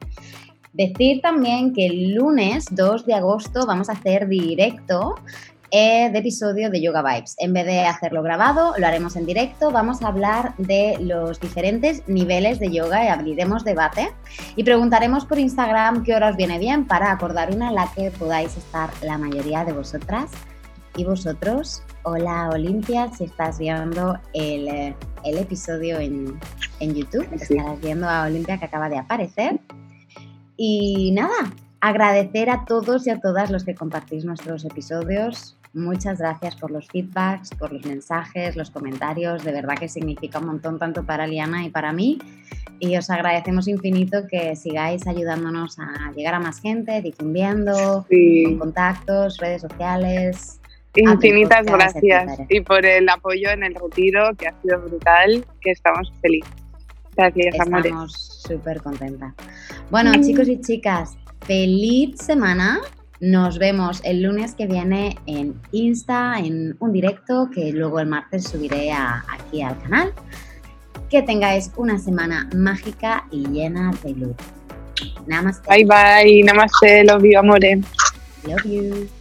Decir 0.74 1.22
también 1.22 1.74
que 1.74 1.88
el 1.88 2.14
lunes 2.14 2.66
2 2.72 3.06
de 3.06 3.16
agosto 3.16 3.66
vamos 3.66 3.90
a 3.90 3.94
hacer 3.94 4.28
directo 4.28 5.16
eh, 5.72 6.10
de 6.12 6.20
episodio 6.20 6.70
de 6.70 6.82
Yoga 6.82 7.02
Vibes. 7.02 7.36
En 7.38 7.54
vez 7.54 7.66
de 7.66 7.82
hacerlo 7.82 8.24
grabado, 8.24 8.74
lo 8.78 8.88
haremos 8.88 9.16
en 9.16 9.26
directo. 9.26 9.72
Vamos 9.72 10.02
a 10.02 10.08
hablar 10.08 10.56
de 10.58 10.98
los 11.00 11.40
diferentes 11.40 12.08
niveles 12.08 12.60
de 12.60 12.72
yoga 12.72 13.06
y 13.06 13.08
abriremos 13.08 13.64
debate. 13.64 14.12
Y 14.56 14.64
preguntaremos 14.64 15.26
por 15.26 15.38
Instagram 15.38 16.04
qué 16.04 16.16
hora 16.16 16.30
os 16.30 16.38
viene 16.38 16.58
bien 16.58 16.86
para 16.86 17.12
acordar 17.12 17.54
una 17.54 17.70
en 17.70 17.76
la 17.76 17.92
que 17.94 18.10
podáis 18.12 18.58
estar 18.58 18.90
la 19.04 19.18
mayoría 19.18 19.64
de 19.64 19.74
vosotras 19.74 20.32
y 20.96 21.04
vosotros. 21.04 21.84
Hola 22.04 22.50
Olimpia, 22.52 23.12
si 23.12 23.26
estás 23.26 23.60
viendo 23.60 24.18
el, 24.34 24.68
eh, 24.68 24.96
episodio 25.24 26.00
en, 26.00 26.40
YouTube, 26.80 27.28
estarás 27.32 27.80
viendo 27.82 28.08
a 28.08 28.24
Olimpia 28.24 28.58
que 28.58 28.66
acaba 28.66 28.90
de 28.90 28.98
aparecer. 28.98 29.60
Y 30.62 31.12
nada, 31.14 31.54
agradecer 31.80 32.50
a 32.50 32.66
todos 32.66 33.08
y 33.08 33.12
a 33.12 33.22
todas 33.22 33.50
los 33.50 33.64
que 33.64 33.76
compartís 33.76 34.26
nuestros 34.26 34.66
episodios. 34.66 35.58
Muchas 35.74 36.20
gracias 36.20 36.58
por 36.58 36.70
los 36.70 36.86
feedbacks, 36.88 37.52
por 37.56 37.72
los 37.72 37.86
mensajes, 37.86 38.58
los 38.58 38.70
comentarios. 38.70 39.46
De 39.46 39.54
verdad 39.54 39.78
que 39.80 39.88
significa 39.88 40.40
un 40.40 40.48
montón 40.48 40.78
tanto 40.78 41.06
para 41.06 41.26
Liana 41.28 41.64
y 41.64 41.70
para 41.70 41.94
mí. 41.94 42.20
Y 42.78 42.98
os 42.98 43.10
agradecemos 43.10 43.70
infinito 43.70 44.28
que 44.30 44.54
sigáis 44.58 45.08
ayudándonos 45.08 45.80
a 45.80 46.12
llegar 46.14 46.34
a 46.34 46.42
más 46.42 46.60
gente, 46.60 47.02
difundiendo, 47.02 48.06
con 48.10 48.58
contactos, 48.58 49.38
redes 49.38 49.62
sociales, 49.62 50.60
Infinitas 50.96 51.66
gracias 51.66 52.40
y 52.50 52.62
por 52.62 52.86
el 52.86 53.08
apoyo 53.08 53.52
en 53.52 53.64
el 53.64 53.76
retiro, 53.76 54.36
que 54.36 54.48
ha 54.48 54.62
sido 54.62 54.82
brutal, 54.82 55.46
que 55.62 55.72
estamos 55.72 56.12
felices. 56.22 56.52
Gracias, 57.16 57.56
Estamos 57.56 58.29
súper 58.40 58.82
contentas. 58.82 59.34
Bueno, 59.90 60.12
mm. 60.12 60.22
chicos 60.24 60.48
y 60.48 60.60
chicas, 60.62 61.18
feliz 61.46 62.18
semana. 62.18 62.80
Nos 63.22 63.60
vemos 63.60 64.00
el 64.06 64.24
lunes 64.24 64.56
que 64.56 64.66
viene 64.66 65.18
en 65.26 65.60
Insta, 65.74 66.40
en 66.40 66.78
un 66.80 66.94
directo 66.94 67.50
que 67.54 67.72
luego 67.74 68.00
el 68.00 68.08
martes 68.08 68.46
subiré 68.46 68.92
aquí 68.94 69.62
al 69.62 69.78
canal. 69.82 70.14
Que 71.10 71.22
tengáis 71.22 71.72
una 71.76 72.00
semana 72.00 72.50
mágica 72.56 73.26
y 73.30 73.46
llena 73.48 73.92
de 74.04 74.12
luz. 74.14 74.36
Namaste. 75.28 75.68
Bye 75.70 75.86
bye, 75.86 76.44
namaste, 76.44 77.04
love 77.04 77.24
you, 77.24 77.38
amore. 77.38 77.82
Love 78.46 78.64
you. 78.64 79.19